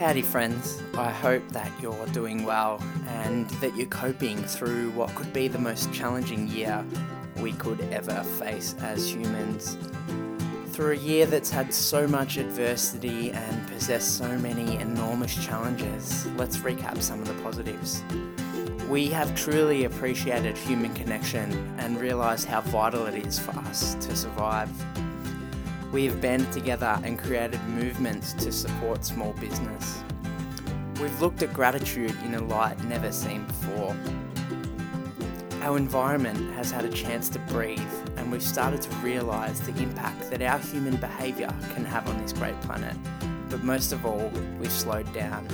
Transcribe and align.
Howdy, 0.00 0.22
friends. 0.22 0.82
I 0.96 1.10
hope 1.10 1.46
that 1.50 1.70
you're 1.78 2.06
doing 2.06 2.42
well 2.42 2.82
and 3.06 3.50
that 3.60 3.76
you're 3.76 3.86
coping 3.88 4.38
through 4.38 4.92
what 4.92 5.14
could 5.14 5.30
be 5.34 5.46
the 5.46 5.58
most 5.58 5.92
challenging 5.92 6.48
year 6.48 6.82
we 7.36 7.52
could 7.52 7.82
ever 7.92 8.22
face 8.38 8.74
as 8.80 9.12
humans. 9.12 9.76
Through 10.68 10.92
a 10.92 10.96
year 10.96 11.26
that's 11.26 11.50
had 11.50 11.74
so 11.74 12.08
much 12.08 12.38
adversity 12.38 13.30
and 13.30 13.68
possessed 13.68 14.16
so 14.16 14.38
many 14.38 14.76
enormous 14.76 15.34
challenges, 15.34 16.26
let's 16.28 16.56
recap 16.56 17.02
some 17.02 17.20
of 17.20 17.28
the 17.28 17.42
positives. 17.42 18.02
We 18.88 19.08
have 19.08 19.34
truly 19.34 19.84
appreciated 19.84 20.56
human 20.56 20.94
connection 20.94 21.52
and 21.76 22.00
realised 22.00 22.48
how 22.48 22.62
vital 22.62 23.04
it 23.04 23.26
is 23.26 23.38
for 23.38 23.50
us 23.50 23.96
to 23.96 24.16
survive. 24.16 24.70
We 25.92 26.04
have 26.04 26.20
banded 26.20 26.52
together 26.52 27.00
and 27.02 27.18
created 27.18 27.60
movements 27.64 28.32
to 28.34 28.52
support 28.52 29.04
small 29.04 29.32
business. 29.34 30.04
We've 31.00 31.20
looked 31.20 31.42
at 31.42 31.52
gratitude 31.52 32.14
in 32.24 32.34
a 32.34 32.40
light 32.40 32.82
never 32.84 33.10
seen 33.10 33.44
before. 33.44 33.96
Our 35.62 35.76
environment 35.76 36.54
has 36.54 36.70
had 36.70 36.84
a 36.84 36.90
chance 36.90 37.28
to 37.30 37.40
breathe, 37.40 37.80
and 38.16 38.30
we've 38.30 38.42
started 38.42 38.82
to 38.82 38.90
realise 38.96 39.58
the 39.60 39.76
impact 39.82 40.30
that 40.30 40.42
our 40.42 40.58
human 40.60 40.96
behaviour 40.96 41.52
can 41.74 41.84
have 41.84 42.08
on 42.08 42.22
this 42.22 42.32
great 42.32 42.58
planet. 42.60 42.96
But 43.48 43.64
most 43.64 43.92
of 43.92 44.06
all, 44.06 44.30
we've 44.60 44.70
slowed 44.70 45.12
down. 45.12 45.48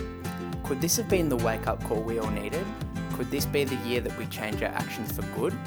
Could 0.65 0.83
this 0.83 0.99
have 0.99 1.09
been 1.09 1.31
the 1.31 1.37
wake 1.37 1.67
up 1.67 1.83
call 1.85 2.03
we 2.03 2.19
all 2.19 2.31
needed? 2.31 2.67
Could 3.15 3.31
this 3.31 3.47
be 3.47 3.65
the 3.65 3.77
year 3.89 4.03
that 4.03 4.17
we 4.19 4.27
change 4.27 4.63
our 4.63 4.69
actions 4.69 5.13
for 5.13 5.23
good? 5.35 5.59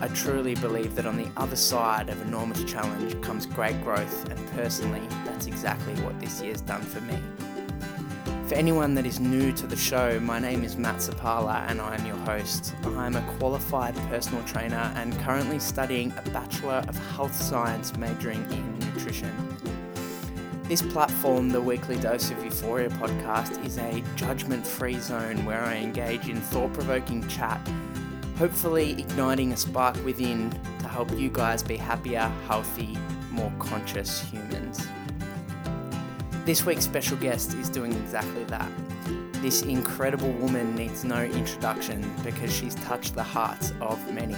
I 0.00 0.08
truly 0.08 0.54
believe 0.56 0.96
that 0.96 1.06
on 1.06 1.16
the 1.16 1.28
other 1.36 1.56
side 1.56 2.08
of 2.08 2.20
enormous 2.22 2.64
challenge 2.64 3.20
comes 3.22 3.46
great 3.46 3.80
growth, 3.82 4.28
and 4.28 4.50
personally, 4.50 5.06
that's 5.24 5.46
exactly 5.46 5.94
what 6.02 6.18
this 6.20 6.42
year's 6.42 6.60
done 6.60 6.82
for 6.82 7.00
me. 7.02 7.18
For 8.48 8.56
anyone 8.56 8.94
that 8.96 9.06
is 9.06 9.20
new 9.20 9.52
to 9.52 9.66
the 9.66 9.76
show, 9.76 10.20
my 10.20 10.38
name 10.38 10.64
is 10.64 10.76
Matt 10.76 10.96
Sapala 10.96 11.64
and 11.70 11.80
I 11.80 11.94
am 11.94 12.04
your 12.04 12.16
host. 12.16 12.74
I'm 12.84 13.16
a 13.16 13.22
qualified 13.38 13.96
personal 14.10 14.44
trainer 14.44 14.92
and 14.96 15.18
currently 15.20 15.58
studying 15.58 16.12
a 16.18 16.30
Bachelor 16.30 16.84
of 16.86 16.98
Health 17.14 17.34
Science 17.34 17.96
majoring 17.96 18.42
in 18.52 18.78
nutrition. 18.80 19.32
This 20.64 20.82
platform, 20.82 21.48
the 21.48 21.60
Weekly 21.60 21.98
Dose 21.98 22.30
of 22.30 22.44
Euphoria 22.44 22.90
podcast, 22.90 23.64
is 23.64 23.78
a 23.78 24.02
judgment 24.14 24.66
free 24.66 24.98
zone 24.98 25.44
where 25.46 25.62
I 25.62 25.76
engage 25.76 26.28
in 26.28 26.40
thought 26.40 26.74
provoking 26.74 27.26
chat 27.28 27.60
hopefully 28.36 28.92
igniting 28.92 29.52
a 29.52 29.56
spark 29.56 30.02
within 30.04 30.50
to 30.80 30.88
help 30.88 31.10
you 31.16 31.30
guys 31.30 31.62
be 31.62 31.76
happier, 31.76 32.32
healthy, 32.46 32.96
more 33.30 33.52
conscious 33.58 34.20
humans. 34.30 34.86
This 36.44 36.66
week's 36.66 36.84
special 36.84 37.16
guest 37.16 37.54
is 37.54 37.70
doing 37.70 37.92
exactly 37.92 38.44
that. 38.44 38.70
This 39.34 39.62
incredible 39.62 40.32
woman 40.32 40.74
needs 40.74 41.04
no 41.04 41.22
introduction 41.22 42.12
because 42.22 42.54
she's 42.54 42.74
touched 42.76 43.14
the 43.14 43.22
hearts 43.22 43.72
of 43.80 44.12
many. 44.12 44.36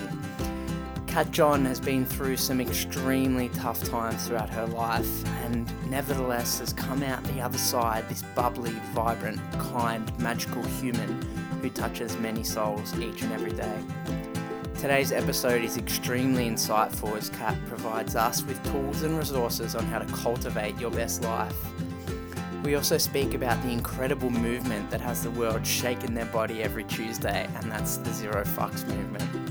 Kat 1.06 1.30
John 1.30 1.64
has 1.64 1.80
been 1.80 2.04
through 2.04 2.36
some 2.36 2.60
extremely 2.60 3.48
tough 3.50 3.82
times 3.84 4.26
throughout 4.26 4.50
her 4.50 4.66
life 4.66 5.24
and 5.44 5.66
nevertheless 5.90 6.58
has 6.58 6.74
come 6.74 7.02
out 7.02 7.24
the 7.24 7.40
other 7.40 7.56
side 7.56 8.06
this 8.08 8.22
bubbly, 8.34 8.72
vibrant, 8.92 9.40
kind, 9.58 10.18
magical 10.18 10.62
human 10.64 11.45
who 11.60 11.70
touches 11.70 12.16
many 12.18 12.42
souls 12.42 12.98
each 12.98 13.22
and 13.22 13.32
every 13.32 13.52
day. 13.52 13.78
Today's 14.78 15.10
episode 15.10 15.64
is 15.64 15.78
extremely 15.78 16.48
insightful 16.48 17.16
as 17.16 17.30
Kat 17.30 17.56
provides 17.66 18.14
us 18.14 18.42
with 18.42 18.62
tools 18.70 19.02
and 19.02 19.16
resources 19.16 19.74
on 19.74 19.84
how 19.86 19.98
to 19.98 20.12
cultivate 20.12 20.78
your 20.78 20.90
best 20.90 21.22
life. 21.22 21.56
We 22.62 22.74
also 22.74 22.98
speak 22.98 23.32
about 23.32 23.62
the 23.62 23.70
incredible 23.70 24.28
movement 24.28 24.90
that 24.90 25.00
has 25.00 25.22
the 25.22 25.30
world 25.30 25.66
shaking 25.66 26.14
their 26.14 26.26
body 26.26 26.62
every 26.62 26.84
Tuesday, 26.84 27.48
and 27.54 27.70
that's 27.70 27.96
the 27.96 28.12
Zero 28.12 28.44
Fucks 28.44 28.86
movement. 28.86 29.46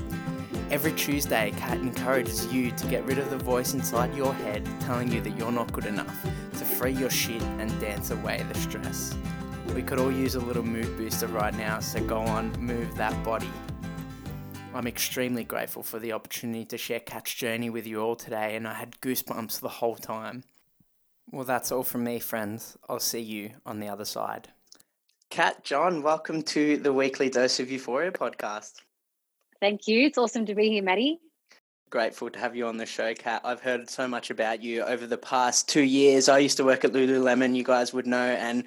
Every 0.70 0.92
Tuesday, 0.92 1.52
Kat 1.56 1.78
encourages 1.78 2.52
you 2.52 2.70
to 2.72 2.86
get 2.86 3.04
rid 3.04 3.18
of 3.18 3.30
the 3.30 3.38
voice 3.38 3.74
inside 3.74 4.14
your 4.14 4.34
head 4.34 4.68
telling 4.80 5.10
you 5.10 5.20
that 5.22 5.36
you're 5.36 5.52
not 5.52 5.72
good 5.72 5.86
enough, 5.86 6.22
to 6.58 6.64
free 6.64 6.92
your 6.92 7.10
shit 7.10 7.42
and 7.42 7.80
dance 7.80 8.10
away 8.10 8.44
the 8.52 8.58
stress. 8.58 9.16
We 9.74 9.82
could 9.82 9.98
all 9.98 10.12
use 10.12 10.34
a 10.34 10.40
little 10.40 10.62
mood 10.62 10.96
booster 10.96 11.26
right 11.26 11.54
now, 11.54 11.80
so 11.80 12.02
go 12.04 12.18
on, 12.18 12.52
move 12.60 12.96
that 12.96 13.22
body. 13.24 13.50
I'm 14.74 14.86
extremely 14.86 15.44
grateful 15.44 15.82
for 15.82 15.98
the 15.98 16.12
opportunity 16.12 16.64
to 16.66 16.78
share 16.78 17.00
Kat's 17.00 17.34
journey 17.34 17.70
with 17.70 17.86
you 17.86 18.00
all 18.00 18.16
today, 18.16 18.56
and 18.56 18.66
I 18.66 18.74
had 18.74 19.00
goosebumps 19.00 19.60
the 19.60 19.68
whole 19.68 19.96
time. 19.96 20.44
Well, 21.30 21.44
that's 21.44 21.72
all 21.72 21.82
from 21.82 22.04
me, 22.04 22.18
friends. 22.18 22.76
I'll 22.88 23.00
see 23.00 23.20
you 23.20 23.50
on 23.64 23.80
the 23.80 23.88
other 23.88 24.04
side. 24.04 24.48
Kat, 25.28 25.64
John, 25.64 26.02
welcome 26.02 26.42
to 26.42 26.76
the 26.76 26.92
Weekly 26.92 27.28
Dose 27.28 27.58
of 27.58 27.70
Euphoria 27.70 28.12
podcast. 28.12 28.74
Thank 29.60 29.88
you. 29.88 30.06
It's 30.06 30.18
awesome 30.18 30.46
to 30.46 30.54
be 30.54 30.68
here, 30.68 30.82
Maddie. 30.82 31.20
Grateful 31.88 32.30
to 32.30 32.38
have 32.38 32.54
you 32.54 32.66
on 32.66 32.76
the 32.76 32.86
show, 32.86 33.14
Kat. 33.14 33.42
I've 33.44 33.60
heard 33.60 33.88
so 33.88 34.06
much 34.06 34.30
about 34.30 34.62
you 34.62 34.82
over 34.82 35.06
the 35.06 35.18
past 35.18 35.68
two 35.68 35.82
years. 35.82 36.28
I 36.28 36.38
used 36.38 36.56
to 36.58 36.64
work 36.64 36.84
at 36.84 36.92
Lululemon, 36.92 37.56
you 37.56 37.64
guys 37.64 37.92
would 37.92 38.06
know, 38.06 38.16
and 38.16 38.64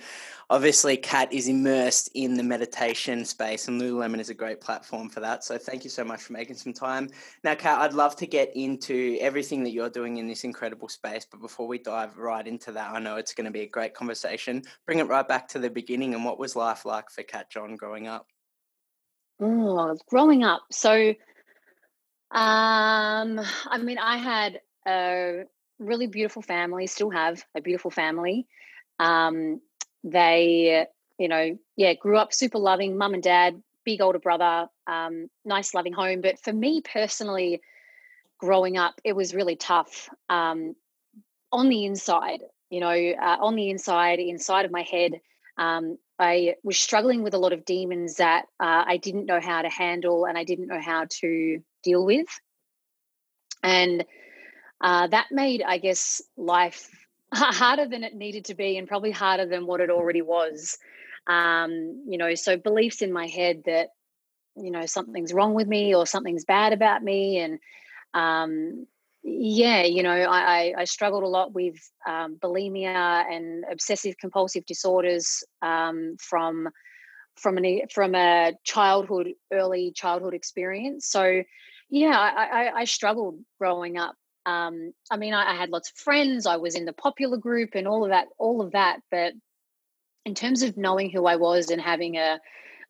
obviously 0.49 0.97
Kat 0.97 1.31
is 1.31 1.47
immersed 1.47 2.09
in 2.15 2.33
the 2.33 2.43
meditation 2.43 3.23
space 3.23 3.67
and 3.67 3.79
Lululemon 3.79 4.19
is 4.19 4.29
a 4.29 4.33
great 4.33 4.59
platform 4.59 5.09
for 5.09 5.19
that. 5.19 5.43
So 5.43 5.57
thank 5.57 5.83
you 5.83 5.89
so 5.89 6.03
much 6.03 6.21
for 6.21 6.33
making 6.33 6.55
some 6.55 6.73
time. 6.73 7.09
Now, 7.43 7.55
Kat, 7.55 7.79
I'd 7.79 7.93
love 7.93 8.15
to 8.17 8.25
get 8.25 8.55
into 8.55 9.17
everything 9.21 9.63
that 9.63 9.71
you're 9.71 9.89
doing 9.89 10.17
in 10.17 10.27
this 10.27 10.43
incredible 10.43 10.89
space, 10.89 11.25
but 11.29 11.41
before 11.41 11.67
we 11.67 11.77
dive 11.77 12.17
right 12.17 12.47
into 12.47 12.71
that, 12.71 12.93
I 12.93 12.99
know 12.99 13.17
it's 13.17 13.33
going 13.33 13.45
to 13.45 13.51
be 13.51 13.61
a 13.61 13.67
great 13.67 13.93
conversation. 13.93 14.63
Bring 14.85 14.99
it 14.99 15.07
right 15.07 15.27
back 15.27 15.47
to 15.49 15.59
the 15.59 15.69
beginning 15.69 16.15
and 16.15 16.25
what 16.25 16.39
was 16.39 16.55
life 16.55 16.85
like 16.85 17.11
for 17.11 17.23
Kat 17.23 17.51
John 17.51 17.75
growing 17.75 18.07
up? 18.07 18.25
Oh, 19.41 19.95
growing 20.09 20.43
up. 20.43 20.63
So 20.71 21.13
um 22.31 23.39
I 23.65 23.77
mean 23.81 23.97
I 23.97 24.17
had 24.17 24.61
a 24.87 25.45
really 25.79 26.07
beautiful 26.07 26.41
family, 26.41 26.85
still 26.85 27.09
have 27.09 27.43
a 27.55 27.61
beautiful 27.61 27.89
family. 27.89 28.47
Um 28.99 29.61
they, 30.03 30.87
you 31.17 31.27
know, 31.27 31.57
yeah, 31.75 31.93
grew 31.93 32.17
up 32.17 32.33
super 32.33 32.59
loving, 32.59 32.97
mum 32.97 33.13
and 33.13 33.23
dad, 33.23 33.61
big 33.85 34.01
older 34.01 34.19
brother, 34.19 34.67
um, 34.87 35.29
nice 35.45 35.73
loving 35.73 35.93
home. 35.93 36.21
But 36.21 36.39
for 36.39 36.53
me 36.53 36.81
personally, 36.81 37.61
growing 38.37 38.77
up, 38.77 38.99
it 39.03 39.15
was 39.15 39.33
really 39.33 39.55
tough 39.55 40.09
um, 40.29 40.75
on 41.51 41.69
the 41.69 41.85
inside. 41.85 42.41
You 42.69 42.81
know, 42.81 42.89
uh, 42.89 43.37
on 43.41 43.55
the 43.55 43.69
inside, 43.69 44.19
inside 44.19 44.65
of 44.65 44.71
my 44.71 44.83
head, 44.83 45.13
um, 45.57 45.97
I 46.19 46.55
was 46.63 46.77
struggling 46.77 47.23
with 47.23 47.33
a 47.33 47.39
lot 47.39 47.53
of 47.53 47.65
demons 47.65 48.15
that 48.15 48.45
uh, 48.59 48.83
I 48.85 48.97
didn't 48.97 49.25
know 49.25 49.39
how 49.39 49.61
to 49.61 49.69
handle 49.69 50.25
and 50.25 50.37
I 50.37 50.43
didn't 50.43 50.67
know 50.67 50.81
how 50.81 51.05
to 51.21 51.63
deal 51.83 52.05
with. 52.05 52.27
And 53.63 54.05
uh, 54.81 55.07
that 55.07 55.27
made, 55.31 55.61
I 55.61 55.77
guess, 55.77 56.21
life 56.37 56.89
harder 57.33 57.87
than 57.87 58.03
it 58.03 58.15
needed 58.15 58.45
to 58.45 58.55
be 58.55 58.77
and 58.77 58.87
probably 58.87 59.11
harder 59.11 59.45
than 59.45 59.65
what 59.65 59.81
it 59.81 59.89
already 59.89 60.21
was. 60.21 60.77
Um, 61.27 62.03
you 62.07 62.17
know, 62.17 62.33
so 62.35 62.57
beliefs 62.57 63.01
in 63.01 63.13
my 63.13 63.27
head 63.27 63.63
that, 63.65 63.89
you 64.55 64.71
know, 64.71 64.85
something's 64.85 65.33
wrong 65.33 65.53
with 65.53 65.67
me 65.67 65.93
or 65.93 66.05
something's 66.07 66.45
bad 66.45 66.73
about 66.73 67.03
me. 67.03 67.37
And 67.37 67.59
um, 68.13 68.87
yeah, 69.23 69.83
you 69.83 70.01
know, 70.01 70.11
I, 70.11 70.73
I, 70.77 70.85
struggled 70.85 71.23
a 71.23 71.27
lot 71.27 71.53
with 71.53 71.75
um, 72.07 72.37
bulimia 72.37 73.25
and 73.29 73.65
obsessive 73.69 74.17
compulsive 74.17 74.65
disorders 74.65 75.43
um, 75.61 76.15
from 76.19 76.69
from 77.35 77.57
an 77.57 77.81
from 77.93 78.15
a 78.15 78.53
childhood, 78.63 79.33
early 79.51 79.91
childhood 79.91 80.33
experience. 80.33 81.05
So, 81.05 81.43
yeah, 81.89 82.17
I, 82.17 82.43
I, 82.45 82.79
I 82.79 82.85
struggled 82.85 83.39
growing 83.59 83.97
up 83.97 84.15
um, 84.45 84.93
I 85.11 85.17
mean, 85.17 85.33
I, 85.33 85.51
I, 85.51 85.55
had 85.55 85.69
lots 85.69 85.91
of 85.91 85.97
friends. 85.97 86.45
I 86.45 86.57
was 86.57 86.75
in 86.75 86.85
the 86.85 86.93
popular 86.93 87.37
group 87.37 87.71
and 87.73 87.87
all 87.87 88.03
of 88.03 88.09
that, 88.09 88.27
all 88.37 88.61
of 88.61 88.71
that. 88.71 89.01
But 89.11 89.33
in 90.25 90.35
terms 90.35 90.61
of 90.63 90.77
knowing 90.77 91.09
who 91.09 91.25
I 91.25 91.35
was 91.35 91.69
and 91.69 91.81
having 91.81 92.15
a, 92.15 92.39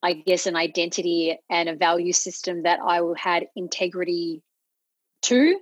I 0.02 0.14
guess, 0.14 0.46
an 0.46 0.56
identity 0.56 1.38
and 1.50 1.68
a 1.68 1.76
value 1.76 2.14
system 2.14 2.64
that 2.64 2.80
I 2.86 3.02
had 3.18 3.48
integrity 3.56 4.42
to, 5.24 5.60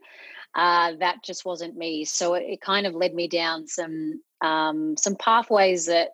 uh, 0.56 0.94
that 1.00 1.24
just 1.24 1.46
wasn't 1.46 1.78
me. 1.78 2.06
So 2.06 2.34
it, 2.34 2.44
it, 2.48 2.62
kind 2.62 2.86
of 2.86 2.94
led 2.94 3.14
me 3.14 3.28
down 3.28 3.68
some 3.68 4.22
um, 4.42 4.96
some 4.98 5.16
pathways 5.16 5.88
that, 5.88 6.10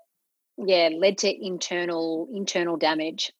yeah, 0.57 0.89
led 0.95 1.17
to 1.19 1.45
internal 1.45 2.27
internal 2.33 2.77
damage. 2.77 3.33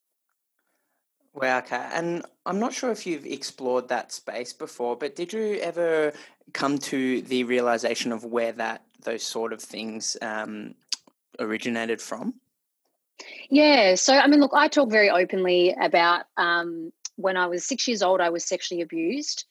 Wow, 1.34 1.58
okay. 1.58 1.88
And 1.92 2.24
I'm 2.46 2.58
not 2.58 2.74
sure 2.74 2.90
if 2.90 3.06
you've 3.06 3.26
explored 3.26 3.88
that 3.88 4.12
space 4.12 4.52
before, 4.52 4.96
but 4.96 5.16
did 5.16 5.32
you 5.32 5.58
ever 5.62 6.12
come 6.52 6.78
to 6.78 7.22
the 7.22 7.44
realization 7.44 8.12
of 8.12 8.24
where 8.24 8.52
that 8.52 8.82
those 9.02 9.22
sort 9.22 9.52
of 9.52 9.60
things 9.60 10.16
um, 10.20 10.74
originated 11.38 12.00
from? 12.00 12.34
Yeah. 13.48 13.94
So, 13.94 14.16
I 14.16 14.26
mean, 14.26 14.40
look, 14.40 14.52
I 14.54 14.68
talk 14.68 14.90
very 14.90 15.10
openly 15.10 15.74
about 15.80 16.24
um, 16.36 16.92
when 17.16 17.36
I 17.36 17.46
was 17.46 17.64
six 17.64 17.88
years 17.88 18.02
old, 18.02 18.20
I 18.20 18.30
was 18.30 18.44
sexually 18.44 18.82
abused. 18.82 19.44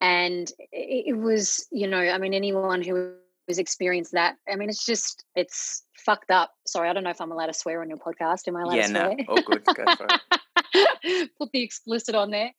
And 0.00 0.50
it, 0.72 1.06
it 1.08 1.16
was, 1.16 1.66
you 1.70 1.86
know, 1.86 1.98
I 1.98 2.18
mean, 2.18 2.34
anyone 2.34 2.82
who 2.82 3.14
was 3.46 3.58
experienced 3.58 4.12
that. 4.12 4.36
I 4.50 4.56
mean, 4.56 4.68
it's 4.68 4.84
just 4.84 5.24
it's 5.34 5.82
fucked 5.96 6.30
up. 6.30 6.52
Sorry, 6.66 6.88
I 6.88 6.92
don't 6.92 7.04
know 7.04 7.10
if 7.10 7.20
I'm 7.20 7.32
allowed 7.32 7.46
to 7.46 7.54
swear 7.54 7.80
on 7.80 7.88
your 7.88 7.98
podcast. 7.98 8.48
Am 8.48 8.56
I 8.56 8.62
allowed 8.62 8.74
yeah, 8.76 8.82
to 8.82 8.88
swear? 8.88 9.16
no, 9.16 9.24
all 9.28 9.42
good. 9.42 9.64
Go 9.64 9.84
for 9.96 10.06
it. 10.08 11.30
Put 11.38 11.52
the 11.52 11.62
explicit 11.62 12.14
on 12.14 12.30
there. 12.30 12.52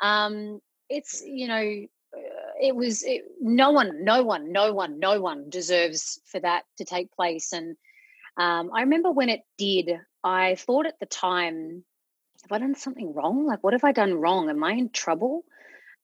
Um, 0.00 0.60
it's 0.88 1.22
you 1.24 1.48
know, 1.48 1.86
uh, 2.16 2.52
it 2.60 2.74
was 2.74 3.02
it, 3.04 3.24
no 3.40 3.70
one, 3.70 4.04
no 4.04 4.22
one, 4.22 4.52
no 4.52 4.72
one, 4.72 4.98
no 4.98 5.20
one 5.20 5.50
deserves 5.50 6.20
for 6.26 6.40
that 6.40 6.64
to 6.78 6.84
take 6.84 7.12
place. 7.12 7.52
And 7.52 7.76
um, 8.36 8.70
I 8.74 8.82
remember 8.82 9.10
when 9.10 9.28
it 9.28 9.42
did, 9.56 9.90
I 10.24 10.54
thought 10.54 10.86
at 10.86 10.98
the 11.00 11.06
time, 11.06 11.84
have 12.42 12.52
I 12.52 12.58
done 12.58 12.74
something 12.74 13.12
wrong? 13.12 13.46
Like, 13.46 13.62
what 13.62 13.72
have 13.72 13.84
I 13.84 13.92
done 13.92 14.14
wrong? 14.14 14.48
Am 14.48 14.62
I 14.62 14.72
in 14.72 14.90
trouble? 14.90 15.44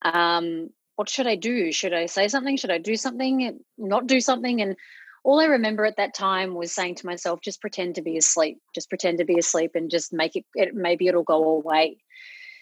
Um, 0.02 0.70
what 0.96 1.08
should 1.08 1.26
I 1.26 1.37
do? 1.37 1.73
Should 1.73 1.93
I 1.93 2.06
say 2.06 2.29
something? 2.29 2.56
Should 2.56 2.70
I 2.70 2.79
do 2.79 2.96
something? 2.96 3.61
Not 3.79 4.06
do 4.06 4.20
something? 4.20 4.61
And 4.61 4.76
all 5.25 5.41
I 5.41 5.46
remember 5.46 5.85
at 5.85 5.96
that 5.96 6.14
time 6.14 6.55
was 6.55 6.73
saying 6.73 6.96
to 6.96 7.06
myself, 7.06 7.41
just 7.41 7.61
pretend 7.61 7.94
to 7.96 8.02
be 8.02 8.17
asleep, 8.17 8.58
just 8.75 8.91
pretend 8.91 9.19
to 9.19 9.25
be 9.25 9.38
asleep 9.38 9.73
and 9.75 9.91
just 9.91 10.12
make 10.12 10.37
it, 10.37 10.44
it 10.55 10.75
maybe 10.75 11.06
it'll 11.06 11.23
go 11.23 11.50
away. 11.50 11.96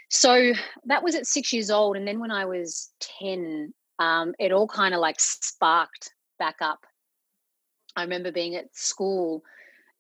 So 0.09 0.53
that 0.87 1.03
was 1.03 1.15
at 1.15 1.27
six 1.27 1.53
years 1.53 1.71
old. 1.71 1.97
And 1.97 2.07
then 2.07 2.21
when 2.21 2.31
I 2.31 2.45
was 2.45 2.91
10, 3.21 3.75
um, 3.99 4.35
it 4.39 4.53
all 4.53 4.69
kind 4.69 4.95
of 4.95 5.01
like 5.01 5.19
sparked 5.19 6.13
back 6.39 6.57
up. 6.61 6.87
I 7.97 8.03
remember 8.03 8.31
being 8.31 8.55
at 8.55 8.75
school 8.75 9.43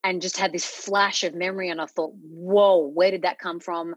and 0.04 0.22
just 0.22 0.38
had 0.38 0.52
this 0.52 0.64
flash 0.64 1.24
of 1.24 1.34
memory. 1.34 1.68
And 1.70 1.80
I 1.80 1.86
thought, 1.86 2.12
whoa, 2.14 2.86
where 2.86 3.10
did 3.10 3.22
that 3.22 3.38
come 3.38 3.58
from? 3.58 3.94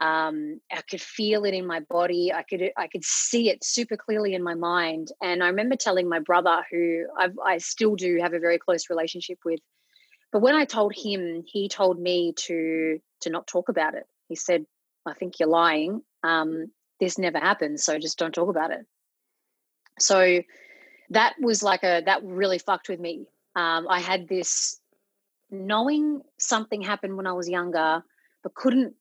Um, 0.00 0.60
I 0.72 0.80
could 0.80 1.02
feel 1.02 1.44
it 1.44 1.52
in 1.52 1.66
my 1.66 1.80
body. 1.80 2.32
I 2.32 2.42
could 2.42 2.72
I 2.76 2.86
could 2.86 3.04
see 3.04 3.50
it 3.50 3.62
super 3.62 3.96
clearly 3.96 4.34
in 4.34 4.42
my 4.42 4.54
mind. 4.54 5.12
And 5.22 5.42
I 5.42 5.48
remember 5.48 5.76
telling 5.76 6.08
my 6.08 6.20
brother, 6.20 6.62
who 6.70 7.04
I've, 7.18 7.38
I 7.44 7.58
still 7.58 7.96
do 7.96 8.18
have 8.20 8.32
a 8.32 8.38
very 8.38 8.58
close 8.58 8.88
relationship 8.88 9.38
with, 9.44 9.60
but 10.32 10.40
when 10.40 10.54
I 10.54 10.64
told 10.64 10.94
him, 10.94 11.42
he 11.46 11.68
told 11.68 12.00
me 12.00 12.32
to 12.46 12.98
to 13.20 13.30
not 13.30 13.46
talk 13.46 13.68
about 13.68 13.94
it. 13.94 14.06
He 14.28 14.36
said, 14.36 14.64
"I 15.04 15.12
think 15.12 15.38
you're 15.38 15.48
lying. 15.48 16.02
Um, 16.22 16.70
this 16.98 17.18
never 17.18 17.38
happened, 17.38 17.80
so 17.80 17.98
just 17.98 18.18
don't 18.18 18.34
talk 18.34 18.48
about 18.48 18.70
it." 18.70 18.86
So 19.98 20.42
that 21.10 21.34
was 21.40 21.62
like 21.62 21.82
a 21.82 22.02
that 22.06 22.22
really 22.24 22.58
fucked 22.58 22.88
with 22.88 23.00
me. 23.00 23.26
Um, 23.54 23.86
I 23.88 24.00
had 24.00 24.28
this 24.28 24.80
knowing 25.50 26.22
something 26.38 26.80
happened 26.80 27.16
when 27.16 27.26
I 27.26 27.32
was 27.32 27.48
younger, 27.48 28.02
but 28.42 28.54
couldn't 28.54 28.94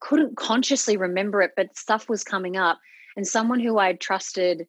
couldn't 0.00 0.36
consciously 0.36 0.96
remember 0.96 1.42
it, 1.42 1.52
but 1.56 1.76
stuff 1.76 2.08
was 2.08 2.24
coming 2.24 2.56
up. 2.56 2.78
And 3.16 3.26
someone 3.26 3.60
who 3.60 3.78
I 3.78 3.94
trusted 3.94 4.66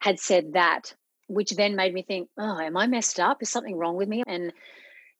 had 0.00 0.18
said 0.18 0.54
that, 0.54 0.94
which 1.28 1.50
then 1.50 1.76
made 1.76 1.92
me 1.92 2.02
think, 2.02 2.28
oh, 2.38 2.58
am 2.58 2.76
I 2.76 2.86
messed 2.86 3.20
up? 3.20 3.42
Is 3.42 3.50
something 3.50 3.76
wrong 3.76 3.96
with 3.96 4.08
me? 4.08 4.22
And 4.26 4.52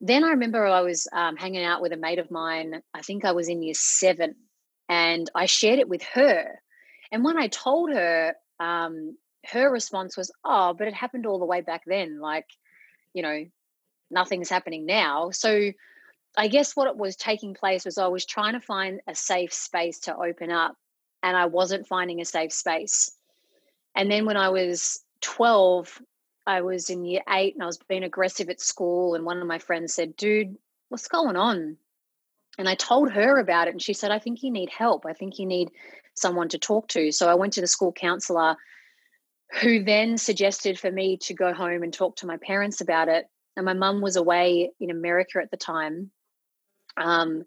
then 0.01 0.25
I 0.25 0.31
remember 0.31 0.65
I 0.65 0.83
was 0.83 1.09
um, 1.13 1.37
hanging 1.37 1.65
out 1.65 1.83
with 1.83 1.93
a 1.93 1.97
mate 1.97 2.19
of 2.19 2.31
mine. 2.31 2.83
I 2.95 3.03
think 3.03 3.25
I 3.25 3.33
was 3.33 3.49
in 3.49 3.63
year 3.63 3.75
seven, 3.75 4.37
and 4.89 5.29
I 5.35 5.47
shared 5.47 5.81
it 5.81 5.89
with 5.89 6.03
her. 6.15 6.61
And 7.11 7.25
when 7.25 7.37
I 7.37 7.49
told 7.49 7.91
her, 7.91 8.35
um, 8.61 9.17
her 9.47 9.71
response 9.71 10.17
was, 10.17 10.33
oh, 10.45 10.75
but 10.77 10.89
it 10.89 10.95
happened 10.95 11.27
all 11.27 11.39
the 11.39 11.47
way 11.47 11.61
back 11.61 11.83
then. 11.87 12.21
Like, 12.21 12.47
you 13.13 13.23
know, 13.23 13.45
nothing's 14.11 14.51
happening 14.51 14.87
now. 14.87 15.31
So 15.31 15.73
I 16.39 16.47
guess 16.47 16.77
what 16.77 16.97
was 16.97 17.17
taking 17.17 17.53
place 17.53 17.85
was 17.85 17.99
I 17.99 18.07
was 18.07 18.25
trying 18.25 18.53
to 18.53 18.61
find 18.61 19.01
a 19.09 19.15
safe 19.15 19.53
space 19.53 19.99
to 20.01 20.17
open 20.17 20.53
up, 20.53 20.77
and 21.21 21.37
I 21.37 21.47
wasn't 21.47 21.89
finding 21.89 22.21
a 22.21 22.25
safe 22.25 22.53
space. 22.53 23.11
And 23.97 24.09
then 24.09 24.25
when 24.25 24.37
I 24.37 24.51
was 24.51 25.05
12, 25.23 26.01
I 26.47 26.61
was 26.61 26.91
in 26.91 27.05
year 27.05 27.23
eight 27.29 27.55
and 27.55 27.63
I 27.65 27.67
was 27.67 27.79
being 27.89 28.05
aggressive 28.05 28.49
at 28.51 28.61
school. 28.61 29.17
And 29.17 29.25
one 29.25 29.39
of 29.39 29.49
my 29.49 29.59
friends 29.59 29.93
said, 29.93 30.17
Dude, 30.17 30.57
what's 30.91 31.09
going 31.09 31.35
on? 31.35 31.77
And 32.57 32.69
I 32.69 32.77
told 32.77 33.11
her 33.11 33.39
about 33.39 33.67
it, 33.67 33.73
and 33.73 33.83
she 33.83 33.93
said, 33.93 34.13
I 34.13 34.21
think 34.21 34.45
you 34.45 34.53
need 34.53 34.71
help. 34.71 35.07
I 35.07 35.15
think 35.15 35.41
you 35.41 35.47
need 35.47 35.73
someone 36.15 36.49
to 36.51 36.59
talk 36.59 36.87
to. 36.91 37.11
So 37.11 37.29
I 37.29 37.35
went 37.35 37.55
to 37.55 37.61
the 37.61 37.67
school 37.67 37.93
counselor, 37.93 38.55
who 39.61 39.83
then 39.83 40.17
suggested 40.17 40.79
for 40.79 40.91
me 40.91 41.17
to 41.23 41.35
go 41.35 41.53
home 41.53 41.83
and 41.83 41.93
talk 41.93 42.15
to 42.17 42.27
my 42.27 42.37
parents 42.37 42.81
about 42.81 43.09
it. 43.09 43.27
And 43.57 43.67
my 43.67 43.75
mum 43.75 44.01
was 44.01 44.15
away 44.15 44.71
in 44.79 44.91
America 44.91 45.41
at 45.43 45.51
the 45.51 45.57
time. 45.57 46.13
Um, 46.99 47.45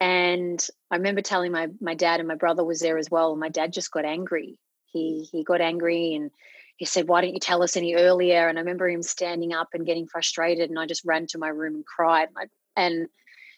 and 0.00 0.66
I 0.90 0.96
remember 0.96 1.20
telling 1.20 1.52
my 1.52 1.68
my 1.80 1.94
dad 1.94 2.20
and 2.20 2.28
my 2.28 2.34
brother 2.34 2.64
was 2.64 2.80
there 2.80 2.98
as 2.98 3.10
well. 3.10 3.32
And 3.32 3.40
my 3.40 3.50
dad 3.50 3.72
just 3.72 3.92
got 3.92 4.04
angry. 4.04 4.58
He 4.86 5.28
he 5.30 5.44
got 5.44 5.60
angry 5.60 6.14
and 6.14 6.30
he 6.76 6.86
said, 6.86 7.06
"Why 7.06 7.20
didn't 7.20 7.34
you 7.34 7.40
tell 7.40 7.62
us 7.62 7.76
any 7.76 7.94
earlier?" 7.94 8.48
And 8.48 8.58
I 8.58 8.62
remember 8.62 8.88
him 8.88 9.02
standing 9.02 9.52
up 9.52 9.68
and 9.74 9.86
getting 9.86 10.06
frustrated. 10.06 10.70
And 10.70 10.78
I 10.78 10.86
just 10.86 11.04
ran 11.04 11.26
to 11.28 11.38
my 11.38 11.48
room 11.48 11.74
and 11.74 11.86
cried. 11.86 12.28
And 12.76 13.08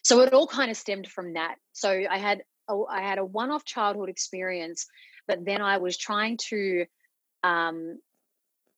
so 0.02 0.20
it 0.20 0.34
all 0.34 0.49
kind 0.49 0.70
of 0.70 0.76
stemmed 0.76 1.06
from 1.06 1.34
that. 1.34 1.56
So 1.73 1.90
I 1.90 2.19
had 2.19 2.43
a, 2.69 2.75
I 2.90 3.02
had 3.02 3.19
a 3.19 3.25
one 3.25 3.52
off 3.52 3.64
childhood 3.64 4.08
experience, 4.08 4.87
but 5.29 5.44
then 5.44 5.62
I 5.62 5.79
was 5.79 5.96
trying 5.96 6.38
to 6.49 6.87
um, 7.44 8.00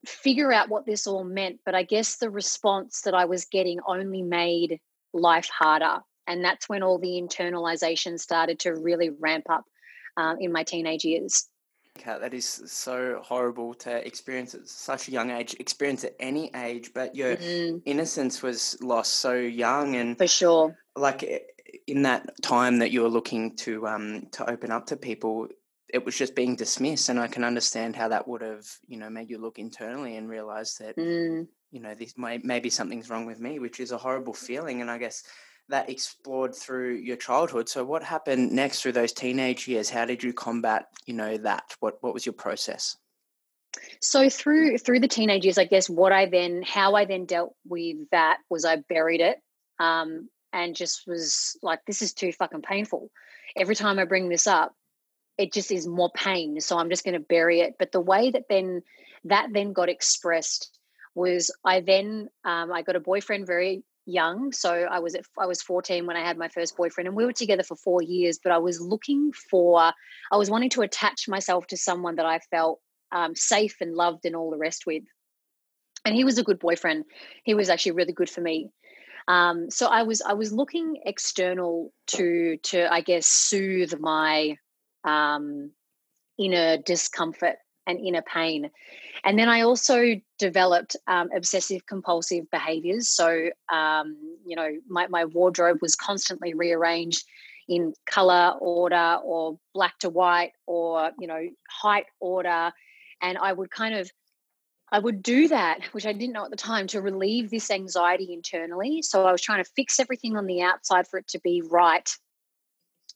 figure 0.05 0.53
out 0.53 0.69
what 0.69 0.85
this 0.85 1.07
all 1.07 1.25
meant. 1.25 1.61
But 1.65 1.75
I 1.75 1.83
guess 1.83 2.17
the 2.17 2.29
response 2.29 3.03
that 3.03 3.15
I 3.15 3.25
was 3.25 3.47
getting 3.47 3.81
only 3.87 4.21
made 4.21 4.81
life 5.15 5.49
harder 5.49 6.01
and 6.27 6.45
that's 6.45 6.69
when 6.69 6.83
all 6.83 6.99
the 6.99 7.21
internalization 7.21 8.19
started 8.19 8.59
to 8.61 8.75
really 8.75 9.11
ramp 9.11 9.47
up 9.49 9.65
um, 10.17 10.39
in 10.41 10.53
my 10.53 10.63
teenage 10.63 11.05
years. 11.05 11.49
Kat, 11.97 12.21
that 12.21 12.35
is 12.35 12.63
so 12.67 13.21
horrible 13.23 13.73
to 13.75 14.05
experience 14.05 14.55
at 14.55 14.67
such 14.67 15.09
a 15.09 15.13
young 15.13 15.31
age, 15.31 15.55
experience 15.61 16.03
at 16.03 16.17
any 16.19 16.51
age, 16.55 16.91
but 16.93 17.15
your 17.15 17.37
mm. 17.37 17.81
innocence 17.85 18.43
was 18.43 18.77
lost 18.83 19.17
so 19.17 19.35
young 19.35 19.95
and 19.95 20.19
for 20.19 20.27
sure. 20.27 20.77
Like 20.97 21.23
eh, 21.23 21.39
in 21.87 22.03
that 22.03 22.43
time 22.43 22.79
that 22.79 22.91
you 22.91 23.03
were 23.03 23.09
looking 23.09 23.57
to 23.59 23.87
um 23.87 24.27
to 24.33 24.49
open 24.51 24.73
up 24.73 24.87
to 24.87 24.97
people, 24.97 25.47
it 25.89 26.05
was 26.05 26.17
just 26.17 26.35
being 26.35 26.57
dismissed, 26.57 27.11
and 27.11 27.21
I 27.21 27.29
can 27.29 27.45
understand 27.45 27.95
how 27.95 28.09
that 28.09 28.27
would 28.27 28.43
have 28.43 28.67
you 28.89 28.97
know 28.97 29.09
made 29.09 29.31
you 29.31 29.39
look 29.39 29.61
internally 29.61 30.17
and 30.17 30.29
realize 30.29 30.75
that 30.79 30.97
mm. 30.97 31.47
you 31.71 31.81
know 31.81 31.95
this 31.95 32.19
may, 32.19 32.39
maybe 32.39 32.71
something's 32.71 33.09
wrong 33.09 33.25
with 33.25 33.39
me, 33.39 33.61
which 33.61 33.79
is 33.79 33.93
a 33.93 33.99
horrible 33.99 34.35
feeling, 34.35 34.81
and 34.81 34.91
I 34.91 34.99
guess 34.99 35.23
that 35.69 35.89
explored 35.89 36.55
through 36.55 36.97
your 36.97 37.17
childhood. 37.17 37.69
So 37.69 37.85
what 37.85 38.03
happened 38.03 38.53
next 38.53 38.83
through 38.83 38.93
those 38.93 39.13
teenage 39.13 39.67
years? 39.67 39.89
How 39.89 40.05
did 40.05 40.23
you 40.23 40.33
combat, 40.33 40.87
you 41.07 41.15
know, 41.15 41.37
that? 41.39 41.75
What 41.81 42.03
what 42.03 42.15
was 42.15 42.27
your 42.27 42.35
process? 42.35 42.97
So 44.01 44.29
through 44.29 44.79
through 44.79 45.01
the 45.01 45.09
teenage 45.09 45.45
years, 45.45 45.59
I 45.59 45.65
guess 45.65 45.89
what 45.89 46.13
I 46.13 46.27
then 46.27 46.63
how 46.63 46.95
I 46.95 47.05
then 47.05 47.25
dealt 47.25 47.55
with 47.67 47.97
that 48.11 48.39
was 48.51 48.65
I 48.65 48.77
buried 48.77 49.21
it. 49.21 49.39
Um, 49.79 50.29
and 50.53 50.77
just 50.77 51.03
was 51.07 51.59
like, 51.63 51.81
this 51.87 52.01
is 52.01 52.13
too 52.13 52.33
fucking 52.33 52.63
painful. 52.63 53.11
Every 53.57 53.75
time 53.75 53.99
I 53.99 54.05
bring 54.05 54.29
this 54.29 54.47
up, 54.47 54.73
it 55.37 55.53
just 55.53 55.73
is 55.73 55.87
more 55.87 56.11
pain. 56.15 56.61
So 56.61 56.79
I'm 56.79 56.91
just 56.91 57.05
going 57.05 57.15
to 57.15 57.21
bury 57.21 57.61
it. 57.61 57.75
But 57.79 57.91
the 57.91 58.01
way 58.01 58.31
that 58.31 58.45
then 58.49 58.83
that 59.25 59.49
then 59.53 59.73
got 59.73 59.89
expressed 59.89 60.79
was 61.15 61.51
I 61.65 61.81
then 61.81 62.29
um, 62.45 62.73
I 62.73 62.83
got 62.83 62.97
a 62.97 63.01
boyfriend 63.01 63.47
very 63.47 63.83
young 64.07 64.53
so 64.53 64.71
i 64.91 64.99
was 64.99 65.15
at 65.15 65.25
i 65.39 65.47
was 65.47 65.63
14 65.63 66.07
when 66.07 66.17
i 66.17 66.21
had 66.21 66.37
my 66.37 66.49
first 66.49 66.77
boyfriend 66.77 67.09
and 67.09 67.17
we 67.17 67.25
were 67.25 67.33
together 67.33 67.63
for 67.63 67.77
4 67.77 68.03
years 68.03 68.39
but 68.43 68.53
i 68.53 68.59
was 68.59 68.81
looking 68.81 69.33
for 69.51 69.81
i 70.31 70.37
was 70.37 70.51
wanting 70.51 70.71
to 70.71 70.83
attach 70.83 71.27
myself 71.27 71.67
to 71.69 71.77
someone 71.77 72.17
that 72.17 72.27
i 72.27 72.39
felt 72.51 72.81
um, 73.15 73.35
safe 73.35 73.77
and 73.81 73.95
loved 73.95 74.27
and 74.27 74.37
all 74.37 74.51
the 74.51 74.59
rest 74.59 74.85
with. 74.87 75.05
And 76.05 76.15
he 76.15 76.25
was 76.25 76.37
a 76.37 76.43
good 76.43 76.59
boyfriend. 76.59 77.05
He 77.45 77.55
was 77.55 77.71
actually 77.71 77.93
really 77.93 78.13
good 78.13 78.29
for 78.29 78.43
me. 78.43 78.71
Um, 79.27 79.71
so 79.71 79.87
i 79.87 80.03
was 80.03 80.21
i 80.21 80.35
was 80.35 80.53
looking 80.53 81.01
external 81.07 81.95
to 82.09 82.59
to 82.65 82.93
i 82.93 83.01
guess 83.01 83.27
soothe 83.27 83.99
my 83.99 84.59
um, 85.03 85.71
inner 86.39 86.77
discomfort 86.77 87.57
and 87.87 87.99
inner 87.99 88.23
pain. 88.23 88.71
And 89.25 89.39
then 89.39 89.49
I 89.49 89.63
also 89.63 90.21
developed 90.39 90.97
um, 91.07 91.31
obsessive 91.35 91.87
compulsive 91.87 92.51
behaviors. 92.51 93.09
So, 93.09 93.51
um, 93.73 94.17
you 94.47 94.57
know, 94.57 94.71
my, 94.89 95.07
my 95.09 95.25
wardrobe 95.25 95.79
was 95.81 95.97
constantly 95.97 96.55
rearranged 96.55 97.25
in 97.69 97.95
color 98.07 98.55
order 98.61 99.19
or 99.25 99.59
black 99.73 99.99
to 100.01 100.11
white 100.11 100.53
or, 100.67 101.11
you 101.19 101.27
know, 101.27 101.49
height 101.71 102.07
order. 102.21 102.73
And 103.23 103.39
I 103.39 103.53
would 103.53 103.71
kind 103.71 103.95
of 103.95 104.11
I 104.93 104.99
would 104.99 105.23
do 105.25 105.49
that, 105.49 105.81
which 105.91 106.07
I 106.07 106.13
didn't 106.13 106.35
know 106.35 106.45
at 106.45 106.53
the 106.53 106.57
time, 106.57 106.87
to 106.89 107.01
relieve 107.01 107.51
this 107.51 107.69
anxiety 107.69 108.33
internally. 108.33 109.03
So 109.03 109.25
I 109.25 109.33
was 109.33 109.43
trying 109.43 109.65
to 109.65 109.71
fix 109.75 109.99
everything 109.99 110.37
on 110.37 110.47
the 110.47 110.63
outside 110.63 111.09
for 111.09 111.19
it 111.19 111.27
to 111.29 111.41
be 111.41 111.63
right 111.69 112.09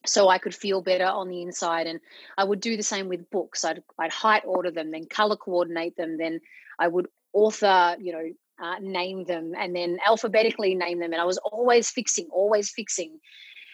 so 0.08 0.28
I 0.28 0.38
could 0.38 0.54
feel 0.54 0.82
better 0.82 1.06
on 1.06 1.28
the 1.28 1.42
inside. 1.42 1.86
And 1.86 2.00
I 2.36 2.44
would 2.44 2.60
do 2.60 2.76
the 2.76 2.82
same 2.82 3.08
with 3.08 3.30
books. 3.30 3.64
I'd, 3.64 3.82
I'd 3.98 4.12
height 4.12 4.42
order 4.46 4.70
them, 4.70 4.90
then 4.90 5.06
color 5.06 5.36
coordinate 5.36 5.96
them, 5.96 6.16
then 6.18 6.40
I 6.78 6.88
would 6.88 7.06
author, 7.32 7.96
you 8.00 8.12
know, 8.12 8.30
uh, 8.60 8.78
name 8.80 9.24
them, 9.24 9.52
and 9.56 9.74
then 9.76 9.98
alphabetically 10.04 10.74
name 10.74 10.98
them. 10.98 11.12
And 11.12 11.22
I 11.22 11.24
was 11.24 11.38
always 11.38 11.90
fixing, 11.90 12.26
always 12.32 12.70
fixing. 12.70 13.20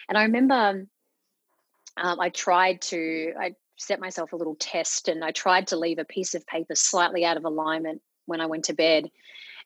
And 0.07 0.17
I 0.17 0.23
remember 0.23 0.87
um, 1.97 2.19
I 2.19 2.29
tried 2.29 2.81
to, 2.83 3.33
I 3.39 3.55
set 3.77 3.99
myself 3.99 4.33
a 4.33 4.35
little 4.35 4.55
test 4.55 5.07
and 5.07 5.23
I 5.23 5.31
tried 5.31 5.67
to 5.67 5.77
leave 5.77 5.99
a 5.99 6.05
piece 6.05 6.35
of 6.35 6.45
paper 6.45 6.75
slightly 6.75 7.25
out 7.25 7.37
of 7.37 7.45
alignment 7.45 8.01
when 8.25 8.41
I 8.41 8.45
went 8.45 8.65
to 8.65 8.73
bed, 8.73 9.09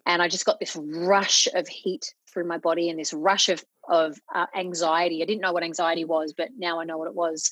and 0.05 0.21
I 0.21 0.27
just 0.27 0.45
got 0.45 0.59
this 0.59 0.75
rush 0.75 1.47
of 1.53 1.67
heat 1.67 2.13
through 2.31 2.45
my 2.45 2.57
body 2.57 2.89
and 2.89 2.99
this 2.99 3.13
rush 3.13 3.49
of 3.49 3.63
of 3.89 4.17
uh, 4.33 4.45
anxiety. 4.55 5.21
I 5.21 5.25
didn't 5.25 5.41
know 5.41 5.51
what 5.51 5.63
anxiety 5.63 6.05
was, 6.05 6.33
but 6.37 6.49
now 6.57 6.79
I 6.79 6.85
know 6.85 6.97
what 6.97 7.07
it 7.07 7.15
was, 7.15 7.51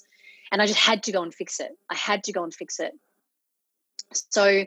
and 0.51 0.61
I 0.61 0.67
just 0.67 0.79
had 0.79 1.03
to 1.03 1.11
go 1.11 1.23
and 1.23 1.33
fix 1.33 1.59
it. 1.59 1.71
I 1.89 1.95
had 1.95 2.23
to 2.25 2.31
go 2.31 2.43
and 2.43 2.53
fix 2.53 2.79
it. 2.79 2.93
So 4.13 4.65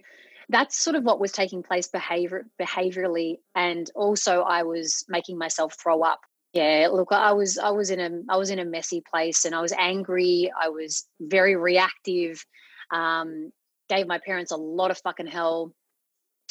that's 0.48 0.76
sort 0.76 0.96
of 0.96 1.04
what 1.04 1.20
was 1.20 1.32
taking 1.32 1.62
place 1.62 1.88
behavior 1.88 2.44
behaviorally, 2.60 3.36
and 3.54 3.90
also 3.94 4.42
I 4.42 4.64
was 4.64 5.04
making 5.08 5.38
myself 5.38 5.76
throw 5.80 6.02
up. 6.02 6.20
Yeah, 6.52 6.88
look, 6.92 7.12
I 7.12 7.32
was 7.32 7.58
I 7.58 7.70
was 7.70 7.90
in 7.90 8.00
a 8.00 8.10
I 8.28 8.36
was 8.36 8.50
in 8.50 8.58
a 8.58 8.64
messy 8.64 9.02
place, 9.08 9.44
and 9.44 9.54
I 9.54 9.60
was 9.60 9.72
angry. 9.72 10.50
I 10.60 10.68
was 10.68 11.06
very 11.20 11.54
reactive. 11.54 12.44
Um, 12.92 13.52
gave 13.88 14.06
my 14.06 14.18
parents 14.18 14.50
a 14.50 14.56
lot 14.56 14.90
of 14.90 14.98
fucking 14.98 15.28
hell, 15.28 15.72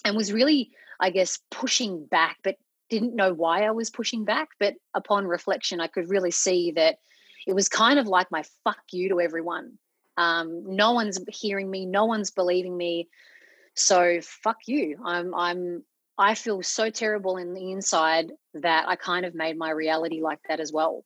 and 0.05 0.15
was 0.15 0.31
really, 0.31 0.71
I 0.99 1.09
guess, 1.09 1.39
pushing 1.51 2.05
back, 2.05 2.37
but 2.43 2.55
didn't 2.89 3.15
know 3.15 3.33
why 3.33 3.63
I 3.63 3.71
was 3.71 3.89
pushing 3.89 4.25
back. 4.25 4.49
But 4.59 4.75
upon 4.93 5.27
reflection, 5.27 5.79
I 5.79 5.87
could 5.87 6.09
really 6.09 6.31
see 6.31 6.71
that 6.71 6.97
it 7.47 7.53
was 7.53 7.69
kind 7.69 7.99
of 7.99 8.07
like 8.07 8.31
my 8.31 8.43
fuck 8.63 8.81
you 8.91 9.09
to 9.09 9.21
everyone. 9.21 9.77
Um, 10.17 10.75
no 10.75 10.91
one's 10.91 11.19
hearing 11.29 11.69
me, 11.69 11.85
no 11.85 12.05
one's 12.05 12.31
believing 12.31 12.75
me. 12.75 13.07
So 13.75 14.19
fuck 14.21 14.57
you. 14.67 14.97
I'm 15.03 15.33
I'm 15.33 15.83
I 16.17 16.35
feel 16.35 16.61
so 16.61 16.89
terrible 16.89 17.37
in 17.37 17.53
the 17.53 17.71
inside 17.71 18.33
that 18.55 18.89
I 18.89 18.97
kind 18.97 19.25
of 19.25 19.33
made 19.33 19.57
my 19.57 19.69
reality 19.69 20.21
like 20.21 20.39
that 20.49 20.59
as 20.59 20.73
well. 20.73 21.05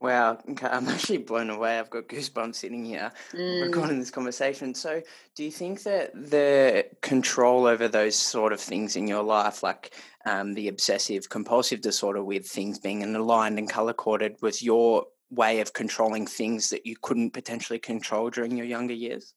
Wow, 0.00 0.38
okay. 0.50 0.66
I'm 0.66 0.88
actually 0.88 1.18
blown 1.18 1.50
away. 1.50 1.78
I've 1.78 1.90
got 1.90 2.08
goosebumps 2.08 2.56
sitting 2.56 2.84
here 2.84 3.12
mm. 3.32 3.62
recording 3.62 3.98
this 3.98 4.10
conversation. 4.10 4.74
So, 4.74 5.02
do 5.34 5.44
you 5.44 5.50
think 5.50 5.82
that 5.84 6.12
the 6.14 6.86
control 7.02 7.66
over 7.66 7.88
those 7.88 8.16
sort 8.16 8.52
of 8.52 8.60
things 8.60 8.96
in 8.96 9.06
your 9.06 9.22
life, 9.22 9.62
like 9.62 9.94
um, 10.28 10.52
the 10.52 10.68
obsessive 10.68 11.28
compulsive 11.28 11.80
disorder 11.80 12.22
with 12.22 12.46
things 12.46 12.78
being 12.78 13.02
aligned 13.14 13.58
and 13.58 13.70
color 13.70 13.94
coded, 13.94 14.36
was 14.42 14.62
your 14.62 15.06
way 15.30 15.60
of 15.60 15.72
controlling 15.72 16.26
things 16.26 16.68
that 16.70 16.84
you 16.84 16.96
couldn't 17.00 17.32
potentially 17.32 17.78
control 17.78 18.28
during 18.28 18.56
your 18.56 18.66
younger 18.66 18.94
years? 18.94 19.32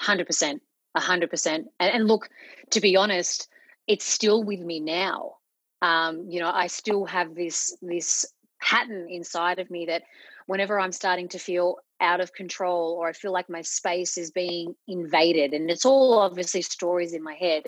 100%. 0.00 0.60
100%. 0.96 1.46
And, 1.46 1.66
and 1.80 2.06
look, 2.06 2.28
to 2.70 2.80
be 2.80 2.96
honest, 2.96 3.48
it's 3.88 4.04
still 4.04 4.44
with 4.44 4.60
me 4.60 4.78
now. 4.78 5.36
Um, 5.80 6.26
you 6.28 6.38
know, 6.38 6.50
I 6.50 6.68
still 6.68 7.04
have 7.06 7.34
this 7.34 7.76
this 7.82 8.24
pattern 8.60 9.08
inside 9.10 9.58
of 9.58 9.68
me 9.68 9.86
that 9.86 10.04
whenever 10.46 10.78
I'm 10.78 10.92
starting 10.92 11.28
to 11.30 11.38
feel 11.40 11.78
out 12.00 12.20
of 12.20 12.32
control 12.32 12.92
or 12.92 13.08
I 13.08 13.12
feel 13.12 13.32
like 13.32 13.50
my 13.50 13.62
space 13.62 14.16
is 14.16 14.30
being 14.30 14.76
invaded, 14.86 15.52
and 15.52 15.68
it's 15.68 15.84
all 15.84 16.20
obviously 16.20 16.62
stories 16.62 17.12
in 17.12 17.22
my 17.24 17.34
head, 17.34 17.64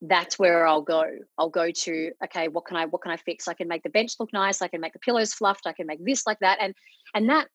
that's 0.00 0.38
where 0.38 0.66
I'll 0.66 0.82
go. 0.82 1.04
I'll 1.36 1.50
go 1.50 1.70
to, 1.70 2.12
okay, 2.24 2.48
what 2.48 2.66
can 2.66 2.76
I 2.76 2.86
what 2.86 3.02
can 3.02 3.12
I 3.12 3.16
fix? 3.16 3.48
I 3.48 3.54
can 3.54 3.68
make 3.68 3.82
the 3.82 3.90
bench 3.90 4.12
look 4.20 4.32
nice, 4.32 4.62
I 4.62 4.68
can 4.68 4.80
make 4.80 4.92
the 4.92 4.98
pillows 4.98 5.32
fluffed, 5.32 5.66
I 5.66 5.72
can 5.72 5.86
make 5.86 6.04
this 6.04 6.26
like 6.26 6.38
that. 6.40 6.58
And 6.60 6.74
and 7.14 7.28
that 7.30 7.48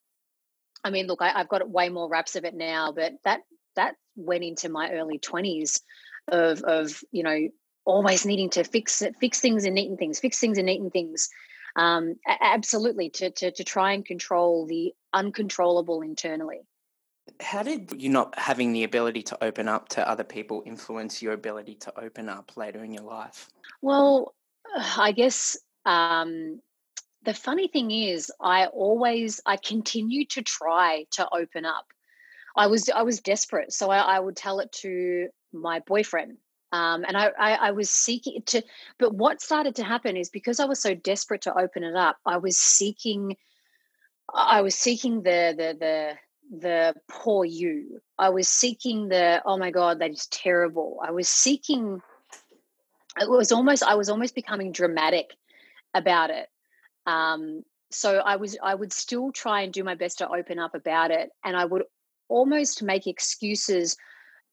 I 0.83 0.89
mean, 0.89 1.07
look, 1.07 1.21
I, 1.21 1.29
have 1.29 1.47
got 1.47 1.67
way 1.69 1.89
more 1.89 2.09
wraps 2.09 2.35
of 2.35 2.43
it 2.43 2.53
now, 2.53 2.91
but 2.91 3.13
that 3.23 3.41
that 3.75 3.95
went 4.15 4.43
into 4.43 4.69
my 4.69 4.91
early 4.91 5.19
20s 5.19 5.79
of 6.27 6.62
of, 6.63 7.01
you 7.12 7.23
know, 7.23 7.47
always 7.85 8.25
needing 8.25 8.50
to 8.51 8.63
fix 8.63 9.01
fix 9.19 9.39
things 9.39 9.65
and 9.65 9.75
neaten 9.75 9.97
things, 9.97 10.19
fix 10.19 10.39
things 10.39 10.57
and 10.57 10.67
neaten 10.67 10.91
things 10.91 11.29
um, 11.75 12.15
absolutely 12.41 13.09
to, 13.12 13.31
to 13.31 13.51
to 13.51 13.63
try 13.63 13.93
and 13.93 14.05
control 14.05 14.67
the 14.67 14.93
uncontrollable 15.13 16.01
internally 16.01 16.62
how 17.39 17.63
did 17.63 17.94
you 17.98 18.10
not 18.10 18.38
having 18.38 18.74
the 18.74 18.84
ability 18.84 19.24
to 19.24 19.44
open 19.44 19.68
up 19.68 19.89
to 19.89 20.08
other 20.08 20.24
people 20.24 20.63
influence 20.65 21.22
your 21.22 21.34
ability 21.34 21.75
to 21.75 22.00
open 22.00 22.30
up 22.30 22.56
later 22.58 22.84
in 22.84 22.94
your 22.94 23.03
life? 23.03 23.50
Well 23.82 24.34
i 24.98 25.12
guess 25.12 25.58
um, 25.86 26.62
the 27.24 27.34
funny 27.34 27.68
thing 27.68 27.92
is 27.92 28.32
i 28.42 28.68
always 28.68 29.42
i 29.46 29.58
continued 29.58 30.30
to 30.32 30.42
try 30.42 31.06
to 31.12 31.27
open 31.34 31.65
up. 31.65 31.86
I 32.56 32.68
was 32.68 32.89
i 32.89 33.01
was 33.01 33.20
desperate 33.20 33.74
so 33.74 33.89
I, 33.89 33.98
I 34.15 34.20
would 34.20 34.36
tell 34.36 34.60
it 34.60 34.72
to 34.84 35.27
my 35.51 35.80
boyfriend 35.80 36.38
um, 36.74 37.06
and 37.08 37.15
I, 37.15 37.32
I, 37.39 37.53
I, 37.68 37.72
was 37.72 37.92
seeking 37.92 38.42
to, 38.48 38.63
but 38.98 39.13
what 39.13 39.44
started 39.44 39.75
to 39.75 39.84
happen 39.84 40.18
is 40.18 40.32
because 40.32 40.60
I 40.60 40.65
was 40.65 40.82
so 40.82 40.96
desperate 40.96 41.44
to 41.44 41.56
open 41.56 41.84
it 41.84 41.96
up, 41.96 42.18
I 42.25 42.38
was 42.38 42.58
seeking, 42.58 43.36
I 44.34 44.62
was 44.62 44.74
seeking 44.74 45.22
the 45.22 45.53
the 45.56 45.77
the 45.80 46.13
the 46.60 46.93
poor 47.10 47.45
you. 47.45 48.00
I 48.17 48.29
was 48.29 48.48
seeking 48.48 49.10
the 49.10 49.41
oh 49.45 49.57
my 49.57 49.72
god, 49.72 50.00
that 50.00 50.12
is 50.12 50.27
terrible. 50.27 51.00
I 51.03 51.12
was 51.12 51.27
seeking. 51.27 52.01
It 53.19 53.29
was 53.29 53.51
almost 53.51 53.83
I 53.83 53.95
was 53.95 54.10
almost 54.10 54.36
becoming 54.36 54.72
dramatic 54.72 55.31
about 55.93 56.29
it. 56.29 56.48
Um, 57.05 57.63
so 57.91 58.17
I 58.19 58.38
was 58.38 58.57
I 58.63 58.75
would 58.75 58.93
still 58.93 59.31
try 59.31 59.62
and 59.62 59.74
do 59.74 59.83
my 59.83 59.95
best 59.95 60.19
to 60.19 60.29
open 60.29 60.60
up 60.60 60.75
about 60.75 61.12
it, 61.12 61.29
and 61.43 61.55
I 61.57 61.65
would 61.65 61.83
almost 62.29 62.81
make 62.81 63.05
excuses 63.05 63.98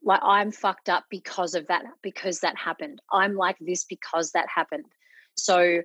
like 0.03 0.21
i'm 0.23 0.51
fucked 0.51 0.89
up 0.89 1.05
because 1.11 1.55
of 1.55 1.67
that 1.67 1.85
because 2.03 2.41
that 2.41 2.57
happened 2.57 3.01
i'm 3.13 3.35
like 3.35 3.57
this 3.61 3.85
because 3.85 4.33
that 4.33 4.47
happened 4.55 4.85
so 5.37 5.81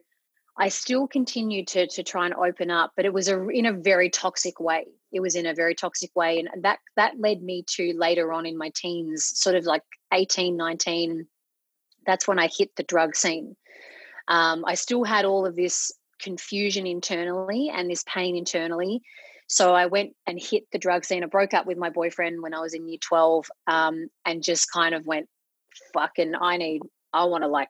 i 0.58 0.70
still 0.70 1.08
continued 1.08 1.68
to 1.68 1.88
to 1.88 2.04
try 2.04 2.26
and 2.26 2.34
open 2.36 2.70
up 2.72 2.92
but 2.96 3.06
it 3.06 3.14
was 3.14 3.28
a, 3.28 3.48
in 3.50 3.66
a 3.66 3.74
very 3.74 4.10
toxic 4.10 4.60
way. 4.60 4.86
It 5.12 5.22
was 5.22 5.36
in 5.36 5.46
a 5.46 5.54
very 5.54 5.76
toxic 5.76 6.12
way 6.16 6.40
and 6.40 6.64
that 6.64 6.80
that 6.96 7.20
led 7.20 7.42
me 7.42 7.64
to 7.76 7.94
later 7.98 8.34
on 8.34 8.46
in 8.46 8.58
my 8.58 8.72
teens 8.76 9.26
sort 9.26 9.56
of 9.56 9.66
like 9.66 9.84
18 10.14 10.58
19 10.58 11.28
that's 12.06 12.28
when 12.28 12.40
i 12.40 12.48
hit 12.48 12.76
the 12.76 12.84
drug 12.84 13.16
scene. 13.16 13.56
Um, 14.28 14.66
i 14.66 14.76
still 14.76 15.04
had 15.04 15.26
all 15.26 15.46
of 15.46 15.56
this 15.56 15.92
confusion 16.20 16.88
internally 16.88 17.72
and 17.74 17.90
this 17.90 18.04
pain 18.08 18.36
internally. 18.36 19.02
So 19.48 19.74
I 19.76 19.86
went 19.86 20.16
and 20.26 20.40
hit 20.40 20.64
the 20.72 20.80
drug 20.80 21.06
scene. 21.06 21.24
I 21.24 21.28
broke 21.28 21.54
up 21.54 21.66
with 21.66 21.78
my 21.78 21.90
boyfriend 21.90 22.42
when 22.42 22.54
I 22.54 22.62
was 22.62 22.74
in 22.74 22.88
year 22.88 22.98
12 23.02 23.46
um, 23.68 24.08
and 24.26 24.44
just 24.44 24.72
kind 24.72 24.96
of 24.96 25.06
went, 25.06 25.28
fucking, 25.94 26.34
I 26.40 26.58
need, 26.58 26.82
I 27.14 27.26
want 27.26 27.44
to 27.44 27.48
like, 27.48 27.70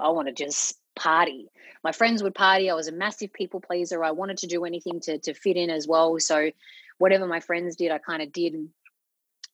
I 0.00 0.08
want 0.08 0.28
to 0.28 0.34
just 0.34 0.74
party. 0.94 1.48
My 1.84 1.92
friends 1.92 2.22
would 2.22 2.34
party. 2.34 2.70
I 2.70 2.74
was 2.74 2.88
a 2.88 2.92
massive 2.92 3.32
people 3.32 3.60
pleaser. 3.60 4.04
I 4.04 4.12
wanted 4.12 4.38
to 4.38 4.46
do 4.46 4.64
anything 4.64 5.00
to, 5.00 5.18
to 5.18 5.34
fit 5.34 5.56
in 5.56 5.70
as 5.70 5.86
well. 5.86 6.18
So 6.18 6.50
whatever 6.98 7.26
my 7.26 7.40
friends 7.40 7.76
did, 7.76 7.90
I 7.90 7.98
kind 7.98 8.22
of 8.22 8.32
did. 8.32 8.68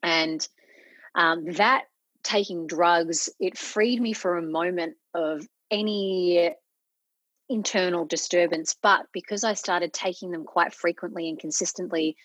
And 0.03 0.47
um, 1.15 1.53
that 1.53 1.85
taking 2.23 2.67
drugs, 2.67 3.31
it 3.41 3.57
freed 3.57 4.01
me 4.01 4.13
for 4.13 4.37
a 4.37 4.43
moment 4.43 4.97
of 5.15 5.47
any 5.71 6.51
internal 7.49 8.05
disturbance. 8.05 8.77
But 8.81 9.07
because 9.13 9.45
I 9.45 9.55
started 9.55 9.93
taking 9.93 10.31
them 10.31 10.45
quite 10.45 10.75
frequently 10.75 11.29
and 11.29 11.39
consistently, 11.39 12.17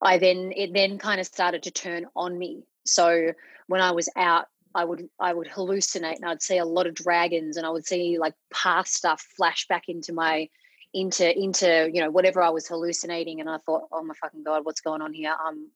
I 0.00 0.18
then 0.18 0.52
it 0.56 0.72
then 0.72 0.98
kind 0.98 1.20
of 1.20 1.26
started 1.26 1.64
to 1.64 1.70
turn 1.70 2.06
on 2.16 2.38
me. 2.38 2.62
So 2.86 3.32
when 3.66 3.80
I 3.82 3.90
was 3.90 4.08
out, 4.16 4.46
I 4.74 4.84
would 4.84 5.08
I 5.18 5.32
would 5.32 5.48
hallucinate 5.48 6.16
and 6.16 6.26
I'd 6.26 6.42
see 6.42 6.58
a 6.58 6.64
lot 6.64 6.86
of 6.86 6.94
dragons 6.94 7.56
and 7.56 7.66
I 7.66 7.70
would 7.70 7.86
see 7.86 8.18
like 8.18 8.34
past 8.52 8.94
stuff 8.94 9.24
flash 9.36 9.66
back 9.68 9.88
into 9.88 10.12
my 10.12 10.48
into 10.92 11.38
into 11.38 11.90
you 11.92 12.00
know 12.00 12.10
whatever 12.10 12.42
I 12.42 12.50
was 12.50 12.66
hallucinating 12.66 13.40
and 13.40 13.48
I 13.48 13.58
thought 13.58 13.88
oh 13.92 14.02
my 14.02 14.14
fucking 14.14 14.44
god 14.44 14.64
what's 14.64 14.80
going 14.80 15.02
on 15.02 15.12
here? 15.12 15.34
Um 15.44 15.70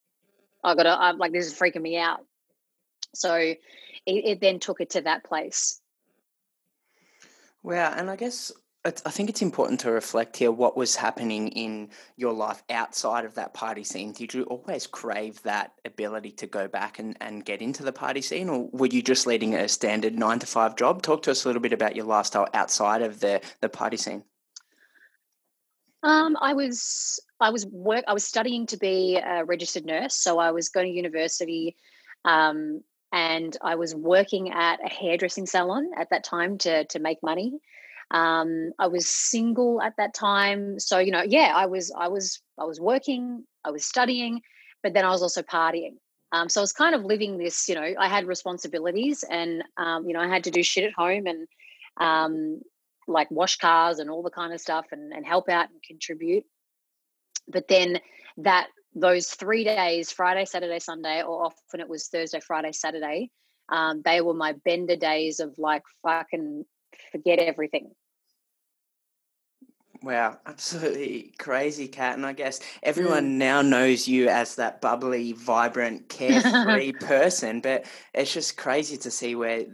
I 0.62 0.74
gotta 0.74 0.96
I'm 0.98 1.18
like 1.18 1.32
this 1.32 1.46
is 1.46 1.58
freaking 1.58 1.82
me 1.82 1.98
out. 1.98 2.20
So 3.14 3.34
it, 3.34 3.58
it 4.06 4.40
then 4.40 4.58
took 4.58 4.80
it 4.80 4.90
to 4.90 5.02
that 5.02 5.24
place. 5.24 5.80
Wow, 7.62 7.94
and 7.96 8.10
I 8.10 8.16
guess 8.16 8.52
I 8.86 8.90
think 8.90 9.30
it's 9.30 9.40
important 9.40 9.80
to 9.80 9.90
reflect 9.90 10.36
here 10.36 10.52
what 10.52 10.76
was 10.76 10.94
happening 10.94 11.48
in 11.48 11.88
your 12.18 12.34
life 12.34 12.62
outside 12.68 13.24
of 13.24 13.34
that 13.36 13.54
party 13.54 13.82
scene. 13.82 14.12
Did 14.12 14.34
you 14.34 14.42
always 14.42 14.86
crave 14.86 15.42
that 15.42 15.72
ability 15.86 16.32
to 16.32 16.46
go 16.46 16.68
back 16.68 16.98
and, 16.98 17.16
and 17.22 17.46
get 17.46 17.62
into 17.62 17.82
the 17.82 17.94
party 17.94 18.20
scene, 18.20 18.50
or 18.50 18.68
were 18.72 18.86
you 18.86 19.00
just 19.00 19.26
leading 19.26 19.54
a 19.54 19.68
standard 19.68 20.18
nine 20.18 20.38
to 20.40 20.46
five 20.46 20.76
job? 20.76 21.00
Talk 21.00 21.22
to 21.22 21.30
us 21.30 21.44
a 21.44 21.48
little 21.48 21.62
bit 21.62 21.72
about 21.72 21.96
your 21.96 22.04
lifestyle 22.04 22.46
outside 22.52 23.00
of 23.00 23.20
the, 23.20 23.40
the 23.62 23.70
party 23.70 23.96
scene. 23.96 24.22
Um, 26.02 26.36
I 26.38 26.52
was 26.52 27.18
I 27.40 27.48
was 27.48 27.64
work 27.64 28.04
I 28.06 28.12
was 28.12 28.24
studying 28.24 28.66
to 28.66 28.76
be 28.76 29.16
a 29.16 29.46
registered 29.46 29.86
nurse, 29.86 30.14
so 30.14 30.38
I 30.38 30.50
was 30.50 30.68
going 30.68 30.88
to 30.88 30.92
university. 30.92 31.74
Um, 32.26 32.82
and 33.12 33.56
I 33.62 33.76
was 33.76 33.94
working 33.94 34.52
at 34.52 34.84
a 34.84 34.88
hairdressing 34.88 35.46
salon 35.46 35.90
at 35.96 36.10
that 36.10 36.24
time 36.24 36.58
to 36.58 36.84
to 36.84 36.98
make 36.98 37.22
money. 37.22 37.54
Um, 38.10 38.72
I 38.78 38.86
was 38.86 39.08
single 39.08 39.80
at 39.82 39.94
that 39.96 40.14
time, 40.14 40.78
so 40.78 40.98
you 40.98 41.10
know, 41.10 41.22
yeah, 41.26 41.52
I 41.54 41.66
was 41.66 41.92
I 41.98 42.08
was 42.08 42.40
I 42.58 42.64
was 42.64 42.80
working, 42.80 43.44
I 43.64 43.70
was 43.70 43.84
studying, 43.84 44.40
but 44.82 44.94
then 44.94 45.04
I 45.04 45.10
was 45.10 45.22
also 45.22 45.42
partying. 45.42 45.96
Um, 46.32 46.48
so 46.48 46.60
I 46.60 46.62
was 46.62 46.72
kind 46.72 46.94
of 46.94 47.04
living 47.04 47.38
this, 47.38 47.68
you 47.68 47.74
know, 47.76 47.94
I 47.98 48.08
had 48.08 48.26
responsibilities, 48.26 49.24
and 49.28 49.62
um, 49.76 50.06
you 50.06 50.14
know, 50.14 50.20
I 50.20 50.28
had 50.28 50.44
to 50.44 50.50
do 50.50 50.62
shit 50.62 50.84
at 50.84 50.92
home 50.92 51.26
and 51.26 51.48
um, 51.98 52.60
like 53.08 53.30
wash 53.30 53.56
cars 53.56 53.98
and 53.98 54.10
all 54.10 54.22
the 54.22 54.30
kind 54.30 54.52
of 54.52 54.60
stuff, 54.60 54.86
and, 54.92 55.12
and 55.12 55.26
help 55.26 55.48
out 55.48 55.70
and 55.70 55.82
contribute. 55.82 56.44
But 57.48 57.68
then 57.68 58.00
that 58.38 58.68
those 58.96 59.28
three 59.28 59.64
days 59.64 60.12
friday 60.12 60.44
saturday 60.44 60.78
sunday 60.78 61.22
or 61.22 61.46
often 61.46 61.80
it 61.80 61.88
was 61.88 62.08
thursday 62.08 62.40
friday 62.40 62.72
saturday 62.72 63.30
Um, 63.68 64.02
they 64.04 64.20
were 64.20 64.34
my 64.34 64.52
bender 64.64 64.96
days 64.96 65.40
of 65.40 65.54
like 65.58 65.82
fucking 66.02 66.64
forget 67.12 67.38
everything. 67.38 67.90
Wow, 70.02 70.38
absolutely 70.44 71.32
crazy, 71.38 71.88
Kat. 71.88 72.16
And 72.16 72.26
I 72.26 72.34
guess 72.34 72.60
everyone 72.82 73.24
mm. 73.24 73.38
now 73.38 73.62
knows 73.62 74.06
you 74.06 74.28
as 74.28 74.56
that 74.56 74.82
bubbly, 74.82 75.32
vibrant, 75.32 76.10
carefree 76.10 76.92
person, 77.00 77.60
but 77.60 77.86
it's 78.12 78.34
just 78.34 78.58
crazy 78.58 78.98
to 78.98 79.10
see 79.10 79.34
where 79.34 79.64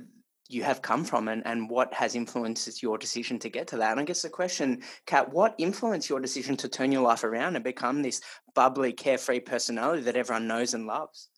you 0.48 0.62
have 0.62 0.82
come 0.82 1.04
from 1.04 1.26
and, 1.26 1.44
and 1.46 1.68
what 1.68 1.92
has 1.94 2.14
influenced 2.14 2.80
your 2.80 2.96
decision 2.96 3.40
to 3.40 3.48
get 3.48 3.66
to 3.68 3.76
that. 3.78 3.92
And 3.92 4.00
I 4.00 4.04
guess 4.04 4.22
the 4.22 4.28
question, 4.28 4.82
Kat, 5.06 5.32
what 5.32 5.54
influenced 5.58 6.08
your 6.08 6.20
decision 6.20 6.56
to 6.58 6.68
turn 6.68 6.92
your 6.92 7.02
life 7.02 7.24
around 7.24 7.56
and 7.56 7.64
become 7.64 8.02
this 8.02 8.20
bubbly, 8.54 8.92
carefree 8.92 9.40
personality 9.40 10.02
that 10.02 10.16
everyone 10.16 10.46
knows 10.46 10.74
and 10.74 10.86
loves? 10.86 11.28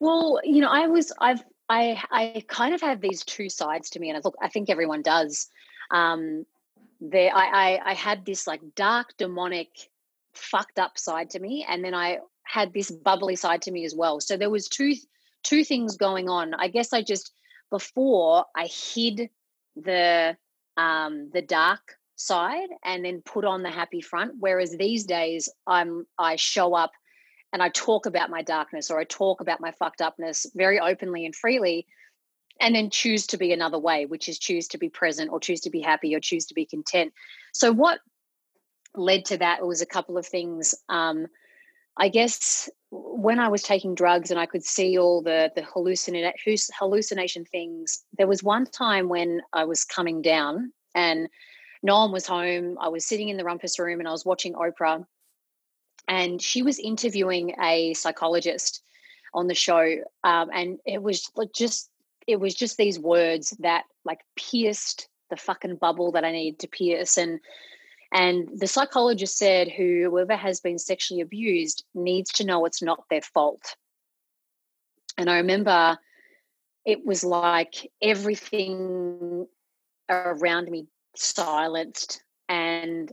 Well, 0.00 0.40
you 0.44 0.60
know, 0.60 0.70
I 0.70 0.86
was, 0.88 1.12
I've, 1.20 1.42
I, 1.72 2.02
I 2.10 2.44
kind 2.48 2.74
of 2.74 2.80
have 2.82 3.00
these 3.00 3.24
two 3.24 3.48
sides 3.48 3.90
to 3.90 4.00
me, 4.00 4.10
and 4.10 4.16
I 4.16 4.20
look, 4.22 4.36
I 4.42 4.48
think 4.48 4.68
everyone 4.68 5.02
does. 5.02 5.48
Um, 5.90 6.44
there 7.02 7.34
I, 7.34 7.46
I 7.46 7.90
I 7.90 7.94
had 7.94 8.24
this 8.24 8.46
like 8.46 8.60
dark 8.76 9.16
demonic 9.18 9.68
fucked 10.34 10.78
up 10.78 10.96
side 10.96 11.30
to 11.30 11.40
me 11.40 11.66
and 11.68 11.84
then 11.84 11.94
I 11.94 12.18
had 12.44 12.72
this 12.72 12.90
bubbly 12.90 13.36
side 13.36 13.62
to 13.62 13.70
me 13.70 13.84
as 13.84 13.94
well. 13.94 14.20
So 14.20 14.36
there 14.36 14.50
was 14.50 14.68
two 14.68 14.94
two 15.42 15.64
things 15.64 15.96
going 15.96 16.28
on. 16.28 16.54
I 16.54 16.68
guess 16.68 16.92
I 16.92 17.02
just 17.02 17.32
before 17.70 18.44
I 18.56 18.66
hid 18.66 19.30
the 19.76 20.36
um 20.76 21.30
the 21.32 21.42
dark 21.42 21.98
side 22.16 22.68
and 22.84 23.04
then 23.04 23.22
put 23.22 23.44
on 23.44 23.62
the 23.62 23.70
happy 23.70 24.00
front 24.00 24.34
whereas 24.38 24.76
these 24.76 25.04
days 25.04 25.48
I'm 25.66 26.06
I 26.18 26.36
show 26.36 26.74
up 26.74 26.92
and 27.52 27.62
I 27.62 27.68
talk 27.68 28.06
about 28.06 28.30
my 28.30 28.42
darkness 28.42 28.90
or 28.90 28.98
I 28.98 29.04
talk 29.04 29.40
about 29.40 29.60
my 29.60 29.72
fucked 29.72 30.00
upness 30.00 30.46
very 30.54 30.80
openly 30.80 31.26
and 31.26 31.34
freely 31.34 31.86
and 32.60 32.74
then 32.74 32.90
choose 32.90 33.26
to 33.28 33.36
be 33.36 33.52
another 33.52 33.78
way, 33.78 34.06
which 34.06 34.28
is 34.28 34.38
choose 34.38 34.68
to 34.68 34.78
be 34.78 34.88
present 34.88 35.30
or 35.30 35.40
choose 35.40 35.60
to 35.62 35.70
be 35.70 35.80
happy 35.80 36.14
or 36.14 36.20
choose 36.20 36.46
to 36.46 36.54
be 36.54 36.64
content. 36.64 37.12
So, 37.52 37.72
what 37.72 38.00
led 38.94 39.24
to 39.26 39.38
that 39.38 39.66
was 39.66 39.80
a 39.80 39.86
couple 39.86 40.18
of 40.18 40.26
things. 40.26 40.74
Um, 40.88 41.26
I 41.96 42.08
guess 42.08 42.70
when 42.90 43.38
I 43.38 43.48
was 43.48 43.62
taking 43.62 43.94
drugs 43.94 44.30
and 44.30 44.38
I 44.38 44.46
could 44.46 44.64
see 44.64 44.98
all 44.98 45.22
the 45.22 45.50
the 45.54 45.62
hallucination 45.62 46.32
hallucination 46.78 47.44
things, 47.44 48.04
there 48.16 48.26
was 48.26 48.42
one 48.42 48.66
time 48.66 49.08
when 49.08 49.42
I 49.52 49.64
was 49.64 49.84
coming 49.84 50.22
down 50.22 50.72
and 50.94 51.28
no 51.82 51.98
one 51.98 52.12
was 52.12 52.26
home. 52.26 52.78
I 52.80 52.88
was 52.88 53.06
sitting 53.06 53.28
in 53.28 53.36
the 53.36 53.44
rumpus 53.44 53.78
room 53.78 53.98
and 53.98 54.08
I 54.08 54.12
was 54.12 54.24
watching 54.24 54.54
Oprah, 54.54 55.04
and 56.08 56.40
she 56.40 56.62
was 56.62 56.78
interviewing 56.78 57.54
a 57.62 57.94
psychologist 57.94 58.82
on 59.34 59.46
the 59.46 59.54
show, 59.54 59.98
um, 60.24 60.50
and 60.52 60.78
it 60.84 61.02
was 61.02 61.30
just 61.54 61.90
it 62.26 62.38
was 62.38 62.54
just 62.54 62.76
these 62.76 62.98
words 62.98 63.50
that 63.60 63.84
like 64.04 64.20
pierced 64.36 65.08
the 65.30 65.36
fucking 65.36 65.76
bubble 65.76 66.12
that 66.12 66.24
I 66.24 66.32
needed 66.32 66.60
to 66.60 66.68
pierce. 66.68 67.16
And 67.16 67.40
and 68.12 68.48
the 68.54 68.66
psychologist 68.66 69.38
said 69.38 69.68
whoever 69.70 70.36
has 70.36 70.60
been 70.60 70.78
sexually 70.78 71.22
abused 71.22 71.84
needs 71.94 72.30
to 72.32 72.44
know 72.44 72.64
it's 72.66 72.82
not 72.82 73.04
their 73.08 73.22
fault. 73.22 73.76
And 75.16 75.30
I 75.30 75.36
remember 75.36 75.98
it 76.84 77.06
was 77.06 77.24
like 77.24 77.90
everything 78.02 79.46
around 80.08 80.70
me 80.70 80.88
silenced 81.16 82.22
and 82.48 83.12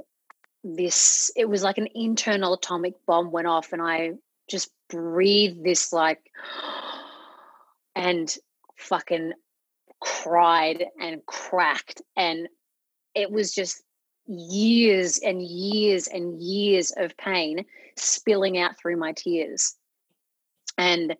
this 0.64 1.32
it 1.36 1.48
was 1.48 1.64
like 1.64 1.78
an 1.78 1.88
internal 1.96 2.54
atomic 2.54 2.94
bomb 3.06 3.32
went 3.32 3.48
off 3.48 3.72
and 3.72 3.82
I 3.82 4.14
just 4.50 4.72
breathed 4.90 5.64
this 5.64 5.94
like 5.94 6.20
and 7.96 8.36
fucking 8.76 9.34
cried 10.00 10.86
and 11.00 11.26
cracked. 11.26 12.02
And 12.16 12.48
it 13.14 13.32
was 13.32 13.54
just 13.54 13.84
years 14.28 15.20
and 15.20 15.42
years 15.42 16.08
and 16.08 16.42
years 16.42 16.92
of 16.96 17.18
pain 17.18 17.66
spilling 17.98 18.58
out 18.58 18.78
through 18.78 18.98
my 18.98 19.14
tears. 19.14 19.76
And 20.78 21.16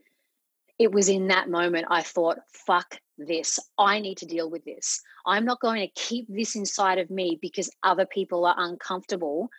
it 0.78 0.92
was 0.92 1.10
in 1.10 1.28
that 1.28 1.50
moment 1.50 1.88
I 1.90 2.04
thought, 2.04 2.38
fuck 2.54 3.00
this. 3.28 3.60
I 3.78 4.00
need 4.00 4.18
to 4.20 4.26
deal 4.26 4.50
with 4.50 4.66
this. 4.66 5.02
I'm 5.26 5.46
not 5.46 5.62
going 5.62 5.82
to 5.82 6.02
keep 6.02 6.26
this 6.30 6.56
inside 6.56 6.98
of 6.98 7.10
me 7.10 7.38
because 7.42 7.70
other 7.84 8.06
people 8.06 8.46
are 8.46 8.56
uncomfortable 8.58 9.50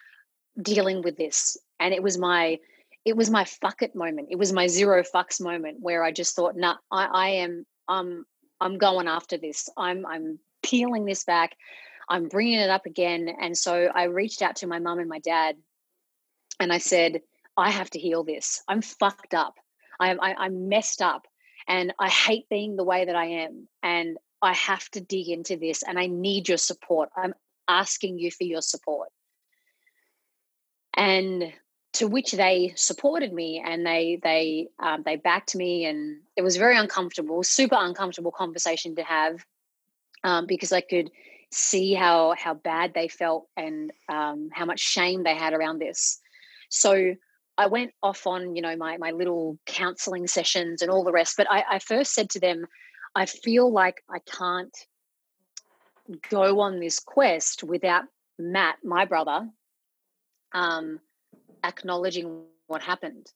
dealing 0.60 1.02
with 1.02 1.16
this. 1.16 1.56
And 1.78 1.94
it 1.94 2.02
was 2.02 2.18
my 2.18 2.58
it 3.04 3.16
was 3.16 3.30
my 3.30 3.44
fuck 3.44 3.82
it 3.82 3.94
moment. 3.94 4.28
It 4.30 4.38
was 4.38 4.52
my 4.52 4.66
zero 4.66 5.02
fucks 5.02 5.40
moment 5.40 5.78
where 5.80 6.04
I 6.04 6.12
just 6.12 6.36
thought, 6.36 6.56
nah, 6.56 6.76
I, 6.90 7.06
I 7.06 7.28
am 7.28 7.66
I'm 7.88 8.24
I'm 8.60 8.78
going 8.78 9.08
after 9.08 9.38
this. 9.38 9.68
I'm 9.76 10.04
I'm 10.06 10.38
peeling 10.62 11.04
this 11.04 11.24
back. 11.24 11.56
I'm 12.08 12.28
bringing 12.28 12.58
it 12.58 12.70
up 12.70 12.86
again. 12.86 13.28
And 13.40 13.56
so 13.56 13.90
I 13.94 14.04
reached 14.04 14.42
out 14.42 14.56
to 14.56 14.66
my 14.66 14.78
mum 14.78 14.98
and 14.98 15.08
my 15.08 15.20
dad, 15.20 15.56
and 16.58 16.72
I 16.72 16.78
said, 16.78 17.20
I 17.56 17.70
have 17.70 17.90
to 17.90 17.98
heal 17.98 18.24
this. 18.24 18.62
I'm 18.68 18.82
fucked 18.82 19.34
up. 19.34 19.54
I'm 19.98 20.20
I, 20.20 20.30
am 20.30 20.36
i 20.38 20.46
am 20.46 20.68
messed 20.68 21.02
up, 21.02 21.26
and 21.66 21.92
I 21.98 22.08
hate 22.08 22.48
being 22.48 22.76
the 22.76 22.84
way 22.84 23.04
that 23.04 23.16
I 23.16 23.26
am. 23.26 23.68
And 23.82 24.18
I 24.42 24.54
have 24.54 24.88
to 24.90 25.00
dig 25.00 25.28
into 25.28 25.56
this, 25.56 25.82
and 25.82 25.98
I 25.98 26.06
need 26.06 26.48
your 26.48 26.58
support. 26.58 27.10
I'm 27.16 27.34
asking 27.68 28.18
you 28.18 28.30
for 28.30 28.44
your 28.44 28.62
support. 28.62 29.08
And 30.94 31.52
to 31.92 32.06
which 32.06 32.32
they 32.32 32.72
supported 32.76 33.32
me 33.32 33.62
and 33.64 33.84
they 33.84 34.20
they 34.22 34.68
um, 34.78 35.02
they 35.04 35.16
backed 35.16 35.56
me 35.56 35.84
and 35.84 36.20
it 36.36 36.42
was 36.42 36.56
very 36.56 36.76
uncomfortable 36.76 37.42
super 37.42 37.76
uncomfortable 37.78 38.30
conversation 38.30 38.94
to 38.94 39.02
have 39.02 39.44
um, 40.22 40.46
because 40.46 40.72
i 40.72 40.80
could 40.80 41.10
see 41.52 41.94
how 41.94 42.34
how 42.38 42.54
bad 42.54 42.94
they 42.94 43.08
felt 43.08 43.48
and 43.56 43.92
um, 44.08 44.50
how 44.52 44.64
much 44.64 44.80
shame 44.80 45.24
they 45.24 45.34
had 45.34 45.52
around 45.52 45.80
this 45.80 46.20
so 46.68 47.14
i 47.60 47.66
went 47.66 47.92
off 48.02 48.26
on 48.26 48.56
you 48.56 48.62
know 48.62 48.76
my 48.76 48.96
my 48.98 49.10
little 49.10 49.58
counseling 49.66 50.26
sessions 50.26 50.82
and 50.82 50.90
all 50.90 51.04
the 51.04 51.12
rest 51.12 51.34
but 51.36 51.46
I, 51.50 51.64
I 51.70 51.78
first 51.78 52.14
said 52.14 52.30
to 52.30 52.40
them 52.40 52.66
i 53.14 53.26
feel 53.26 53.70
like 53.70 54.02
i 54.08 54.18
can't 54.18 54.76
go 56.28 56.60
on 56.60 56.80
this 56.80 56.98
quest 56.98 57.62
without 57.62 58.04
matt 58.38 58.76
my 58.84 59.04
brother 59.04 59.48
um, 60.52 61.00
acknowledging 61.64 62.44
what 62.66 62.82
happened. 62.82 63.26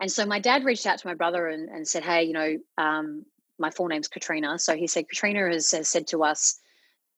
And 0.00 0.10
so 0.10 0.26
my 0.26 0.40
dad 0.40 0.64
reached 0.64 0.86
out 0.86 0.98
to 0.98 1.06
my 1.06 1.14
brother 1.14 1.46
and, 1.46 1.68
and 1.68 1.86
said, 1.86 2.02
Hey, 2.02 2.24
you 2.24 2.32
know, 2.32 2.58
um, 2.78 3.24
my 3.58 3.70
full 3.70 3.88
name's 3.88 4.08
Katrina. 4.08 4.58
So 4.58 4.76
he 4.76 4.86
said, 4.86 5.08
Katrina 5.08 5.48
has, 5.48 5.70
has 5.70 5.88
said 5.88 6.08
to 6.08 6.24
us 6.24 6.58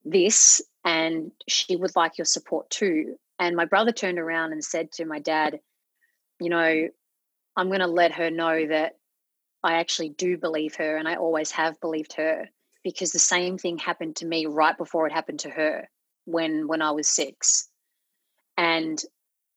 this, 0.05 0.63
and 0.85 1.33
she 1.49 1.77
would 1.77 1.97
like 1.97 2.19
your 2.19 2.27
support 2.27 2.69
too. 2.71 3.17
And 3.39 3.57
my 3.57 3.65
brother 3.65 3.93
turned 3.93 4.19
around 4.19 4.53
and 4.53 4.63
said 4.63 4.93
to 4.93 5.05
my 5.05 5.19
dad, 5.19 5.61
You 6.41 6.51
know, 6.51 6.89
I'm 7.57 7.69
going 7.69 7.81
to 7.81 7.87
let 7.87 8.13
her 8.13 8.31
know 8.31 8.67
that 8.67 8.97
I 9.63 9.75
actually 9.75 10.11
do 10.11 10.37
believe 10.37 10.77
her 10.77 10.97
and 10.97 11.09
I 11.09 11.17
always 11.17 11.51
have 11.53 11.81
believed 11.81 12.15
her 12.15 12.49
because 12.85 13.11
the 13.11 13.19
same 13.19 13.59
thing 13.59 13.79
happened 13.79 14.17
to 14.17 14.27
me 14.27 14.47
right 14.47 14.77
before 14.77 15.07
it 15.07 15.13
happened 15.13 15.41
to 15.41 15.51
her 15.51 15.89
when 16.25 16.69
when 16.69 16.83
I 16.83 16.93
was 16.93 17.09
6. 17.09 17.69
And 18.57 19.03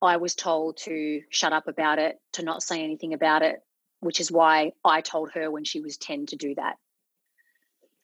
I 0.02 0.18
was 0.18 0.36
told 0.36 0.78
to 0.86 1.22
shut 1.30 1.54
up 1.54 1.68
about 1.68 2.00
it, 2.00 2.18
to 2.34 2.44
not 2.44 2.64
say 2.64 2.84
anything 2.84 3.14
about 3.14 3.42
it, 3.42 3.58
which 4.00 4.20
is 4.20 4.32
why 4.32 4.72
I 4.84 5.02
told 5.02 5.32
her 5.34 5.52
when 5.52 5.66
she 5.66 5.82
was 5.82 5.98
10 5.98 6.28
to 6.28 6.36
do 6.38 6.56
that. 6.56 6.78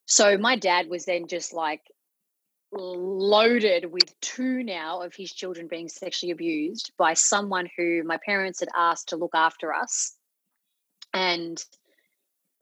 So 0.06 0.38
my 0.38 0.56
dad 0.58 0.88
was 0.88 1.06
then 1.06 1.28
just 1.28 1.54
like 1.54 1.82
loaded 2.72 3.92
with 3.92 4.20
two 4.22 4.64
now 4.64 5.02
of 5.02 5.14
his 5.16 5.32
children 5.32 5.68
being 5.68 5.88
sexually 5.88 6.32
abused 6.32 6.92
by 6.98 7.14
someone 7.14 7.70
who 7.78 8.04
my 8.04 8.18
parents 8.26 8.60
had 8.60 8.70
asked 8.76 9.10
to 9.10 9.18
look 9.18 9.34
after 9.34 9.74
us. 9.74 10.16
And 11.14 11.64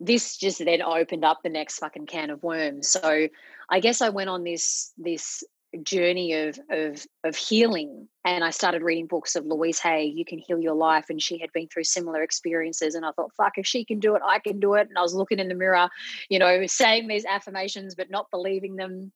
this 0.00 0.36
just 0.36 0.64
then 0.64 0.82
opened 0.82 1.24
up 1.24 1.40
the 1.42 1.48
next 1.48 1.78
fucking 1.78 2.06
can 2.06 2.30
of 2.30 2.42
worms. 2.42 2.88
So 2.90 3.28
I 3.68 3.80
guess 3.80 4.02
I 4.02 4.10
went 4.10 4.30
on 4.30 4.44
this 4.44 4.92
this 4.98 5.42
journey 5.82 6.34
of 6.34 6.58
of 6.70 7.04
of 7.24 7.36
healing 7.36 8.08
and 8.24 8.44
I 8.44 8.50
started 8.50 8.82
reading 8.82 9.06
books 9.06 9.34
of 9.34 9.44
Louise 9.44 9.78
Hay, 9.80 10.04
You 10.04 10.24
Can 10.24 10.38
Heal 10.38 10.60
Your 10.60 10.74
Life, 10.74 11.06
and 11.10 11.20
she 11.20 11.38
had 11.38 11.52
been 11.52 11.68
through 11.68 11.84
similar 11.84 12.22
experiences. 12.22 12.94
And 12.94 13.04
I 13.04 13.10
thought, 13.12 13.32
fuck, 13.36 13.54
if 13.56 13.66
she 13.66 13.84
can 13.84 13.98
do 13.98 14.14
it, 14.14 14.22
I 14.24 14.38
can 14.38 14.60
do 14.60 14.74
it. 14.74 14.88
And 14.88 14.96
I 14.96 15.02
was 15.02 15.14
looking 15.14 15.38
in 15.38 15.48
the 15.48 15.54
mirror, 15.54 15.88
you 16.28 16.38
know, 16.38 16.66
saying 16.66 17.08
these 17.08 17.24
affirmations, 17.24 17.94
but 17.94 18.10
not 18.10 18.30
believing 18.30 18.76
them. 18.76 19.12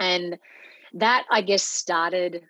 And 0.00 0.38
that, 0.94 1.26
I 1.30 1.42
guess, 1.42 1.62
started 1.62 2.42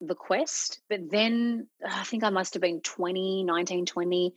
the 0.00 0.14
quest. 0.14 0.80
But 0.88 1.10
then 1.10 1.68
I 1.86 2.04
think 2.04 2.24
I 2.24 2.30
must 2.30 2.54
have 2.54 2.60
been 2.60 2.80
20, 2.80 3.44
19, 3.44 3.86
20. 3.86 4.34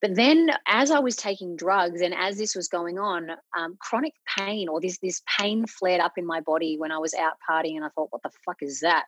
But 0.00 0.16
then, 0.16 0.50
as 0.66 0.90
I 0.90 0.98
was 0.98 1.14
taking 1.14 1.54
drugs 1.54 2.00
and 2.00 2.12
as 2.12 2.36
this 2.36 2.56
was 2.56 2.66
going 2.66 2.98
on, 2.98 3.30
um, 3.56 3.76
chronic 3.80 4.14
pain 4.36 4.68
or 4.68 4.80
this 4.80 4.98
this 4.98 5.22
pain 5.38 5.64
flared 5.64 6.00
up 6.00 6.14
in 6.16 6.26
my 6.26 6.40
body 6.40 6.76
when 6.76 6.90
I 6.90 6.98
was 6.98 7.14
out 7.14 7.34
partying, 7.48 7.76
and 7.76 7.84
I 7.84 7.88
thought, 7.90 8.08
"What 8.10 8.22
the 8.24 8.32
fuck 8.44 8.56
is 8.62 8.80
that?" 8.80 9.04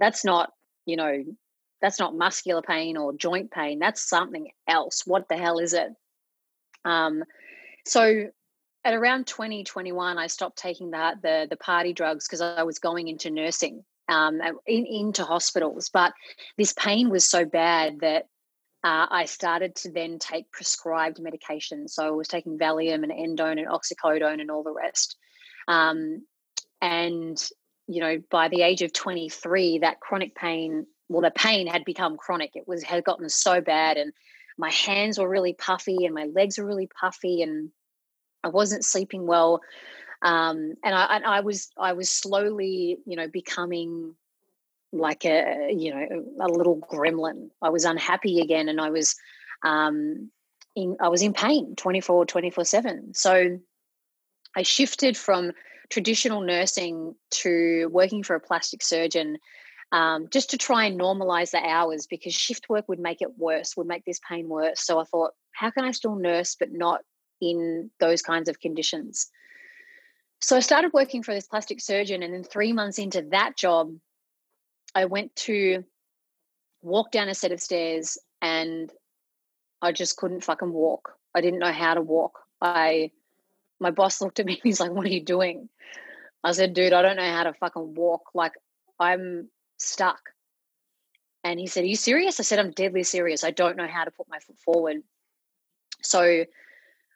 That's 0.00 0.24
not, 0.24 0.50
you 0.86 0.96
know, 0.96 1.22
that's 1.82 1.98
not 1.98 2.16
muscular 2.16 2.62
pain 2.62 2.96
or 2.96 3.12
joint 3.12 3.50
pain. 3.50 3.78
That's 3.78 4.08
something 4.08 4.50
else. 4.66 5.02
What 5.06 5.28
the 5.28 5.36
hell 5.36 5.58
is 5.58 5.74
it? 5.74 5.90
Um, 6.86 7.24
so 7.84 8.30
at 8.84 8.94
around 8.94 9.26
2021, 9.26 10.18
I 10.18 10.26
stopped 10.26 10.58
taking 10.58 10.90
the 10.90 11.12
the, 11.22 11.46
the 11.48 11.56
party 11.56 11.92
drugs 11.92 12.26
because 12.26 12.40
I 12.40 12.62
was 12.64 12.78
going 12.78 13.08
into 13.08 13.30
nursing, 13.30 13.84
um, 14.08 14.40
in, 14.66 14.86
into 14.86 15.24
hospitals. 15.24 15.90
But 15.92 16.12
this 16.58 16.72
pain 16.72 17.10
was 17.10 17.24
so 17.24 17.44
bad 17.44 18.00
that 18.00 18.26
uh, 18.84 19.06
I 19.10 19.26
started 19.26 19.76
to 19.76 19.92
then 19.92 20.18
take 20.18 20.50
prescribed 20.50 21.20
medication. 21.20 21.86
So 21.86 22.06
I 22.06 22.10
was 22.10 22.28
taking 22.28 22.58
Valium 22.58 23.04
and 23.04 23.12
Endone 23.12 23.58
and 23.58 23.68
oxycodone 23.68 24.40
and 24.40 24.50
all 24.50 24.64
the 24.64 24.72
rest. 24.72 25.16
Um, 25.68 26.26
and 26.80 27.40
you 27.86 28.00
know, 28.00 28.22
by 28.30 28.48
the 28.48 28.62
age 28.62 28.82
of 28.82 28.92
23, 28.92 29.80
that 29.80 30.00
chronic 30.00 30.34
pain, 30.34 30.86
well, 31.08 31.22
the 31.22 31.30
pain 31.30 31.66
had 31.66 31.84
become 31.84 32.16
chronic. 32.16 32.52
It 32.54 32.66
was 32.66 32.82
had 32.82 33.04
gotten 33.04 33.28
so 33.28 33.60
bad, 33.60 33.96
and 33.96 34.12
my 34.58 34.70
hands 34.70 35.18
were 35.18 35.28
really 35.28 35.52
puffy, 35.52 36.04
and 36.04 36.14
my 36.14 36.24
legs 36.24 36.58
were 36.58 36.66
really 36.66 36.88
puffy, 37.00 37.42
and 37.42 37.70
I 38.44 38.48
wasn't 38.48 38.84
sleeping 38.84 39.26
well. 39.26 39.60
Um, 40.22 40.74
and 40.84 40.94
I, 40.94 41.20
I 41.24 41.40
was 41.40 41.70
I 41.76 41.94
was 41.94 42.10
slowly, 42.10 42.98
you 43.06 43.16
know, 43.16 43.28
becoming 43.28 44.14
like 44.92 45.24
a 45.24 45.72
you 45.76 45.94
know 45.94 46.24
a 46.40 46.48
little 46.48 46.78
gremlin. 46.78 47.50
I 47.60 47.70
was 47.70 47.84
unhappy 47.84 48.40
again, 48.40 48.68
and 48.68 48.80
I 48.80 48.90
was 48.90 49.16
um, 49.64 50.30
in 50.76 50.96
I 51.00 51.08
was 51.08 51.22
in 51.22 51.32
pain 51.32 51.74
24 51.76 52.26
24 52.26 52.64
7. 52.64 53.14
So 53.14 53.58
I 54.56 54.62
shifted 54.62 55.16
from 55.16 55.52
traditional 55.90 56.40
nursing 56.40 57.14
to 57.30 57.88
working 57.92 58.22
for 58.22 58.36
a 58.36 58.40
plastic 58.40 58.82
surgeon 58.82 59.38
um, 59.92 60.28
just 60.30 60.50
to 60.50 60.56
try 60.56 60.86
and 60.86 60.98
normalize 60.98 61.50
the 61.50 61.58
hours 61.58 62.06
because 62.06 62.34
shift 62.34 62.68
work 62.70 62.88
would 62.88 62.98
make 62.98 63.20
it 63.20 63.38
worse, 63.38 63.76
would 63.76 63.86
make 63.86 64.04
this 64.06 64.20
pain 64.26 64.48
worse. 64.48 64.80
So 64.80 64.98
I 64.98 65.04
thought, 65.04 65.32
how 65.52 65.70
can 65.70 65.84
I 65.84 65.90
still 65.90 66.16
nurse 66.16 66.56
but 66.58 66.72
not 66.72 67.02
in 67.42 67.90
those 68.00 68.22
kinds 68.22 68.48
of 68.48 68.58
conditions? 68.58 69.30
So 70.40 70.56
I 70.56 70.60
started 70.60 70.92
working 70.94 71.22
for 71.22 71.34
this 71.34 71.46
plastic 71.46 71.80
surgeon, 71.80 72.22
and 72.22 72.32
then 72.32 72.42
three 72.42 72.72
months 72.72 72.98
into 72.98 73.22
that 73.30 73.56
job, 73.56 73.94
I 74.94 75.04
went 75.04 75.36
to 75.36 75.84
walk 76.82 77.12
down 77.12 77.28
a 77.28 77.34
set 77.34 77.52
of 77.52 77.60
stairs 77.60 78.18
and 78.40 78.90
I 79.80 79.92
just 79.92 80.16
couldn't 80.16 80.44
fucking 80.44 80.72
walk. 80.72 81.12
I 81.34 81.40
didn't 81.40 81.60
know 81.60 81.72
how 81.72 81.94
to 81.94 82.02
walk. 82.02 82.40
I 82.60 83.12
my 83.80 83.90
boss 83.90 84.20
looked 84.20 84.38
at 84.38 84.46
me 84.46 84.54
and 84.54 84.62
he's 84.62 84.80
like, 84.80 84.90
What 84.90 85.06
are 85.06 85.10
you 85.10 85.24
doing? 85.24 85.68
I 86.44 86.52
said, 86.52 86.74
dude, 86.74 86.92
I 86.92 87.02
don't 87.02 87.16
know 87.16 87.30
how 87.30 87.44
to 87.44 87.52
fucking 87.54 87.94
walk. 87.94 88.30
Like 88.34 88.52
I'm 88.98 89.48
stuck. 89.78 90.30
And 91.44 91.58
he 91.58 91.66
said, 91.66 91.84
Are 91.84 91.88
you 91.88 91.96
serious? 91.96 92.38
I 92.38 92.42
said, 92.42 92.58
I'm 92.58 92.72
deadly 92.72 93.04
serious. 93.04 93.44
I 93.44 93.50
don't 93.50 93.76
know 93.76 93.88
how 93.88 94.04
to 94.04 94.10
put 94.10 94.28
my 94.28 94.38
foot 94.38 94.58
forward. 94.58 95.02
So 96.02 96.44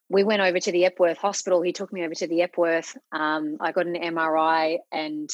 we 0.09 0.25
went 0.25 0.43
over 0.43 0.61
to 0.61 0.73
the 0.73 0.85
Epworth 0.85 1.19
Hospital. 1.19 1.63
He 1.63 1.73
took 1.73 1.93
me 1.93 2.05
over 2.05 2.15
to 2.15 2.27
the 2.27 2.43
Epworth. 2.43 2.97
Um, 3.13 3.57
I 3.61 3.73
got 3.73 3.87
an 3.87 3.95
MRI 3.95 4.79
and 4.93 5.31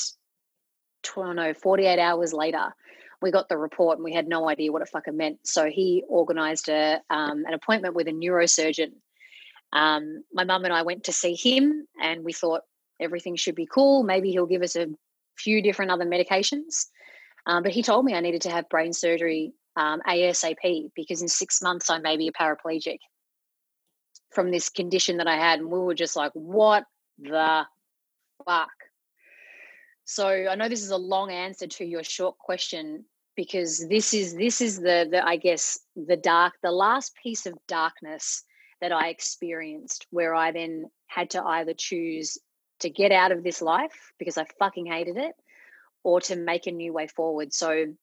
don't 1.02 1.36
know, 1.36 1.52
48 1.52 1.98
hours 1.98 2.32
later, 2.32 2.74
we 3.20 3.30
got 3.30 3.48
the 3.48 3.56
report 3.56 3.98
and 3.98 4.04
we 4.04 4.14
had 4.14 4.28
no 4.28 4.48
idea 4.48 4.72
what 4.72 4.82
it 4.82 4.88
fucking 4.88 5.16
meant. 5.16 5.38
So 5.44 5.66
he 5.66 6.04
organized 6.08 6.68
a, 6.68 7.00
um, 7.10 7.44
an 7.46 7.54
appointment 7.54 7.94
with 7.94 8.08
a 8.08 8.12
neurosurgeon. 8.12 8.92
Um, 9.72 10.24
my 10.32 10.44
mum 10.44 10.64
and 10.64 10.72
I 10.72 10.82
went 10.82 11.04
to 11.04 11.12
see 11.12 11.34
him 11.34 11.86
and 12.00 12.24
we 12.24 12.32
thought 12.32 12.62
everything 13.00 13.36
should 13.36 13.54
be 13.54 13.66
cool. 13.66 14.02
Maybe 14.02 14.30
he'll 14.30 14.46
give 14.46 14.62
us 14.62 14.76
a 14.76 14.88
few 15.36 15.62
different 15.62 15.90
other 15.90 16.04
medications. 16.04 16.86
Um, 17.46 17.62
but 17.62 17.72
he 17.72 17.82
told 17.82 18.04
me 18.04 18.14
I 18.14 18.20
needed 18.20 18.42
to 18.42 18.50
have 18.50 18.68
brain 18.68 18.92
surgery 18.92 19.52
um, 19.76 20.00
ASAP 20.06 20.90
because 20.94 21.22
in 21.22 21.28
six 21.28 21.62
months 21.62 21.90
I 21.90 21.98
may 21.98 22.16
be 22.16 22.28
a 22.28 22.32
paraplegic 22.32 22.98
from 24.32 24.50
this 24.50 24.68
condition 24.68 25.18
that 25.18 25.26
I 25.26 25.36
had. 25.36 25.60
And 25.60 25.70
we 25.70 25.78
were 25.78 25.94
just 25.94 26.16
like, 26.16 26.32
what 26.34 26.84
the 27.18 27.64
fuck? 28.44 28.70
So 30.04 30.26
I 30.28 30.54
know 30.54 30.68
this 30.68 30.82
is 30.82 30.90
a 30.90 30.96
long 30.96 31.30
answer 31.30 31.66
to 31.66 31.84
your 31.84 32.02
short 32.02 32.38
question 32.38 33.04
because 33.36 33.86
this 33.88 34.12
is 34.12 34.34
this 34.34 34.60
is 34.60 34.76
the 34.76 35.08
the 35.10 35.24
I 35.24 35.36
guess 35.36 35.78
the 35.96 36.16
dark 36.16 36.54
the 36.62 36.72
last 36.72 37.14
piece 37.22 37.46
of 37.46 37.54
darkness 37.66 38.42
that 38.80 38.92
I 38.92 39.08
experienced 39.08 40.06
where 40.10 40.34
I 40.34 40.50
then 40.50 40.90
had 41.06 41.30
to 41.30 41.42
either 41.42 41.72
choose 41.72 42.36
to 42.80 42.90
get 42.90 43.12
out 43.12 43.32
of 43.32 43.44
this 43.44 43.62
life 43.62 44.12
because 44.18 44.36
I 44.36 44.44
fucking 44.58 44.86
hated 44.86 45.16
it 45.16 45.34
or 46.02 46.20
to 46.22 46.36
make 46.36 46.66
a 46.66 46.72
new 46.72 46.92
way 46.92 47.06
forward. 47.06 47.54
So 47.54 47.94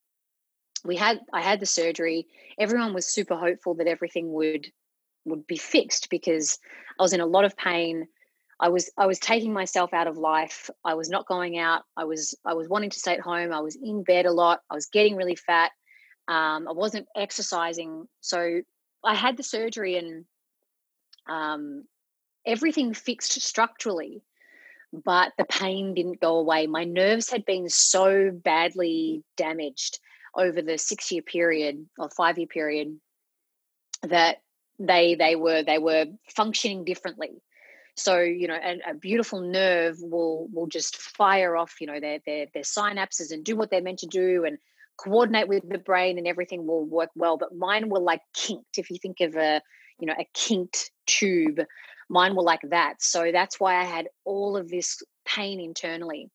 we 0.85 0.95
had 0.95 1.19
I 1.33 1.41
had 1.41 1.59
the 1.59 1.65
surgery. 1.65 2.27
Everyone 2.57 2.93
was 2.93 3.05
super 3.05 3.35
hopeful 3.35 3.75
that 3.75 3.87
everything 3.87 4.31
would 4.33 4.71
would 5.25 5.45
be 5.47 5.57
fixed 5.57 6.09
because 6.09 6.59
I 6.99 7.03
was 7.03 7.13
in 7.13 7.21
a 7.21 7.25
lot 7.25 7.45
of 7.45 7.57
pain. 7.57 8.07
I 8.59 8.69
was 8.69 8.91
I 8.97 9.05
was 9.05 9.19
taking 9.19 9.53
myself 9.53 9.93
out 9.93 10.07
of 10.07 10.17
life. 10.17 10.69
I 10.83 10.95
was 10.95 11.09
not 11.09 11.27
going 11.27 11.57
out. 11.57 11.83
I 11.95 12.03
was 12.03 12.35
I 12.45 12.53
was 12.53 12.67
wanting 12.67 12.89
to 12.89 12.99
stay 12.99 13.13
at 13.13 13.21
home. 13.21 13.53
I 13.53 13.61
was 13.61 13.77
in 13.81 14.03
bed 14.03 14.25
a 14.25 14.31
lot. 14.31 14.61
I 14.69 14.75
was 14.75 14.87
getting 14.87 15.15
really 15.15 15.35
fat. 15.35 15.71
Um, 16.27 16.67
I 16.67 16.73
wasn't 16.73 17.07
exercising. 17.15 18.07
So 18.21 18.61
I 19.03 19.15
had 19.15 19.37
the 19.37 19.43
surgery 19.43 19.97
and 19.97 20.25
um, 21.27 21.85
everything 22.45 22.93
fixed 22.93 23.41
structurally, 23.41 24.21
but 24.91 25.31
the 25.37 25.45
pain 25.45 25.93
didn't 25.93 26.19
go 26.19 26.37
away. 26.37 26.67
My 26.67 26.83
nerves 26.83 27.29
had 27.29 27.45
been 27.45 27.69
so 27.69 28.31
badly 28.31 29.23
damaged 29.37 29.99
over 30.35 30.61
the 30.61 30.77
six 30.77 31.11
year 31.11 31.21
period 31.21 31.87
or 31.97 32.09
five 32.09 32.37
year 32.37 32.47
period 32.47 32.99
that 34.03 34.41
they 34.79 35.15
they 35.15 35.35
were 35.35 35.63
they 35.63 35.77
were 35.77 36.05
functioning 36.35 36.85
differently. 36.85 37.41
So 37.95 38.19
you 38.19 38.47
know 38.47 38.55
a, 38.55 38.91
a, 38.91 38.93
beautiful 38.93 39.41
nerve 39.41 39.97
will 40.01 40.47
will 40.53 40.67
just 40.67 40.97
fire 40.97 41.57
off 41.57 41.75
you 41.81 41.87
know 41.87 41.99
their, 41.99 42.19
their 42.25 42.47
their 42.53 42.63
synapses 42.63 43.31
and 43.31 43.43
do 43.43 43.55
what 43.55 43.69
they're 43.69 43.81
meant 43.81 43.99
to 43.99 44.07
do 44.07 44.45
and 44.45 44.57
coordinate 44.97 45.47
with 45.47 45.67
the 45.67 45.77
brain 45.77 46.17
and 46.17 46.27
everything 46.27 46.65
will 46.65 46.85
work 46.85 47.09
well. 47.15 47.37
But 47.37 47.55
mine 47.55 47.89
were 47.89 47.99
like 47.99 48.21
kinked 48.33 48.77
if 48.77 48.89
you 48.89 48.97
think 49.01 49.19
of 49.21 49.35
a 49.35 49.61
you 49.99 50.07
know 50.07 50.15
a 50.17 50.27
kinked 50.33 50.91
tube 51.05 51.59
mine 52.09 52.35
were 52.35 52.43
like 52.43 52.61
that. 52.69 53.01
So 53.01 53.31
that's 53.31 53.59
why 53.59 53.79
i 53.79 53.83
had 53.83 54.07
all 54.25 54.57
of 54.57 54.69
this 54.69 55.01
pain 55.25 55.59
internally. 55.59 56.29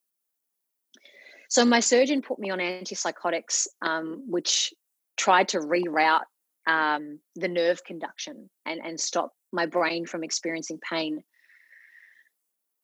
So 1.49 1.65
my 1.65 1.81
surgeon 1.81 2.23
put 2.23 2.39
me 2.39 2.51
on 2.51 2.59
antipsychotics 2.59 3.67
um, 3.83 4.25
which 4.29 4.73
tried 5.17 5.49
to 5.49 5.59
reroute 5.59 6.23
um, 6.67 7.19
the 7.37 7.49
nerve 7.49 7.85
conduction 7.85 8.49
and 8.67 8.81
and 8.85 8.99
stop 8.99 9.33
my 9.53 9.67
brain 9.67 10.07
from 10.07 10.25
experiencing 10.25 10.81
pain 10.89 11.23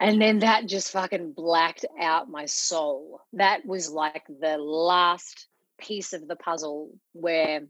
and 0.01 0.21
then 0.21 0.39
that 0.39 0.67
just 0.67 0.93
fucking 0.93 1.33
blacked 1.33 1.85
out 2.01 2.31
my 2.31 2.47
soul. 2.47 3.21
That 3.35 3.67
was 3.67 3.91
like 3.91 4.25
the 4.41 4.57
last 4.57 5.47
piece 5.79 6.15
of 6.15 6.27
the 6.27 6.37
puzzle 6.37 6.91
where 7.13 7.61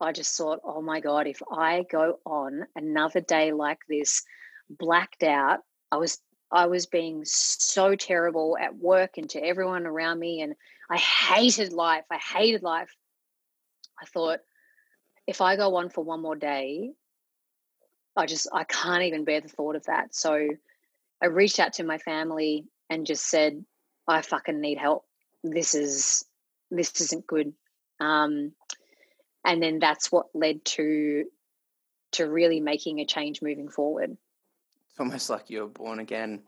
I 0.00 0.12
just 0.12 0.34
thought, 0.36 0.60
oh 0.64 0.80
my 0.80 1.00
God, 1.00 1.26
if 1.26 1.42
I 1.52 1.84
go 1.90 2.18
on 2.24 2.66
another 2.74 3.20
day 3.20 3.52
like 3.52 3.80
this, 3.90 4.22
blacked 4.70 5.22
out, 5.22 5.60
I 5.92 5.98
was 5.98 6.18
I 6.50 6.66
was 6.66 6.86
being 6.86 7.22
so 7.24 7.94
terrible 7.94 8.56
at 8.60 8.74
work 8.74 9.18
and 9.18 9.28
to 9.30 9.44
everyone 9.44 9.86
around 9.86 10.18
me. 10.18 10.40
And 10.40 10.54
I 10.90 10.96
hated 10.96 11.72
life. 11.74 12.04
I 12.10 12.16
hated 12.16 12.62
life. 12.62 12.90
I 14.02 14.06
thought, 14.06 14.40
if 15.30 15.40
I 15.40 15.54
go 15.54 15.76
on 15.76 15.90
for 15.90 16.02
one 16.02 16.20
more 16.20 16.34
day, 16.34 16.90
I 18.16 18.26
just 18.26 18.48
I 18.52 18.64
can't 18.64 19.04
even 19.04 19.24
bear 19.24 19.40
the 19.40 19.48
thought 19.48 19.76
of 19.76 19.86
that. 19.86 20.12
So 20.12 20.48
I 21.22 21.26
reached 21.26 21.60
out 21.60 21.74
to 21.74 21.84
my 21.84 21.98
family 21.98 22.66
and 22.90 23.06
just 23.06 23.30
said, 23.30 23.64
I 24.08 24.22
fucking 24.22 24.60
need 24.60 24.76
help. 24.76 25.04
This 25.44 25.76
is 25.76 26.24
this 26.72 27.00
isn't 27.00 27.28
good. 27.28 27.52
Um, 28.00 28.54
and 29.44 29.62
then 29.62 29.78
that's 29.78 30.10
what 30.10 30.26
led 30.34 30.64
to 30.64 31.26
to 32.12 32.24
really 32.28 32.58
making 32.58 32.98
a 32.98 33.06
change 33.06 33.40
moving 33.40 33.68
forward. 33.68 34.16
It's 34.90 34.98
almost 34.98 35.30
like 35.30 35.48
you 35.48 35.60
were 35.60 35.68
born 35.68 36.00
again. 36.00 36.40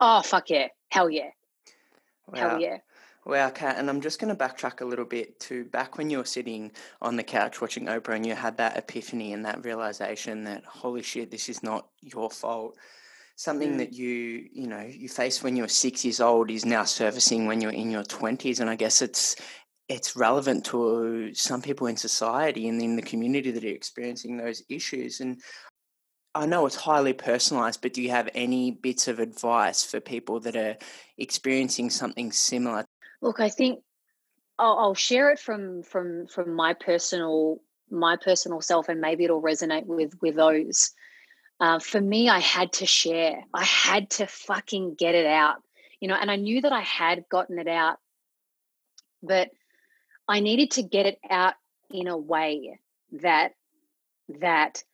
Oh 0.00 0.22
fuck 0.22 0.50
yeah. 0.50 0.66
Hell 0.88 1.08
yeah. 1.08 1.30
Wow. 2.26 2.40
Hell 2.40 2.60
yeah. 2.60 2.78
Wow, 3.28 3.50
Kat, 3.50 3.76
and 3.76 3.90
I'm 3.90 4.00
just 4.00 4.18
going 4.18 4.34
to 4.34 4.44
backtrack 4.44 4.80
a 4.80 4.86
little 4.86 5.04
bit 5.04 5.38
to 5.40 5.66
back 5.66 5.98
when 5.98 6.08
you 6.08 6.16
were 6.16 6.24
sitting 6.24 6.72
on 7.02 7.14
the 7.14 7.22
couch 7.22 7.60
watching 7.60 7.84
Oprah 7.84 8.16
and 8.16 8.24
you 8.24 8.34
had 8.34 8.56
that 8.56 8.78
epiphany 8.78 9.34
and 9.34 9.44
that 9.44 9.62
realization 9.66 10.44
that, 10.44 10.64
holy 10.64 11.02
shit, 11.02 11.30
this 11.30 11.50
is 11.50 11.62
not 11.62 11.88
your 12.00 12.30
fault 12.30 12.76
something 13.36 13.74
mm. 13.74 13.78
that 13.78 13.92
you 13.92 14.48
you 14.52 14.66
know 14.66 14.80
you 14.80 15.08
faced 15.08 15.44
when 15.44 15.54
you 15.54 15.62
were 15.62 15.68
six 15.68 16.04
years 16.04 16.20
old 16.20 16.50
is 16.50 16.66
now 16.66 16.82
surfacing 16.82 17.46
when 17.46 17.60
you're 17.60 17.70
in 17.70 17.88
your 17.88 18.02
20s 18.02 18.58
and 18.58 18.68
i 18.68 18.74
guess 18.74 19.00
it's 19.00 19.36
it's 19.88 20.16
relevant 20.16 20.64
to 20.64 21.32
some 21.34 21.62
people 21.62 21.86
in 21.86 21.96
society 21.96 22.66
and 22.66 22.82
in 22.82 22.96
the 22.96 23.02
community 23.02 23.52
that 23.52 23.62
are 23.62 23.68
experiencing 23.68 24.36
those 24.36 24.64
issues 24.68 25.20
and 25.20 25.40
I 26.34 26.46
know 26.46 26.66
it's 26.66 26.76
highly 26.76 27.14
personalized, 27.14 27.80
but 27.80 27.94
do 27.94 28.02
you 28.02 28.10
have 28.10 28.28
any 28.32 28.70
bits 28.70 29.08
of 29.08 29.18
advice 29.18 29.82
for 29.82 29.98
people 29.98 30.38
that 30.40 30.54
are 30.54 30.76
experiencing 31.16 31.90
something 31.90 32.30
similar? 32.30 32.84
Look, 33.22 33.40
I 33.40 33.48
think 33.50 33.80
I'll, 34.58 34.78
I'll 34.78 34.94
share 34.94 35.30
it 35.32 35.38
from 35.40 35.82
from 35.82 36.26
from 36.28 36.54
my 36.54 36.74
personal 36.74 37.60
my 37.90 38.16
personal 38.16 38.60
self, 38.60 38.88
and 38.88 39.00
maybe 39.00 39.24
it'll 39.24 39.42
resonate 39.42 39.86
with 39.86 40.14
with 40.22 40.36
those. 40.36 40.92
uh, 41.60 41.78
for 41.80 42.00
me, 42.00 42.28
I 42.28 42.40
had 42.40 42.72
to 42.74 42.86
share. 42.86 43.44
I 43.54 43.64
had 43.64 44.10
to 44.12 44.26
fucking 44.26 44.94
get 44.96 45.14
it 45.14 45.26
out, 45.26 45.56
you 46.00 46.08
know, 46.08 46.16
and 46.16 46.30
I 46.30 46.36
knew 46.36 46.60
that 46.62 46.72
I 46.72 46.82
had 46.82 47.28
gotten 47.28 47.58
it 47.58 47.68
out, 47.68 47.98
but 49.22 49.50
I 50.28 50.40
needed 50.40 50.72
to 50.72 50.82
get 50.82 51.06
it 51.06 51.18
out 51.30 51.54
in 51.90 52.08
a 52.08 52.16
way 52.18 52.78
that 53.12 53.54
that 54.40 54.84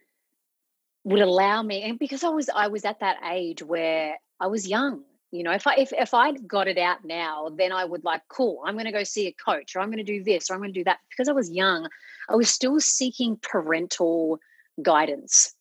would 1.04 1.20
allow 1.20 1.62
me 1.62 1.82
and 1.82 1.98
because 1.98 2.24
I 2.24 2.28
was 2.30 2.48
I 2.54 2.68
was 2.68 2.84
at 2.84 3.00
that 3.00 3.18
age 3.30 3.62
where 3.62 4.18
I 4.40 4.46
was 4.48 4.68
young 4.68 5.04
you 5.34 5.42
know 5.42 5.52
if 5.52 5.66
I 5.66 5.74
if, 5.76 5.92
if 5.92 6.14
I'd 6.14 6.46
got 6.46 6.68
it 6.68 6.78
out 6.78 7.04
now 7.04 7.50
then 7.56 7.72
I 7.72 7.84
would 7.84 8.04
like 8.04 8.22
cool 8.28 8.62
I'm 8.64 8.74
going 8.74 8.86
to 8.86 8.92
go 8.92 9.04
see 9.04 9.26
a 9.26 9.32
coach 9.32 9.74
or 9.74 9.80
I'm 9.80 9.88
going 9.88 10.04
to 10.04 10.04
do 10.04 10.22
this 10.22 10.48
or 10.48 10.54
I'm 10.54 10.60
going 10.60 10.72
to 10.72 10.80
do 10.80 10.84
that 10.84 10.98
because 11.10 11.28
I 11.28 11.32
was 11.32 11.50
young 11.50 11.88
I 12.28 12.36
was 12.36 12.48
still 12.50 12.78
seeking 12.80 13.36
parental 13.42 14.38
guidance 14.80 15.52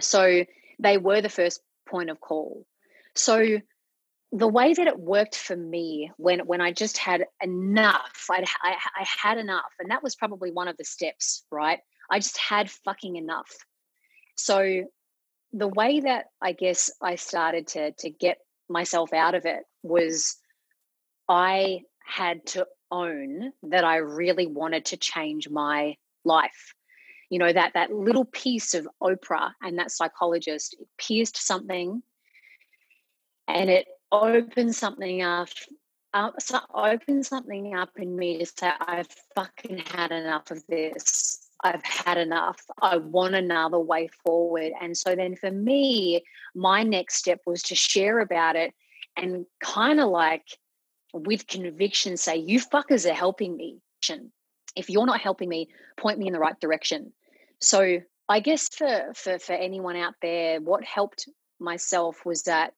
so 0.00 0.44
they 0.78 0.96
were 0.98 1.20
the 1.20 1.28
first 1.28 1.60
point 1.86 2.10
of 2.10 2.20
call 2.20 2.64
so 3.14 3.60
the 4.32 4.48
way 4.48 4.72
that 4.72 4.86
it 4.86 4.98
worked 4.98 5.36
for 5.36 5.54
me 5.54 6.10
when 6.16 6.40
when 6.40 6.62
I 6.62 6.72
just 6.72 6.96
had 6.96 7.26
enough, 7.42 8.26
I'd, 8.30 8.44
I, 8.62 8.76
I 8.98 9.06
had 9.22 9.36
enough, 9.36 9.70
and 9.78 9.90
that 9.90 10.02
was 10.02 10.16
probably 10.16 10.50
one 10.50 10.68
of 10.68 10.78
the 10.78 10.84
steps, 10.84 11.44
right? 11.50 11.80
I 12.10 12.18
just 12.18 12.38
had 12.38 12.70
fucking 12.70 13.16
enough. 13.16 13.50
So 14.36 14.84
the 15.52 15.68
way 15.68 16.00
that 16.00 16.26
I 16.40 16.52
guess 16.52 16.90
I 17.02 17.16
started 17.16 17.66
to 17.68 17.92
to 17.92 18.10
get 18.10 18.38
myself 18.72 19.12
out 19.12 19.34
of 19.34 19.44
it 19.44 19.62
was 19.82 20.36
I 21.28 21.82
had 22.04 22.44
to 22.46 22.66
own 22.90 23.52
that 23.62 23.84
I 23.84 23.96
really 23.96 24.46
wanted 24.46 24.86
to 24.86 24.96
change 24.96 25.48
my 25.48 25.96
life. 26.24 26.74
You 27.30 27.38
know 27.38 27.52
that 27.52 27.74
that 27.74 27.92
little 27.92 28.26
piece 28.26 28.74
of 28.74 28.86
Oprah 29.02 29.52
and 29.62 29.78
that 29.78 29.90
psychologist 29.90 30.76
pierced 30.98 31.36
something, 31.36 32.02
and 33.48 33.70
it 33.70 33.86
open 34.10 34.72
something 34.72 35.22
up 35.22 35.48
uh, 36.14 36.30
so 36.38 36.60
open 36.74 37.22
something 37.22 37.74
up 37.74 37.90
in 37.96 38.14
me 38.14 38.38
to 38.38 38.44
say 38.44 38.70
i've 38.80 39.08
fucking 39.34 39.78
had 39.78 40.12
enough 40.12 40.50
of 40.50 40.62
this 40.68 41.48
i've 41.62 41.84
had 41.84 42.18
enough. 42.18 42.60
I 42.80 42.96
want 42.96 43.34
another 43.34 43.78
way 43.78 44.08
forward. 44.24 44.72
And 44.80 44.96
so 44.96 45.14
then 45.14 45.36
for 45.36 45.50
me 45.50 46.22
my 46.54 46.82
next 46.82 47.16
step 47.16 47.40
was 47.46 47.62
to 47.64 47.74
share 47.74 48.20
about 48.20 48.56
it 48.56 48.74
and 49.16 49.46
kind 49.62 50.00
of 50.00 50.08
like 50.08 50.46
with 51.14 51.46
conviction 51.46 52.16
say 52.16 52.36
you 52.36 52.58
fuckers 52.60 53.08
are 53.08 53.14
helping 53.14 53.56
me 53.56 53.78
if 54.74 54.88
you're 54.88 55.06
not 55.06 55.20
helping 55.20 55.48
me 55.48 55.68
point 55.96 56.18
me 56.18 56.26
in 56.26 56.32
the 56.32 56.38
right 56.38 56.58
direction. 56.60 57.12
So 57.60 58.00
i 58.28 58.40
guess 58.40 58.68
for 58.68 59.12
for 59.14 59.38
for 59.38 59.52
anyone 59.52 59.96
out 59.96 60.14
there 60.22 60.60
what 60.60 60.84
helped 60.84 61.28
myself 61.58 62.24
was 62.24 62.42
that 62.44 62.72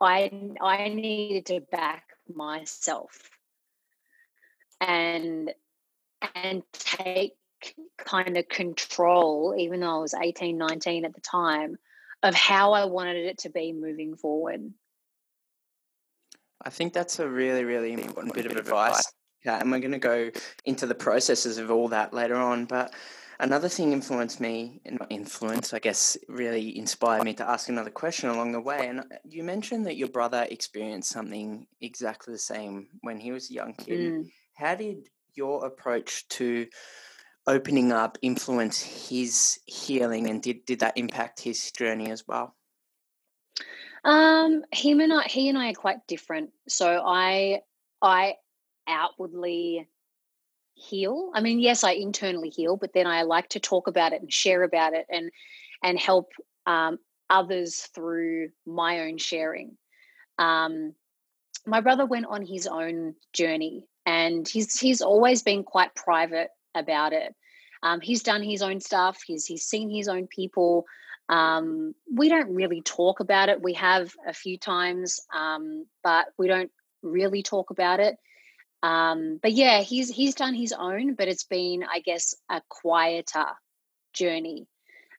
I 0.00 0.30
I 0.60 0.88
needed 0.88 1.46
to 1.46 1.60
back 1.60 2.04
myself 2.32 3.30
and 4.80 5.52
and 6.34 6.62
take 6.72 7.36
kind 7.98 8.36
of 8.36 8.48
control 8.48 9.54
even 9.56 9.80
though 9.80 9.96
I 9.96 9.98
was 9.98 10.14
18 10.14 10.56
19 10.58 11.04
at 11.04 11.14
the 11.14 11.20
time 11.20 11.76
of 12.22 12.34
how 12.34 12.72
I 12.72 12.86
wanted 12.86 13.26
it 13.26 13.38
to 13.38 13.50
be 13.50 13.72
moving 13.72 14.16
forward. 14.16 14.72
I 16.62 16.70
think 16.70 16.92
that's 16.92 17.18
a 17.18 17.28
really 17.28 17.64
really 17.64 17.92
important 17.92 18.34
bit 18.34 18.46
of 18.46 18.56
advice. 18.56 19.02
Yeah, 19.44 19.60
and 19.60 19.70
we're 19.70 19.80
going 19.80 19.92
to 19.92 19.98
go 19.98 20.30
into 20.64 20.86
the 20.86 20.94
processes 20.94 21.58
of 21.58 21.70
all 21.70 21.88
that 21.88 22.14
later 22.14 22.36
on, 22.36 22.64
but 22.64 22.94
Another 23.40 23.68
thing 23.68 23.92
influenced 23.92 24.40
me, 24.40 24.80
not 24.84 25.10
influence, 25.10 25.74
I 25.74 25.80
guess, 25.80 26.16
really 26.28 26.76
inspired 26.78 27.24
me 27.24 27.34
to 27.34 27.48
ask 27.48 27.68
another 27.68 27.90
question 27.90 28.28
along 28.28 28.52
the 28.52 28.60
way. 28.60 28.86
And 28.86 29.00
uh, 29.00 29.04
you 29.28 29.42
mentioned 29.42 29.86
that 29.86 29.96
your 29.96 30.08
brother 30.08 30.46
experienced 30.50 31.10
something 31.10 31.66
exactly 31.80 32.32
the 32.32 32.38
same 32.38 32.88
when 33.00 33.18
he 33.18 33.32
was 33.32 33.50
a 33.50 33.54
young 33.54 33.74
kid. 33.74 34.12
Mm. 34.12 34.30
How 34.54 34.76
did 34.76 35.08
your 35.34 35.66
approach 35.66 36.28
to 36.28 36.66
opening 37.46 37.92
up 37.92 38.18
influence 38.22 38.80
his 38.80 39.58
healing, 39.66 40.28
and 40.28 40.42
did 40.42 40.64
did 40.64 40.80
that 40.80 40.96
impact 40.96 41.40
his 41.40 41.70
journey 41.72 42.10
as 42.10 42.26
well? 42.26 42.54
Um, 44.04 44.64
him 44.70 45.00
and 45.00 45.12
I, 45.12 45.22
he 45.22 45.48
and 45.48 45.56
I 45.56 45.70
are 45.70 45.74
quite 45.74 46.06
different. 46.06 46.50
So 46.68 47.02
I, 47.04 47.62
I 48.02 48.34
outwardly 48.86 49.88
heal. 50.74 51.30
I 51.34 51.40
mean, 51.40 51.58
yes, 51.58 51.84
I 51.84 51.92
internally 51.92 52.50
heal, 52.50 52.76
but 52.76 52.92
then 52.92 53.06
I 53.06 53.22
like 53.22 53.48
to 53.50 53.60
talk 53.60 53.86
about 53.88 54.12
it 54.12 54.20
and 54.20 54.32
share 54.32 54.62
about 54.62 54.92
it 54.92 55.06
and 55.08 55.30
and 55.82 55.98
help 55.98 56.32
um, 56.66 56.98
others 57.30 57.88
through 57.94 58.50
my 58.66 59.00
own 59.00 59.18
sharing. 59.18 59.76
Um, 60.38 60.94
my 61.66 61.80
brother 61.80 62.04
went 62.04 62.26
on 62.26 62.44
his 62.44 62.66
own 62.66 63.14
journey, 63.32 63.86
and 64.04 64.46
he's 64.46 64.78
he's 64.78 65.00
always 65.00 65.42
been 65.42 65.64
quite 65.64 65.94
private 65.94 66.50
about 66.74 67.12
it. 67.12 67.34
Um, 67.82 68.00
he's 68.00 68.22
done 68.22 68.42
his 68.42 68.62
own 68.62 68.80
stuff. 68.80 69.22
He's 69.26 69.44
he's 69.44 69.64
seen 69.64 69.90
his 69.90 70.08
own 70.08 70.26
people. 70.26 70.86
Um, 71.28 71.94
we 72.12 72.28
don't 72.28 72.54
really 72.54 72.82
talk 72.82 73.20
about 73.20 73.48
it. 73.48 73.62
We 73.62 73.74
have 73.74 74.14
a 74.26 74.32
few 74.32 74.58
times, 74.58 75.20
um, 75.34 75.86
but 76.02 76.26
we 76.38 76.48
don't 76.48 76.70
really 77.02 77.42
talk 77.42 77.70
about 77.70 78.00
it. 78.00 78.16
Um, 78.82 79.38
but 79.42 79.52
yeah, 79.52 79.80
he's 79.80 80.10
he's 80.10 80.34
done 80.34 80.54
his 80.54 80.72
own, 80.72 81.14
but 81.14 81.28
it's 81.28 81.44
been, 81.44 81.84
I 81.84 82.00
guess, 82.00 82.34
a 82.50 82.60
quieter 82.68 83.46
journey. 84.12 84.66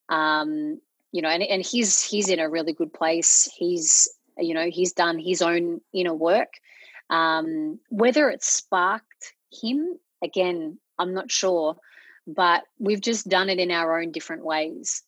Um, 0.09 0.79
you 1.11 1.21
know, 1.21 1.29
and, 1.29 1.41
and 1.41 1.65
he's 1.65 2.01
he's 2.01 2.29
in 2.29 2.39
a 2.39 2.49
really 2.49 2.73
good 2.73 2.93
place. 2.93 3.49
He's 3.55 4.07
you 4.37 4.53
know 4.53 4.69
he's 4.69 4.93
done 4.93 5.17
his 5.17 5.41
own 5.41 5.81
inner 5.93 6.13
work. 6.13 6.53
Um, 7.09 7.79
whether 7.89 8.29
it 8.29 8.43
sparked 8.43 9.33
him 9.51 9.97
again, 10.23 10.79
I'm 10.97 11.13
not 11.13 11.31
sure, 11.31 11.77
but 12.27 12.63
we've 12.79 13.01
just 13.01 13.27
done 13.27 13.49
it 13.49 13.60
in 13.60 13.71
our 13.71 13.99
own 13.99 14.12
different 14.12 14.45
ways. 14.45 15.03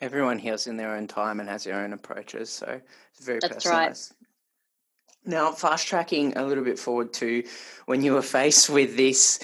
Everyone 0.00 0.38
heals 0.38 0.66
in 0.66 0.76
their 0.76 0.94
own 0.94 1.06
time 1.06 1.40
and 1.40 1.48
has 1.48 1.64
their 1.64 1.80
own 1.80 1.92
approaches, 1.92 2.50
so 2.50 2.80
it's 3.12 3.24
very 3.24 3.38
That's 3.40 3.54
personalized. 3.54 4.12
Right. 4.12 5.32
Now, 5.32 5.52
fast 5.52 5.88
tracking 5.88 6.36
a 6.36 6.44
little 6.44 6.62
bit 6.62 6.78
forward 6.78 7.12
to 7.14 7.42
when 7.86 8.02
you 8.02 8.12
were 8.12 8.22
faced 8.22 8.70
with 8.70 8.96
this 8.96 9.40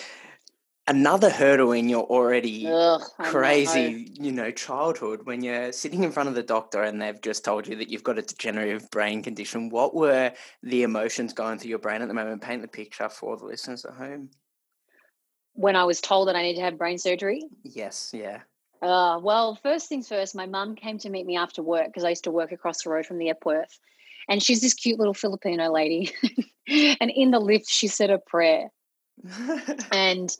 another 0.86 1.30
hurdle 1.30 1.72
in 1.72 1.88
your 1.88 2.04
already 2.04 2.66
Ugh, 2.66 3.02
crazy, 3.18 3.92
know. 3.92 4.24
you 4.24 4.32
know, 4.32 4.50
childhood 4.50 5.24
when 5.24 5.42
you're 5.42 5.72
sitting 5.72 6.02
in 6.02 6.12
front 6.12 6.28
of 6.28 6.34
the 6.34 6.42
doctor 6.42 6.82
and 6.82 7.00
they've 7.00 7.20
just 7.20 7.44
told 7.44 7.66
you 7.66 7.76
that 7.76 7.88
you've 7.88 8.02
got 8.02 8.18
a 8.18 8.22
degenerative 8.22 8.90
brain 8.90 9.22
condition. 9.22 9.70
What 9.70 9.94
were 9.94 10.32
the 10.62 10.82
emotions 10.82 11.32
going 11.32 11.58
through 11.58 11.70
your 11.70 11.78
brain 11.78 12.02
at 12.02 12.08
the 12.08 12.14
moment? 12.14 12.42
Paint 12.42 12.62
the 12.62 12.68
picture 12.68 13.08
for 13.08 13.36
the 13.36 13.44
listeners 13.44 13.84
at 13.84 13.94
home. 13.94 14.30
When 15.54 15.76
I 15.76 15.84
was 15.84 16.00
told 16.00 16.28
that 16.28 16.36
I 16.36 16.42
need 16.42 16.56
to 16.56 16.62
have 16.62 16.78
brain 16.78 16.98
surgery? 16.98 17.42
Yes, 17.62 18.12
yeah. 18.14 18.40
Uh, 18.80 19.20
well, 19.22 19.54
first 19.62 19.88
things 19.88 20.08
first, 20.08 20.34
my 20.34 20.46
mum 20.46 20.74
came 20.74 20.98
to 20.98 21.08
meet 21.08 21.24
me 21.24 21.36
after 21.36 21.62
work 21.62 21.86
because 21.86 22.04
I 22.04 22.10
used 22.10 22.24
to 22.24 22.30
work 22.30 22.50
across 22.50 22.82
the 22.82 22.90
road 22.90 23.06
from 23.06 23.18
the 23.18 23.30
Epworth. 23.30 23.78
And 24.28 24.42
she's 24.42 24.60
this 24.60 24.74
cute 24.74 24.98
little 24.98 25.14
Filipino 25.14 25.70
lady. 25.70 26.12
and 26.68 27.10
in 27.14 27.30
the 27.30 27.38
lift, 27.38 27.68
she 27.68 27.86
said 27.86 28.10
a 28.10 28.18
prayer. 28.18 28.70
and 29.92 30.34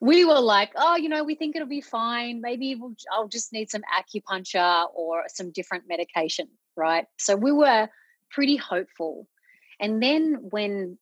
we 0.00 0.24
were 0.24 0.40
like, 0.40 0.72
oh, 0.76 0.96
you 0.96 1.08
know, 1.08 1.22
we 1.22 1.34
think 1.34 1.54
it'll 1.54 1.68
be 1.68 1.80
fine. 1.80 2.40
Maybe 2.40 2.74
we'll, 2.74 2.94
I'll 3.12 3.28
just 3.28 3.52
need 3.52 3.70
some 3.70 3.82
acupuncture 3.82 4.86
or 4.94 5.24
some 5.28 5.52
different 5.52 5.84
medication, 5.88 6.48
right? 6.76 7.06
So 7.18 7.36
we 7.36 7.52
were 7.52 7.88
pretty 8.30 8.56
hopeful. 8.56 9.28
And 9.78 10.02
then 10.02 10.38
when 10.50 10.98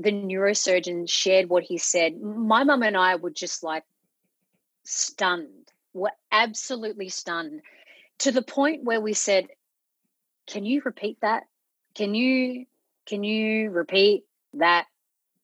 the 0.00 0.12
neurosurgeon 0.12 1.10
shared 1.10 1.48
what 1.48 1.64
he 1.64 1.76
said, 1.76 2.20
my 2.20 2.62
mum 2.62 2.82
and 2.82 2.96
I 2.96 3.16
were 3.16 3.30
just 3.30 3.62
like 3.62 3.84
stunned, 4.84 5.72
were 5.92 6.12
absolutely 6.30 7.08
stunned 7.08 7.62
to 8.18 8.32
the 8.32 8.42
point 8.42 8.84
where 8.84 9.00
we 9.00 9.12
said, 9.12 9.48
Can 10.46 10.64
you 10.64 10.82
repeat 10.84 11.18
that? 11.22 11.44
Can 11.94 12.14
you 12.14 12.66
can 13.06 13.24
you 13.24 13.70
repeat 13.70 14.24
that 14.54 14.86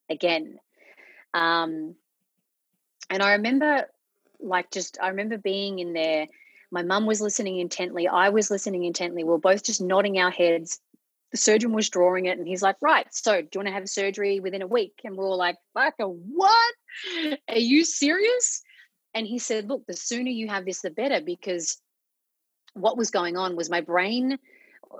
again? 0.09 0.61
Um, 1.33 1.97
and 3.11 3.23
I 3.23 3.33
remember, 3.33 3.89
like, 4.39 4.71
just 4.71 4.99
I 5.03 5.09
remember 5.09 5.39
being 5.39 5.79
in 5.81 5.95
there. 5.95 6.27
My 6.71 6.83
mum 6.83 7.07
was 7.07 7.21
listening 7.21 7.59
intently. 7.59 8.07
I 8.07 8.29
was 8.29 8.51
listening 8.51 8.85
intently. 8.85 9.25
We 9.25 9.33
are 9.33 9.39
both 9.39 9.63
just 9.63 9.81
nodding 9.81 10.19
our 10.19 10.31
heads. 10.31 10.81
The 11.35 11.39
surgeon 11.39 11.73
was 11.73 11.91
drawing 11.91 12.27
it, 12.27 12.39
and 12.39 12.47
he's 12.47 12.63
like, 12.63 12.77
"Right, 12.81 13.13
so 13.13 13.43
do 13.43 13.49
you 13.53 13.59
want 13.59 13.67
to 13.67 13.75
have 13.75 13.89
surgery 13.89 14.39
within 14.39 14.63
a 14.63 14.69
week?" 14.69 15.01
And 15.03 15.17
we 15.17 15.25
are 15.25 15.27
all 15.27 15.37
like, 15.37 15.57
"Fuck, 15.75 15.95
what? 15.99 16.75
Are 17.49 17.59
you 17.59 17.85
serious?" 17.85 18.63
And 19.15 19.27
he 19.27 19.41
said, 19.41 19.69
"Look, 19.69 19.85
the 19.87 19.97
sooner 19.97 20.31
you 20.31 20.47
have 20.47 20.65
this, 20.65 20.83
the 20.83 20.91
better, 20.91 21.21
because 21.21 21.77
what 22.75 22.97
was 22.97 23.11
going 23.11 23.37
on 23.37 23.57
was 23.57 23.69
my 23.69 23.81
brain." 23.81 24.39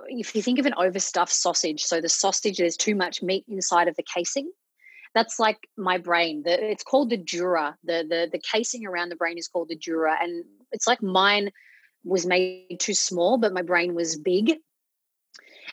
if 0.09 0.35
you 0.35 0.41
think 0.41 0.59
of 0.59 0.65
an 0.65 0.73
overstuffed 0.77 1.31
sausage, 1.31 1.81
so 1.81 2.01
the 2.01 2.09
sausage, 2.09 2.57
there's 2.57 2.75
too 2.77 2.95
much 2.95 3.23
meat 3.23 3.45
inside 3.47 3.87
of 3.87 3.95
the 3.95 4.03
casing. 4.03 4.51
That's 5.13 5.39
like 5.39 5.69
my 5.77 5.97
brain. 5.97 6.43
The, 6.43 6.71
it's 6.71 6.83
called 6.83 7.09
the 7.09 7.17
dura. 7.17 7.77
The, 7.85 8.05
the 8.07 8.29
the 8.29 8.41
casing 8.51 8.85
around 8.85 9.07
the 9.07 9.15
brain 9.15 9.37
is 9.37 9.47
called 9.47 9.69
the 9.69 9.77
dura, 9.77 10.17
and 10.21 10.43
it's 10.73 10.87
like 10.87 11.01
mine 11.01 11.51
was 12.03 12.25
made 12.25 12.79
too 12.79 12.93
small, 12.93 13.37
but 13.37 13.53
my 13.53 13.61
brain 13.61 13.95
was 13.95 14.17
big. 14.17 14.57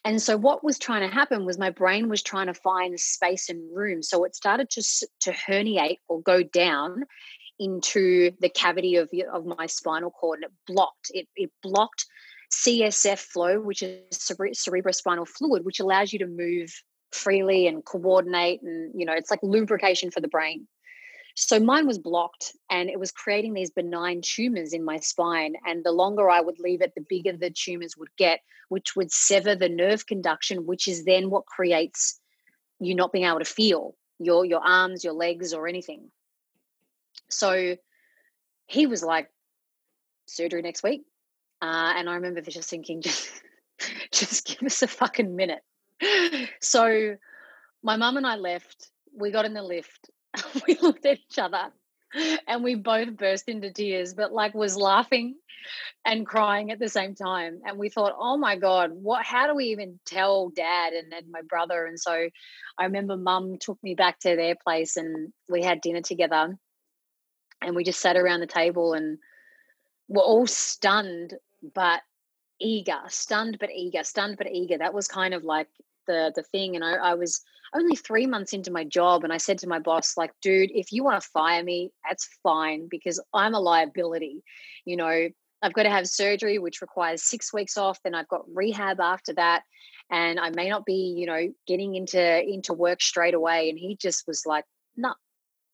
And 0.04 0.20
so 0.20 0.36
what 0.36 0.64
was 0.64 0.78
trying 0.78 1.08
to 1.08 1.14
happen 1.14 1.44
was 1.44 1.58
my 1.58 1.70
brain 1.70 2.08
was 2.08 2.22
trying 2.22 2.48
to 2.48 2.54
find 2.54 2.98
space 2.98 3.48
and 3.48 3.74
room. 3.74 4.02
So 4.02 4.24
it 4.24 4.34
started 4.34 4.68
to 4.70 4.82
to 5.20 5.32
herniate 5.32 5.98
or 6.08 6.20
go 6.20 6.42
down 6.42 7.04
into 7.58 8.32
the 8.40 8.48
cavity 8.48 8.96
of 8.96 9.08
of 9.32 9.46
my 9.46 9.66
spinal 9.66 10.10
cord, 10.10 10.40
and 10.42 10.46
it 10.46 10.52
blocked. 10.66 11.10
It 11.14 11.28
it 11.36 11.50
blocked 11.62 12.06
CSF 12.52 13.18
flow, 13.18 13.60
which 13.60 13.82
is 13.82 14.00
cere- 14.10 14.50
cerebrospinal 14.52 15.28
fluid, 15.28 15.64
which 15.64 15.80
allows 15.80 16.12
you 16.12 16.18
to 16.18 16.26
move 16.26 16.70
freely 17.12 17.66
and 17.66 17.84
coordinate, 17.84 18.60
and 18.62 18.92
you 18.98 19.06
know 19.06 19.12
it's 19.12 19.30
like 19.30 19.40
lubrication 19.42 20.10
for 20.10 20.20
the 20.20 20.28
brain. 20.28 20.66
So 21.34 21.58
mine 21.58 21.86
was 21.86 21.98
blocked 21.98 22.52
and 22.70 22.90
it 22.90 22.98
was 22.98 23.10
creating 23.10 23.54
these 23.54 23.70
benign 23.70 24.20
tumors 24.22 24.72
in 24.72 24.84
my 24.84 24.98
spine. 24.98 25.54
And 25.66 25.84
the 25.84 25.92
longer 25.92 26.28
I 26.28 26.40
would 26.40 26.58
leave 26.58 26.82
it, 26.82 26.92
the 26.94 27.04
bigger 27.08 27.32
the 27.32 27.50
tumors 27.50 27.96
would 27.96 28.14
get, 28.18 28.40
which 28.68 28.94
would 28.96 29.10
sever 29.10 29.54
the 29.54 29.68
nerve 29.68 30.06
conduction, 30.06 30.66
which 30.66 30.88
is 30.88 31.04
then 31.04 31.30
what 31.30 31.46
creates 31.46 32.20
you 32.80 32.94
not 32.94 33.12
being 33.12 33.24
able 33.24 33.38
to 33.38 33.44
feel 33.44 33.94
your 34.18 34.44
your 34.44 34.60
arms, 34.60 35.04
your 35.04 35.14
legs, 35.14 35.52
or 35.52 35.66
anything. 35.66 36.10
So 37.30 37.76
he 38.66 38.86
was 38.86 39.02
like, 39.02 39.30
surgery 40.26 40.62
next 40.62 40.82
week. 40.82 41.02
Uh, 41.60 41.94
and 41.96 42.08
I 42.08 42.14
remember 42.14 42.40
just 42.50 42.68
thinking, 42.68 43.02
just, 43.02 43.30
just 44.12 44.46
give 44.46 44.62
us 44.64 44.82
a 44.82 44.86
fucking 44.86 45.34
minute. 45.34 45.62
So 46.60 47.16
my 47.82 47.96
mum 47.96 48.16
and 48.16 48.26
I 48.26 48.36
left. 48.36 48.90
We 49.14 49.30
got 49.30 49.44
in 49.44 49.54
the 49.54 49.62
lift 49.62 50.10
we 50.66 50.76
looked 50.80 51.06
at 51.06 51.18
each 51.18 51.38
other 51.38 51.72
and 52.46 52.62
we 52.62 52.74
both 52.74 53.16
burst 53.16 53.48
into 53.48 53.72
tears, 53.72 54.14
but 54.14 54.32
like 54.32 54.54
was 54.54 54.76
laughing 54.76 55.36
and 56.04 56.26
crying 56.26 56.70
at 56.70 56.78
the 56.78 56.88
same 56.88 57.14
time. 57.14 57.60
And 57.64 57.78
we 57.78 57.88
thought, 57.88 58.16
oh 58.18 58.36
my 58.36 58.56
God, 58.56 58.90
what 58.92 59.24
how 59.24 59.46
do 59.46 59.54
we 59.54 59.66
even 59.66 59.98
tell 60.04 60.50
dad 60.50 60.92
and 60.92 61.10
then 61.10 61.30
my 61.30 61.42
brother? 61.42 61.86
And 61.86 61.98
so 61.98 62.28
I 62.78 62.84
remember 62.84 63.16
mum 63.16 63.58
took 63.58 63.82
me 63.82 63.94
back 63.94 64.18
to 64.20 64.36
their 64.36 64.54
place 64.56 64.96
and 64.96 65.32
we 65.48 65.62
had 65.62 65.80
dinner 65.80 66.02
together 66.02 66.58
and 67.62 67.76
we 67.76 67.84
just 67.84 68.00
sat 68.00 68.16
around 68.16 68.40
the 68.40 68.46
table 68.46 68.92
and 68.92 69.18
were 70.08 70.22
all 70.22 70.46
stunned 70.46 71.34
but 71.74 72.02
eager, 72.60 72.98
stunned 73.08 73.58
but 73.58 73.70
eager, 73.70 74.04
stunned 74.04 74.36
but 74.36 74.50
eager. 74.50 74.78
That 74.78 74.94
was 74.94 75.08
kind 75.08 75.34
of 75.34 75.44
like 75.44 75.68
the 76.06 76.32
the 76.34 76.42
thing. 76.42 76.74
And 76.74 76.84
I, 76.84 76.94
I 76.94 77.14
was 77.14 77.42
only 77.74 77.96
three 77.96 78.26
months 78.26 78.52
into 78.52 78.70
my 78.70 78.84
job 78.84 79.24
and 79.24 79.32
I 79.32 79.38
said 79.38 79.58
to 79.58 79.68
my 79.68 79.78
boss, 79.78 80.16
like, 80.16 80.32
dude, 80.42 80.70
if 80.72 80.92
you 80.92 81.04
want 81.04 81.20
to 81.22 81.28
fire 81.28 81.62
me, 81.62 81.90
that's 82.08 82.28
fine 82.42 82.88
because 82.90 83.22
I'm 83.32 83.54
a 83.54 83.60
liability. 83.60 84.42
You 84.84 84.96
know, 84.96 85.28
I've 85.62 85.72
got 85.72 85.84
to 85.84 85.90
have 85.90 86.08
surgery, 86.08 86.58
which 86.58 86.82
requires 86.82 87.22
six 87.22 87.52
weeks 87.52 87.76
off. 87.78 87.98
Then 88.02 88.14
I've 88.14 88.28
got 88.28 88.44
rehab 88.52 89.00
after 89.00 89.32
that. 89.34 89.62
And 90.10 90.38
I 90.38 90.50
may 90.50 90.68
not 90.68 90.84
be, 90.84 91.14
you 91.16 91.26
know, 91.26 91.52
getting 91.66 91.94
into 91.94 92.42
into 92.42 92.74
work 92.74 93.00
straight 93.00 93.34
away. 93.34 93.70
And 93.70 93.78
he 93.78 93.96
just 93.96 94.26
was 94.26 94.42
like, 94.44 94.64
no, 94.96 95.14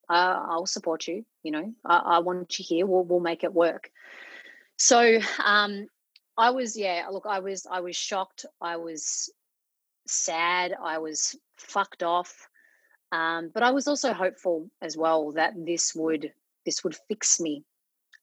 nah, 0.09 0.15
uh, 0.15 0.47
I'll 0.51 0.67
support 0.67 1.09
you. 1.09 1.25
You 1.43 1.53
know, 1.53 1.73
I, 1.85 1.97
I 1.97 2.19
want 2.21 2.59
you 2.59 2.65
here. 2.69 2.87
We'll 2.87 3.05
we'll 3.05 3.21
make 3.21 3.43
it 3.43 3.53
work. 3.53 3.91
So 4.77 5.19
um, 5.45 5.87
I 6.37 6.51
was, 6.51 6.77
yeah. 6.77 7.07
Look, 7.11 7.27
I 7.27 7.41
was 7.41 7.67
I 7.69 7.81
was 7.81 7.97
shocked. 7.97 8.47
I 8.61 8.77
was 8.77 9.31
sad. 10.11 10.75
I 10.83 10.99
was 10.99 11.37
fucked 11.57 12.03
off. 12.03 12.49
Um, 13.11 13.51
but 13.53 13.63
I 13.63 13.71
was 13.71 13.89
also 13.89 14.13
hopeful 14.13 14.71
as 14.83 14.97
well 14.97 15.33
that 15.33 15.55
this 15.57 15.95
would 15.95 16.33
this 16.67 16.85
would 16.85 16.97
fix 17.09 17.41
me. 17.41 17.65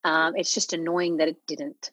Um, 0.04 0.36
it's 0.36 0.54
just 0.54 0.74
annoying 0.74 1.18
that 1.18 1.28
it 1.28 1.48
didn't. 1.48 1.92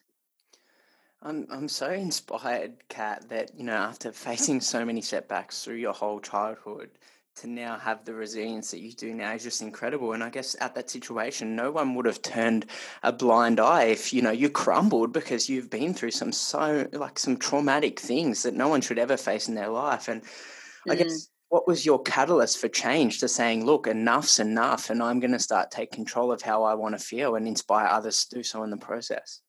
I'm 1.23 1.47
I'm 1.49 1.67
so 1.67 1.89
inspired, 1.89 2.73
Kat, 2.89 3.27
that 3.29 3.57
you 3.57 3.63
know 3.63 3.73
after 3.73 4.11
facing 4.11 4.61
so 4.61 4.85
many 4.85 5.01
setbacks 5.01 5.63
through 5.63 5.75
your 5.75 5.93
whole 5.93 6.19
childhood, 6.19 6.91
to 7.35 7.47
now 7.47 7.77
have 7.77 8.05
the 8.05 8.13
resilience 8.13 8.71
that 8.71 8.81
you 8.81 8.91
do 8.91 9.13
now 9.13 9.33
is 9.33 9.43
just 9.43 9.61
incredible. 9.61 10.13
And 10.13 10.23
I 10.23 10.29
guess 10.29 10.55
at 10.61 10.75
that 10.75 10.89
situation, 10.89 11.55
no 11.55 11.71
one 11.71 11.95
would 11.95 12.05
have 12.05 12.21
turned 12.21 12.65
a 13.01 13.11
blind 13.11 13.59
eye 13.59 13.85
if 13.85 14.13
you 14.13 14.21
know 14.21 14.31
you 14.31 14.49
crumbled 14.49 15.13
because 15.13 15.49
you've 15.49 15.69
been 15.69 15.93
through 15.93 16.11
some 16.11 16.31
so 16.31 16.87
like 16.91 17.17
some 17.17 17.37
traumatic 17.37 17.99
things 17.99 18.43
that 18.43 18.53
no 18.53 18.67
one 18.67 18.81
should 18.81 18.99
ever 18.99 19.17
face 19.17 19.47
in 19.47 19.55
their 19.55 19.69
life. 19.69 20.07
And 20.07 20.21
mm. 20.21 20.91
I 20.91 20.95
guess 20.95 21.29
what 21.49 21.67
was 21.67 21.85
your 21.85 22.01
catalyst 22.01 22.59
for 22.59 22.67
change 22.67 23.19
to 23.19 23.27
saying, 23.27 23.63
look, 23.65 23.85
enough's 23.85 24.39
enough, 24.39 24.89
and 24.89 25.03
I'm 25.03 25.19
going 25.19 25.33
to 25.33 25.39
start 25.39 25.69
take 25.69 25.91
control 25.91 26.31
of 26.31 26.41
how 26.41 26.63
I 26.63 26.73
want 26.73 26.97
to 26.97 27.03
feel 27.03 27.35
and 27.35 27.47
inspire 27.47 27.87
others 27.87 28.25
to 28.25 28.37
do 28.37 28.43
so 28.43 28.63
in 28.63 28.71
the 28.71 28.77
process? 28.77 29.41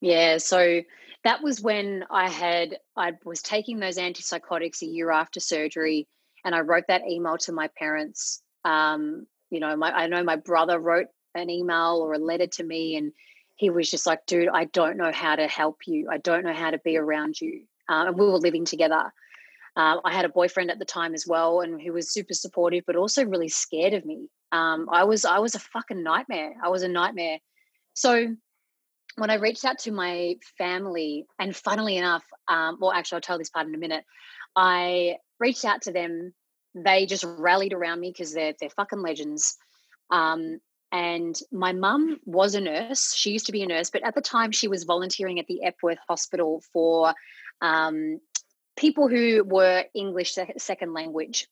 Yeah, 0.00 0.38
so 0.38 0.80
that 1.24 1.42
was 1.42 1.60
when 1.60 2.04
I 2.10 2.28
had 2.28 2.78
I 2.96 3.12
was 3.24 3.42
taking 3.42 3.78
those 3.78 3.98
antipsychotics 3.98 4.82
a 4.82 4.86
year 4.86 5.10
after 5.10 5.40
surgery 5.40 6.08
and 6.44 6.54
I 6.54 6.60
wrote 6.60 6.84
that 6.88 7.08
email 7.08 7.38
to 7.38 7.52
my 7.52 7.68
parents. 7.78 8.42
Um, 8.64 9.26
you 9.50 9.60
know, 9.60 9.76
my 9.76 9.92
I 9.92 10.06
know 10.06 10.22
my 10.22 10.36
brother 10.36 10.78
wrote 10.78 11.06
an 11.34 11.50
email 11.50 12.00
or 12.02 12.14
a 12.14 12.18
letter 12.18 12.46
to 12.46 12.64
me, 12.64 12.96
and 12.96 13.12
he 13.56 13.70
was 13.70 13.90
just 13.90 14.06
like, 14.06 14.26
"Dude, 14.26 14.48
I 14.48 14.66
don't 14.66 14.96
know 14.96 15.12
how 15.12 15.36
to 15.36 15.46
help 15.46 15.80
you. 15.86 16.08
I 16.10 16.18
don't 16.18 16.44
know 16.44 16.54
how 16.54 16.70
to 16.70 16.78
be 16.78 16.96
around 16.96 17.40
you." 17.40 17.64
Uh, 17.88 18.06
and 18.06 18.18
we 18.18 18.26
were 18.26 18.38
living 18.38 18.64
together. 18.64 19.12
Um, 19.74 20.00
I 20.04 20.12
had 20.14 20.24
a 20.24 20.30
boyfriend 20.30 20.70
at 20.70 20.78
the 20.78 20.84
time 20.84 21.14
as 21.14 21.26
well, 21.26 21.60
and 21.60 21.80
who 21.80 21.92
was 21.92 22.12
super 22.12 22.34
supportive, 22.34 22.84
but 22.86 22.96
also 22.96 23.24
really 23.24 23.48
scared 23.48 23.94
of 23.94 24.04
me. 24.04 24.28
Um, 24.52 24.88
I 24.90 25.04
was 25.04 25.24
I 25.24 25.38
was 25.38 25.54
a 25.54 25.60
fucking 25.60 26.02
nightmare. 26.02 26.54
I 26.62 26.68
was 26.68 26.82
a 26.82 26.88
nightmare. 26.88 27.38
So 27.94 28.34
when 29.16 29.30
I 29.30 29.34
reached 29.34 29.64
out 29.64 29.78
to 29.80 29.92
my 29.92 30.36
family, 30.58 31.26
and 31.38 31.54
funnily 31.54 31.96
enough, 31.96 32.24
um, 32.48 32.78
well, 32.80 32.92
actually, 32.92 33.16
I'll 33.16 33.22
tell 33.22 33.38
this 33.38 33.50
part 33.50 33.66
in 33.66 33.74
a 33.74 33.78
minute. 33.78 34.04
I 34.56 35.16
reached 35.42 35.66
out 35.66 35.82
to 35.82 35.92
them. 35.92 36.32
They 36.74 37.04
just 37.04 37.24
rallied 37.24 37.74
around 37.74 38.00
me 38.00 38.10
because 38.10 38.32
they're 38.32 38.54
they're 38.58 38.70
fucking 38.70 39.02
legends. 39.02 39.58
Um, 40.10 40.60
and 40.90 41.38
my 41.50 41.72
mum 41.72 42.20
was 42.24 42.54
a 42.54 42.60
nurse. 42.60 43.14
She 43.14 43.30
used 43.30 43.46
to 43.46 43.52
be 43.52 43.62
a 43.62 43.66
nurse, 43.66 43.90
but 43.90 44.04
at 44.04 44.14
the 44.14 44.20
time 44.20 44.52
she 44.52 44.68
was 44.68 44.84
volunteering 44.84 45.38
at 45.38 45.46
the 45.46 45.64
Epworth 45.64 45.98
Hospital 46.08 46.62
for 46.72 47.14
um, 47.60 48.20
people 48.76 49.08
who 49.08 49.42
were 49.44 49.84
English 49.94 50.36
second 50.58 50.92
language. 50.92 51.48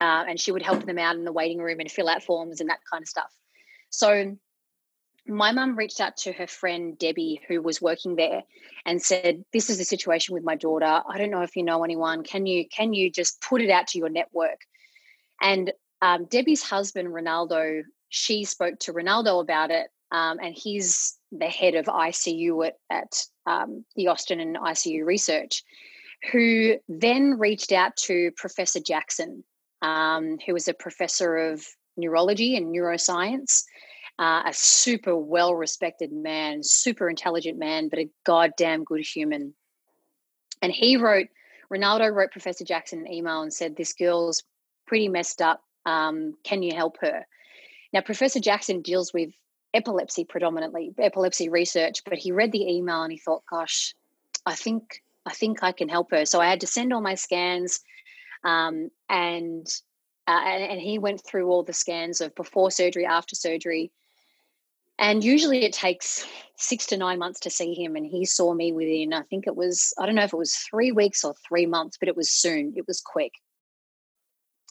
Uh, 0.00 0.24
and 0.28 0.40
she 0.40 0.50
would 0.50 0.62
help 0.62 0.84
them 0.84 0.98
out 0.98 1.14
in 1.14 1.24
the 1.24 1.32
waiting 1.32 1.58
room 1.58 1.78
and 1.78 1.90
fill 1.90 2.08
out 2.08 2.24
forms 2.24 2.60
and 2.60 2.68
that 2.68 2.80
kind 2.90 3.02
of 3.02 3.08
stuff. 3.08 3.32
So 3.90 4.36
my 5.26 5.52
mum 5.52 5.76
reached 5.76 6.00
out 6.00 6.16
to 6.18 6.32
her 6.32 6.46
friend 6.46 6.98
Debbie, 6.98 7.40
who 7.46 7.62
was 7.62 7.80
working 7.80 8.16
there, 8.16 8.42
and 8.84 9.00
said, 9.00 9.44
"This 9.52 9.70
is 9.70 9.78
the 9.78 9.84
situation 9.84 10.34
with 10.34 10.44
my 10.44 10.56
daughter. 10.56 11.02
I 11.08 11.18
don't 11.18 11.30
know 11.30 11.42
if 11.42 11.56
you 11.56 11.62
know 11.62 11.84
anyone. 11.84 12.24
Can 12.24 12.46
you 12.46 12.68
can 12.68 12.92
you 12.92 13.10
just 13.10 13.40
put 13.40 13.62
it 13.62 13.70
out 13.70 13.86
to 13.88 13.98
your 13.98 14.08
network?" 14.08 14.60
And 15.40 15.72
um, 16.00 16.26
Debbie's 16.26 16.62
husband, 16.62 17.08
Ronaldo, 17.08 17.82
she 18.08 18.44
spoke 18.44 18.78
to 18.80 18.92
Ronaldo 18.92 19.40
about 19.40 19.70
it, 19.70 19.88
um, 20.10 20.38
and 20.42 20.54
he's 20.54 21.16
the 21.30 21.46
head 21.46 21.74
of 21.74 21.86
ICU 21.86 22.66
at, 22.66 22.74
at 22.90 23.26
um, 23.46 23.84
the 23.96 24.08
Austin 24.08 24.40
and 24.40 24.56
ICU 24.56 25.04
Research, 25.06 25.62
who 26.32 26.76
then 26.88 27.38
reached 27.38 27.72
out 27.72 27.96
to 27.96 28.32
Professor 28.36 28.80
Jackson, 28.80 29.44
um, 29.82 30.38
who 30.44 30.52
was 30.52 30.66
a 30.66 30.74
professor 30.74 31.36
of 31.36 31.64
neurology 31.96 32.56
and 32.56 32.74
neuroscience 32.74 33.64
uh, 34.18 34.42
a 34.46 34.52
super 34.52 35.16
well 35.16 35.54
respected 35.54 36.12
man, 36.12 36.62
super 36.62 37.08
intelligent 37.08 37.58
man, 37.58 37.88
but 37.88 37.98
a 37.98 38.10
goddamn 38.24 38.84
good 38.84 39.04
human. 39.04 39.54
And 40.60 40.72
he 40.72 40.96
wrote, 40.96 41.28
Ronaldo 41.72 42.14
wrote 42.14 42.30
Professor 42.30 42.64
Jackson 42.64 43.00
an 43.00 43.12
email 43.12 43.42
and 43.42 43.52
said, 43.52 43.76
This 43.76 43.94
girl's 43.94 44.42
pretty 44.86 45.08
messed 45.08 45.40
up. 45.40 45.62
Um, 45.86 46.34
can 46.44 46.62
you 46.62 46.74
help 46.74 46.98
her? 47.00 47.26
Now, 47.92 48.00
Professor 48.00 48.40
Jackson 48.40 48.82
deals 48.82 49.12
with 49.12 49.30
epilepsy 49.74 50.24
predominantly, 50.24 50.94
epilepsy 50.98 51.48
research, 51.48 52.02
but 52.04 52.18
he 52.18 52.32
read 52.32 52.52
the 52.52 52.70
email 52.70 53.02
and 53.02 53.12
he 53.12 53.18
thought, 53.18 53.42
gosh, 53.50 53.94
I 54.44 54.54
think 54.54 55.02
I 55.24 55.32
think 55.32 55.62
I 55.62 55.72
can 55.72 55.88
help 55.88 56.10
her. 56.10 56.26
So 56.26 56.40
I 56.40 56.48
had 56.48 56.60
to 56.60 56.66
send 56.66 56.92
all 56.92 57.00
my 57.00 57.14
scans 57.14 57.80
um, 58.44 58.90
and, 59.08 59.66
uh, 60.26 60.40
and 60.44 60.72
and 60.72 60.80
he 60.80 60.98
went 60.98 61.24
through 61.24 61.48
all 61.48 61.62
the 61.62 61.72
scans 61.72 62.20
of 62.20 62.34
before 62.34 62.70
surgery, 62.70 63.06
after 63.06 63.36
surgery, 63.36 63.92
and 65.02 65.24
usually 65.24 65.64
it 65.64 65.72
takes 65.72 66.24
six 66.56 66.86
to 66.86 66.96
nine 66.96 67.18
months 67.18 67.40
to 67.40 67.50
see 67.50 67.74
him. 67.74 67.96
And 67.96 68.06
he 68.06 68.24
saw 68.24 68.54
me 68.54 68.72
within, 68.72 69.12
I 69.12 69.22
think 69.22 69.48
it 69.48 69.56
was, 69.56 69.92
I 69.98 70.06
don't 70.06 70.14
know 70.14 70.22
if 70.22 70.32
it 70.32 70.38
was 70.38 70.54
three 70.54 70.92
weeks 70.92 71.24
or 71.24 71.34
three 71.48 71.66
months, 71.66 71.96
but 71.98 72.08
it 72.08 72.16
was 72.16 72.30
soon, 72.30 72.72
it 72.76 72.86
was 72.86 73.00
quick. 73.00 73.32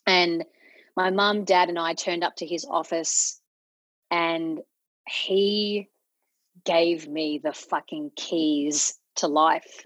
And 0.07 0.45
my 0.95 1.09
mum, 1.09 1.43
dad, 1.43 1.67
and 1.67 1.77
I 1.77 1.93
turned 1.93 2.23
up 2.23 2.37
to 2.37 2.45
his 2.45 2.65
office 2.65 3.41
and 4.09 4.61
he 5.05 5.89
gave 6.63 7.09
me 7.09 7.41
the 7.43 7.51
fucking 7.51 8.11
keys 8.15 8.97
to 9.17 9.27
life. 9.27 9.85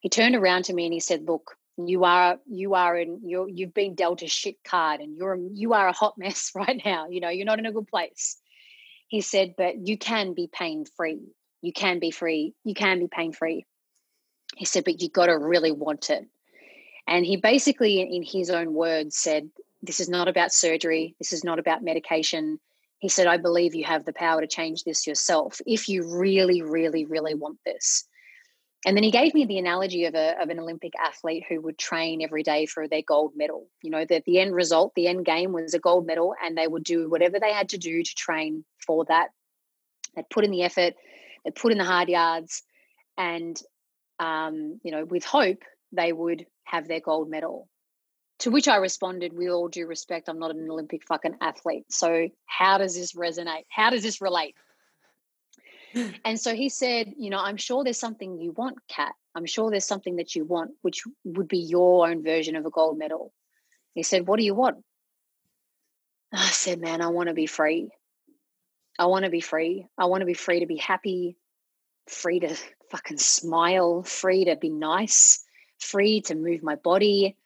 He 0.00 0.08
turned 0.08 0.34
around 0.34 0.64
to 0.64 0.74
me 0.74 0.84
and 0.84 0.92
he 0.92 1.00
said, 1.00 1.28
Look, 1.28 1.56
you 1.76 2.02
are 2.02 2.38
you 2.46 2.74
are 2.74 2.96
in 2.96 3.20
you 3.24 3.48
you've 3.52 3.74
been 3.74 3.94
dealt 3.94 4.22
a 4.22 4.28
shit 4.28 4.62
card 4.62 5.00
and 5.00 5.16
you're 5.16 5.36
you 5.52 5.72
are 5.72 5.88
a 5.88 5.92
hot 5.92 6.14
mess 6.16 6.52
right 6.54 6.80
now 6.84 7.08
you 7.08 7.18
know 7.18 7.28
you're 7.28 7.44
not 7.44 7.58
in 7.58 7.66
a 7.66 7.72
good 7.72 7.88
place 7.88 8.40
he 9.14 9.20
said, 9.20 9.54
but 9.56 9.86
you 9.86 9.96
can 9.96 10.34
be 10.34 10.50
pain 10.52 10.84
free. 10.96 11.20
You 11.62 11.72
can 11.72 12.00
be 12.00 12.10
free. 12.10 12.52
You 12.64 12.74
can 12.74 12.98
be 12.98 13.06
pain 13.06 13.32
free. 13.32 13.64
He 14.56 14.64
said, 14.64 14.82
but 14.82 15.00
you 15.00 15.08
got 15.08 15.26
to 15.26 15.38
really 15.38 15.70
want 15.70 16.10
it. 16.10 16.26
And 17.06 17.24
he 17.24 17.36
basically, 17.36 18.00
in 18.00 18.24
his 18.24 18.50
own 18.50 18.74
words, 18.74 19.16
said, 19.16 19.50
This 19.84 20.00
is 20.00 20.08
not 20.08 20.26
about 20.26 20.52
surgery. 20.52 21.14
This 21.20 21.32
is 21.32 21.44
not 21.44 21.60
about 21.60 21.84
medication. 21.84 22.58
He 22.98 23.08
said, 23.08 23.28
I 23.28 23.36
believe 23.36 23.76
you 23.76 23.84
have 23.84 24.04
the 24.04 24.12
power 24.12 24.40
to 24.40 24.48
change 24.48 24.82
this 24.82 25.06
yourself 25.06 25.60
if 25.64 25.88
you 25.88 26.18
really, 26.18 26.62
really, 26.62 27.04
really 27.04 27.34
want 27.34 27.58
this. 27.64 28.08
And 28.86 28.96
then 28.96 29.04
he 29.04 29.10
gave 29.10 29.32
me 29.32 29.46
the 29.46 29.58
analogy 29.58 30.04
of, 30.04 30.14
a, 30.14 30.40
of 30.42 30.50
an 30.50 30.58
Olympic 30.58 30.92
athlete 31.00 31.44
who 31.48 31.60
would 31.62 31.78
train 31.78 32.22
every 32.22 32.42
day 32.42 32.66
for 32.66 32.86
their 32.86 33.02
gold 33.02 33.32
medal. 33.34 33.66
You 33.82 33.90
know, 33.90 34.04
that 34.04 34.24
the 34.24 34.38
end 34.38 34.54
result, 34.54 34.92
the 34.94 35.06
end 35.06 35.24
game 35.24 35.52
was 35.52 35.72
a 35.72 35.78
gold 35.78 36.06
medal, 36.06 36.34
and 36.44 36.56
they 36.56 36.66
would 36.66 36.84
do 36.84 37.08
whatever 37.08 37.38
they 37.40 37.52
had 37.52 37.70
to 37.70 37.78
do 37.78 38.02
to 38.02 38.14
train 38.14 38.64
for 38.86 39.04
that. 39.06 39.28
They'd 40.14 40.28
put 40.28 40.44
in 40.44 40.50
the 40.50 40.62
effort, 40.62 40.94
they'd 41.44 41.54
put 41.54 41.72
in 41.72 41.78
the 41.78 41.84
hard 41.84 42.08
yards, 42.08 42.62
and, 43.16 43.58
um, 44.18 44.80
you 44.84 44.92
know, 44.92 45.04
with 45.04 45.24
hope, 45.24 45.62
they 45.92 46.12
would 46.12 46.46
have 46.64 46.86
their 46.86 47.00
gold 47.00 47.30
medal. 47.30 47.68
To 48.40 48.50
which 48.50 48.68
I 48.68 48.76
responded, 48.76 49.32
with 49.32 49.48
all 49.48 49.68
due 49.68 49.86
respect, 49.86 50.28
I'm 50.28 50.38
not 50.38 50.50
an 50.50 50.68
Olympic 50.68 51.04
fucking 51.06 51.36
athlete. 51.40 51.84
So 51.90 52.28
how 52.46 52.78
does 52.78 52.94
this 52.94 53.14
resonate? 53.14 53.64
How 53.70 53.90
does 53.90 54.02
this 54.02 54.20
relate? 54.20 54.54
and 56.24 56.38
so 56.38 56.54
he 56.54 56.68
said, 56.68 57.14
you 57.18 57.30
know, 57.30 57.38
I'm 57.38 57.56
sure 57.56 57.84
there's 57.84 57.98
something 57.98 58.38
you 58.38 58.52
want, 58.52 58.78
Kat. 58.88 59.12
I'm 59.34 59.46
sure 59.46 59.70
there's 59.70 59.86
something 59.86 60.16
that 60.16 60.34
you 60.34 60.44
want, 60.44 60.72
which 60.82 61.02
would 61.24 61.48
be 61.48 61.58
your 61.58 62.08
own 62.08 62.22
version 62.22 62.56
of 62.56 62.66
a 62.66 62.70
gold 62.70 62.98
medal. 62.98 63.32
He 63.94 64.02
said, 64.02 64.26
What 64.26 64.38
do 64.38 64.44
you 64.44 64.54
want? 64.54 64.78
I 66.32 66.50
said, 66.50 66.80
Man, 66.80 67.00
I 67.00 67.08
want 67.08 67.28
to 67.28 67.34
be 67.34 67.46
free. 67.46 67.90
I 68.98 69.06
want 69.06 69.24
to 69.24 69.30
be 69.30 69.40
free. 69.40 69.86
I 69.98 70.06
want 70.06 70.20
to 70.20 70.26
be 70.26 70.34
free 70.34 70.60
to 70.60 70.66
be 70.66 70.76
happy, 70.76 71.36
free 72.08 72.40
to 72.40 72.56
fucking 72.90 73.18
smile, 73.18 74.02
free 74.04 74.44
to 74.44 74.56
be 74.56 74.68
nice, 74.68 75.44
free 75.80 76.20
to 76.22 76.36
move 76.36 76.62
my 76.62 76.76
body. 76.76 77.36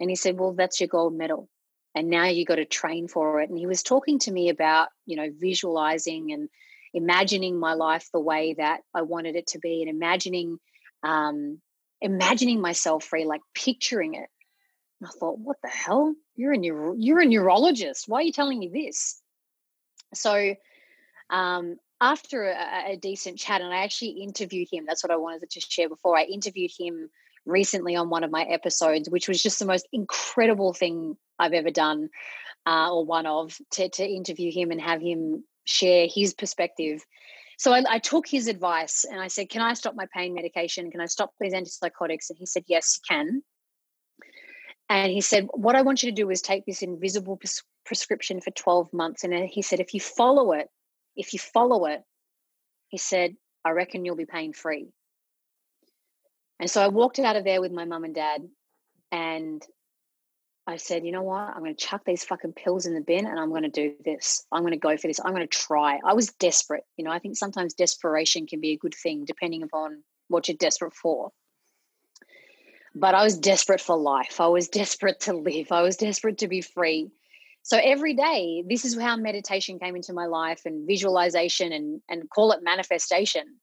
And 0.00 0.08
he 0.08 0.16
said, 0.16 0.38
Well, 0.38 0.52
that's 0.52 0.80
your 0.80 0.88
gold 0.88 1.14
medal. 1.14 1.48
And 1.94 2.08
now 2.08 2.26
you 2.26 2.44
got 2.44 2.56
to 2.56 2.66
train 2.66 3.08
for 3.08 3.40
it. 3.40 3.48
And 3.48 3.58
he 3.58 3.66
was 3.66 3.82
talking 3.82 4.18
to 4.20 4.30
me 4.30 4.50
about, 4.50 4.88
you 5.06 5.16
know, 5.16 5.30
visualizing 5.34 6.32
and 6.32 6.50
imagining 6.96 7.60
my 7.60 7.74
life 7.74 8.08
the 8.12 8.20
way 8.20 8.54
that 8.54 8.80
I 8.94 9.02
wanted 9.02 9.36
it 9.36 9.48
to 9.48 9.58
be 9.58 9.82
and 9.82 9.90
imagining 9.90 10.58
um, 11.02 11.60
imagining 12.00 12.60
myself 12.60 13.04
free, 13.04 13.24
like 13.24 13.42
picturing 13.54 14.14
it. 14.14 14.28
And 15.00 15.08
I 15.08 15.10
thought, 15.18 15.38
what 15.38 15.58
the 15.62 15.68
hell? 15.68 16.14
You're 16.34 16.54
a 16.54 16.58
neuro- 16.58 16.96
you're 16.98 17.20
a 17.20 17.26
neurologist. 17.26 18.08
Why 18.08 18.20
are 18.20 18.22
you 18.22 18.32
telling 18.32 18.58
me 18.58 18.70
this? 18.72 19.20
So 20.14 20.54
um, 21.28 21.76
after 22.00 22.50
a, 22.50 22.92
a, 22.92 22.96
decent 22.96 23.38
chat, 23.38 23.60
and 23.60 23.72
I 23.72 23.84
actually 23.84 24.22
interviewed 24.22 24.68
him. 24.72 24.84
That's 24.86 25.02
what 25.04 25.10
I 25.10 25.16
wanted 25.16 25.48
to 25.50 25.60
share 25.60 25.88
before. 25.88 26.16
I 26.16 26.24
interviewed 26.24 26.70
him 26.78 27.10
recently 27.44 27.94
on 27.96 28.10
one 28.10 28.24
of 28.24 28.30
my 28.30 28.42
episodes, 28.42 29.10
which 29.10 29.28
was 29.28 29.42
just 29.42 29.58
the 29.58 29.66
most 29.66 29.86
incredible 29.92 30.72
thing 30.72 31.16
I've 31.38 31.52
ever 31.52 31.70
done, 31.70 32.08
uh, 32.66 32.92
or 32.92 33.04
one 33.04 33.26
of, 33.26 33.56
to, 33.72 33.88
to 33.88 34.04
interview 34.06 34.52
him 34.52 34.70
and 34.70 34.80
have 34.80 35.00
him 35.00 35.44
share 35.66 36.06
his 36.10 36.32
perspective. 36.32 37.04
So 37.58 37.72
I, 37.72 37.82
I, 37.88 37.98
took 37.98 38.26
his 38.26 38.48
advice 38.48 39.04
and 39.04 39.20
I 39.20 39.28
said, 39.28 39.50
Can 39.50 39.62
I 39.62 39.74
stop 39.74 39.94
my 39.94 40.06
pain 40.14 40.34
medication? 40.34 40.90
Can 40.90 41.00
I 41.00 41.06
stop 41.06 41.32
these 41.40 41.52
antipsychotics? 41.52 42.30
And 42.30 42.38
he 42.38 42.46
said, 42.46 42.64
Yes, 42.66 42.98
you 42.98 43.16
can. 43.16 43.42
And 44.88 45.12
he 45.12 45.20
said, 45.20 45.48
What 45.52 45.74
I 45.74 45.82
want 45.82 46.02
you 46.02 46.10
to 46.10 46.14
do 46.14 46.30
is 46.30 46.40
take 46.40 46.64
this 46.66 46.82
invisible 46.82 47.36
pres- 47.36 47.62
prescription 47.84 48.40
for 48.40 48.50
12 48.52 48.92
months. 48.92 49.24
And 49.24 49.34
he 49.48 49.62
said, 49.62 49.80
If 49.80 49.94
you 49.94 50.00
follow 50.00 50.52
it, 50.52 50.68
if 51.16 51.32
you 51.32 51.38
follow 51.38 51.86
it, 51.86 52.02
he 52.88 52.98
said, 52.98 53.36
I 53.64 53.70
reckon 53.70 54.04
you'll 54.04 54.16
be 54.16 54.26
pain 54.26 54.52
free. 54.52 54.88
And 56.60 56.70
so 56.70 56.82
I 56.82 56.88
walked 56.88 57.18
out 57.18 57.36
of 57.36 57.44
there 57.44 57.60
with 57.60 57.72
my 57.72 57.84
mum 57.84 58.04
and 58.04 58.14
dad, 58.14 58.42
and 59.12 59.62
I 60.68 60.76
said, 60.76 61.06
you 61.06 61.12
know 61.12 61.22
what? 61.22 61.48
I'm 61.54 61.60
going 61.60 61.74
to 61.74 61.86
chuck 61.86 62.02
these 62.04 62.24
fucking 62.24 62.54
pills 62.54 62.86
in 62.86 62.94
the 62.94 63.00
bin 63.00 63.26
and 63.26 63.38
I'm 63.38 63.50
going 63.50 63.62
to 63.62 63.68
do 63.68 63.94
this. 64.04 64.44
I'm 64.50 64.62
going 64.62 64.72
to 64.72 64.78
go 64.78 64.96
for 64.96 65.06
this. 65.06 65.20
I'm 65.24 65.32
going 65.32 65.46
to 65.46 65.58
try. 65.58 66.00
I 66.04 66.14
was 66.14 66.32
desperate. 66.32 66.84
You 66.96 67.04
know, 67.04 67.12
I 67.12 67.20
think 67.20 67.36
sometimes 67.36 67.74
desperation 67.74 68.46
can 68.46 68.60
be 68.60 68.72
a 68.72 68.76
good 68.76 68.94
thing 68.94 69.24
depending 69.24 69.62
upon 69.62 70.02
what 70.28 70.48
you're 70.48 70.56
desperate 70.56 70.94
for. 70.94 71.30
But 72.96 73.14
I 73.14 73.22
was 73.22 73.38
desperate 73.38 73.80
for 73.80 73.96
life. 73.96 74.40
I 74.40 74.48
was 74.48 74.68
desperate 74.68 75.20
to 75.20 75.34
live. 75.34 75.70
I 75.70 75.82
was 75.82 75.96
desperate 75.96 76.38
to 76.38 76.48
be 76.48 76.62
free. 76.62 77.10
So 77.62 77.78
every 77.82 78.14
day, 78.14 78.64
this 78.68 78.84
is 78.84 78.98
how 78.98 79.16
meditation 79.16 79.78
came 79.78 79.94
into 79.94 80.12
my 80.12 80.26
life 80.26 80.62
and 80.64 80.86
visualization 80.86 81.72
and, 81.72 82.00
and 82.08 82.28
call 82.30 82.52
it 82.52 82.60
manifestation. 82.62 83.56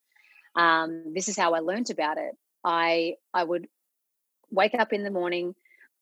Um, 0.56 1.14
this 1.14 1.28
is 1.28 1.38
how 1.38 1.54
I 1.54 1.60
learned 1.60 1.90
about 1.90 2.18
it. 2.18 2.36
I 2.64 3.16
I 3.34 3.44
would 3.44 3.68
wake 4.52 4.76
up 4.76 4.94
in 4.94 5.04
the 5.04 5.10
morning, 5.10 5.56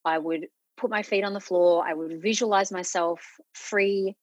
I 0.03 0.17
would 0.17 0.47
put 0.81 0.89
my 0.89 1.03
feet 1.03 1.23
on 1.23 1.33
the 1.33 1.39
floor, 1.39 1.85
I 1.87 1.93
would 1.93 2.21
visualize 2.21 2.71
myself 2.71 3.21
free 3.53 4.15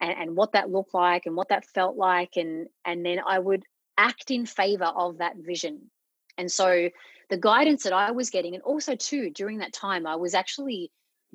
and, 0.00 0.12
and 0.18 0.36
what 0.36 0.52
that 0.52 0.70
looked 0.70 0.94
like 0.94 1.26
and 1.26 1.36
what 1.36 1.50
that 1.50 1.66
felt 1.66 1.96
like 1.96 2.36
and 2.36 2.66
and 2.84 3.04
then 3.04 3.20
I 3.24 3.38
would 3.38 3.62
act 3.98 4.30
in 4.30 4.46
favor 4.46 4.86
of 4.86 5.18
that 5.18 5.36
vision. 5.36 5.90
And 6.38 6.50
so 6.50 6.88
the 7.30 7.36
guidance 7.36 7.82
that 7.82 7.92
I 7.92 8.12
was 8.12 8.30
getting, 8.30 8.54
and 8.54 8.62
also 8.62 8.94
too 8.94 9.30
during 9.30 9.58
that 9.58 9.72
time, 9.72 10.06
I 10.06 10.16
was 10.16 10.34
actually 10.34 10.90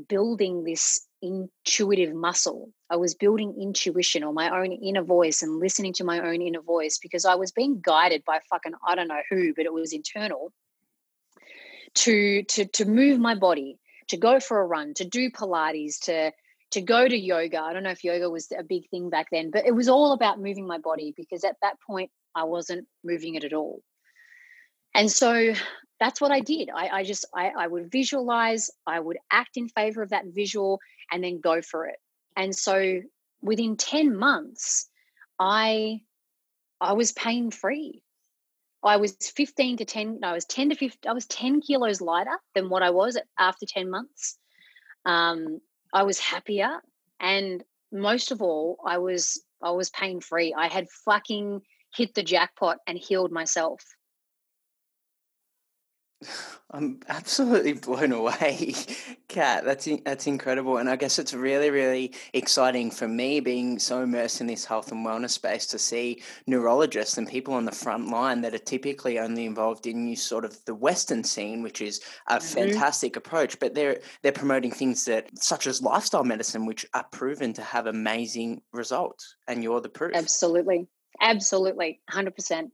building 0.10 0.64
this 0.64 1.06
intuitive 1.22 2.16
muscle. 2.16 2.72
I 2.90 2.96
was 2.96 3.14
building 3.14 3.56
intuition 3.62 4.24
or 4.24 4.34
my 4.34 4.50
own 4.50 4.72
inner 4.72 5.04
voice 5.04 5.44
and 5.44 5.60
listening 5.60 5.94
to 5.94 6.04
my 6.04 6.20
own 6.20 6.42
inner 6.42 6.62
voice 6.62 6.98
because 7.00 7.26
I 7.26 7.36
was 7.36 7.52
being 7.52 7.80
guided 7.80 8.24
by 8.26 8.40
fucking 8.50 8.74
I 8.88 8.96
don't 8.96 9.08
know 9.08 9.22
who, 9.30 9.54
but 9.54 9.66
it 9.66 9.74
was 9.74 9.94
internal 9.94 10.52
to 11.96 12.44
to 12.44 12.66
to 12.66 12.86
move 12.86 13.20
my 13.20 13.36
body, 13.36 13.78
to 14.10 14.18
go 14.18 14.40
for 14.40 14.60
a 14.60 14.66
run, 14.66 14.94
to 14.96 15.06
do 15.06 15.30
Pilates, 15.30 16.00
to 16.06 16.32
to 16.72 16.82
go 16.82 17.08
to 17.08 17.16
yoga. 17.16 17.62
I 17.62 17.72
don't 17.72 17.84
know 17.84 17.92
if 17.92 18.04
yoga 18.04 18.30
was 18.30 18.52
a 18.58 18.64
big 18.64 18.90
thing 18.90 19.10
back 19.12 19.28
then, 19.32 19.52
but 19.52 19.66
it 19.66 19.76
was 19.76 19.88
all 19.88 20.12
about 20.12 20.42
moving 20.42 20.66
my 20.66 20.80
body 20.80 21.14
because 21.16 21.44
at 21.44 21.56
that 21.62 21.76
point 21.86 22.10
I 22.36 22.46
wasn't 22.46 22.88
moving 23.04 23.36
it 23.36 23.44
at 23.44 23.54
all. 23.54 23.84
And 24.96 25.12
so 25.12 25.54
that's 26.00 26.20
what 26.20 26.32
I 26.32 26.40
did. 26.40 26.70
I, 26.76 26.90
I 26.90 27.04
just 27.04 27.26
I, 27.34 27.52
I 27.58 27.68
would 27.68 27.92
visualize, 27.92 28.70
I 28.88 29.00
would 29.00 29.18
act 29.32 29.56
in 29.56 29.70
favor 29.70 30.02
of 30.02 30.10
that 30.10 30.26
visual, 30.26 30.80
and 31.12 31.24
then 31.24 31.40
go 31.40 31.62
for 31.62 31.88
it. 31.88 31.98
And 32.36 32.56
so 32.56 33.02
within 33.42 33.78
10 33.78 34.18
months, 34.18 34.90
I 35.40 36.02
I 36.82 36.94
was 36.94 37.12
pain 37.12 37.52
free. 37.52 38.02
I 38.86 38.98
was 38.98 39.16
15 39.36 39.78
to 39.78 39.86
10, 39.86 40.20
no, 40.20 40.30
I 40.30 40.34
was 40.34 40.46
10 40.46 40.70
to 40.70 40.76
15, 40.76 41.10
I 41.10 41.14
was 41.14 41.26
10 41.28 41.62
kilos 41.62 42.02
lighter 42.02 42.38
than 42.54 42.70
what 42.70 42.84
I 42.84 42.90
was 42.90 43.18
after 43.40 43.66
10 43.66 43.90
months. 43.90 44.38
Um, 45.06 45.60
I 45.94 46.04
was 46.04 46.20
happier. 46.20 46.82
And 47.20 47.64
most 47.92 48.32
of 48.32 48.42
all, 48.42 48.78
I 48.86 48.98
was 48.98 49.42
I 49.62 49.72
was 49.72 49.90
pain 49.92 50.20
free. 50.20 50.54
I 50.54 50.68
had 50.68 50.90
fucking 51.06 51.62
hit 51.96 52.14
the 52.16 52.24
jackpot 52.24 52.80
and 52.86 52.98
healed 52.98 53.32
myself. 53.32 53.82
I'm 56.72 57.00
absolutely 57.08 57.74
blown 57.74 58.12
away, 58.12 58.74
Kat. 59.28 59.64
That's 59.64 59.88
that's 60.04 60.26
incredible, 60.26 60.78
and 60.78 60.90
I 60.90 60.96
guess 60.96 61.20
it's 61.20 61.34
really, 61.34 61.70
really 61.70 62.14
exciting 62.34 62.90
for 62.90 63.08
me 63.08 63.40
being 63.40 63.78
so 63.78 64.02
immersed 64.02 64.42
in 64.42 64.48
this 64.48 64.66
health 64.66 64.92
and 64.92 65.06
wellness 65.06 65.32
space 65.32 65.68
to 65.68 65.80
see 65.80 66.24
neurologists 66.48 67.18
and 67.18 67.28
people 67.28 67.54
on 67.54 67.66
the 67.66 67.72
front 67.72 68.10
line 68.10 68.42
that 68.42 68.56
are 68.56 68.60
typically 68.60 69.20
only 69.20 69.46
involved 69.46 69.86
in 69.86 70.16
sort 70.16 70.46
of 70.46 70.58
the 70.66 70.74
Western 70.74 71.24
scene, 71.24 71.62
which 71.62 71.80
is 71.80 72.02
a 72.28 72.38
mm-hmm. 72.38 72.48
fantastic 72.48 73.16
approach. 73.16 73.60
But 73.60 73.76
they're 73.76 74.00
they're 74.24 74.32
promoting 74.32 74.72
things 74.72 75.06
that 75.06 75.30
such 75.38 75.68
as 75.68 75.82
lifestyle 75.82 76.24
medicine, 76.24 76.66
which 76.66 76.88
are 76.96 77.06
proven 77.12 77.54
to 77.54 77.62
have 77.62 77.86
amazing 77.86 78.64
results, 78.72 79.36
and 79.48 79.64
you're 79.64 79.82
the 79.82 79.90
proof. 79.90 80.14
Absolutely, 80.16 80.88
absolutely, 81.22 82.02
hundred 82.10 82.36
percent. 82.36 82.72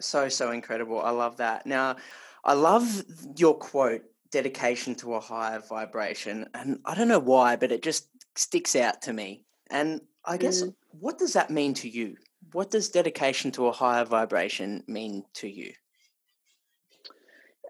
So, 0.00 0.28
so 0.28 0.50
incredible. 0.50 1.00
I 1.00 1.10
love 1.10 1.38
that. 1.38 1.66
Now, 1.66 1.96
I 2.44 2.52
love 2.52 3.04
your 3.36 3.54
quote, 3.54 4.02
dedication 4.30 4.94
to 4.96 5.14
a 5.14 5.20
higher 5.20 5.60
vibration. 5.60 6.46
And 6.54 6.80
I 6.84 6.94
don't 6.94 7.08
know 7.08 7.18
why, 7.18 7.56
but 7.56 7.72
it 7.72 7.82
just 7.82 8.08
sticks 8.34 8.76
out 8.76 9.02
to 9.02 9.12
me. 9.12 9.44
And 9.70 10.00
I 10.24 10.36
guess, 10.36 10.62
mm. 10.62 10.74
what 10.90 11.18
does 11.18 11.32
that 11.32 11.50
mean 11.50 11.74
to 11.74 11.88
you? 11.88 12.16
What 12.52 12.70
does 12.70 12.90
dedication 12.90 13.50
to 13.52 13.66
a 13.66 13.72
higher 13.72 14.04
vibration 14.04 14.84
mean 14.86 15.24
to 15.34 15.48
you? 15.48 15.72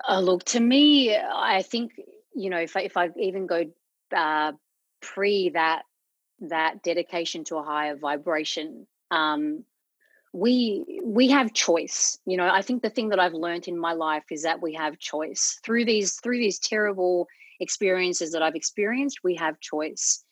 Uh, 0.08 0.20
look, 0.20 0.44
to 0.44 0.60
me, 0.60 1.16
I 1.16 1.62
think, 1.62 1.92
you 2.34 2.50
know, 2.50 2.58
if 2.58 2.76
I, 2.76 2.80
if 2.82 2.96
I 2.96 3.10
even 3.18 3.46
go 3.46 3.64
uh, 4.14 4.52
pre 5.00 5.50
that, 5.50 5.82
that 6.40 6.82
dedication 6.82 7.44
to 7.44 7.56
a 7.56 7.62
higher 7.62 7.96
vibration, 7.96 8.86
um, 9.10 9.64
we 10.32 11.00
we 11.04 11.28
have 11.30 11.52
choice. 11.52 12.18
You 12.26 12.36
know 12.36 12.48
i 12.48 12.62
think 12.62 12.82
the 12.82 12.90
thing 12.90 13.10
that 13.10 13.20
i've 13.20 13.34
learned 13.34 13.68
in 13.68 13.78
my 13.78 13.92
life 13.92 14.24
is 14.30 14.42
that 14.42 14.62
we 14.62 14.74
have 14.74 14.98
choice. 14.98 15.58
Through 15.64 15.84
these 15.84 16.14
through 16.20 16.38
these 16.38 16.58
terrible 16.58 17.26
experiences 17.60 18.32
that 18.32 18.42
i've 18.42 18.54
experienced 18.54 19.20
we 19.24 19.36
have 19.36 19.60
choice. 19.60 20.22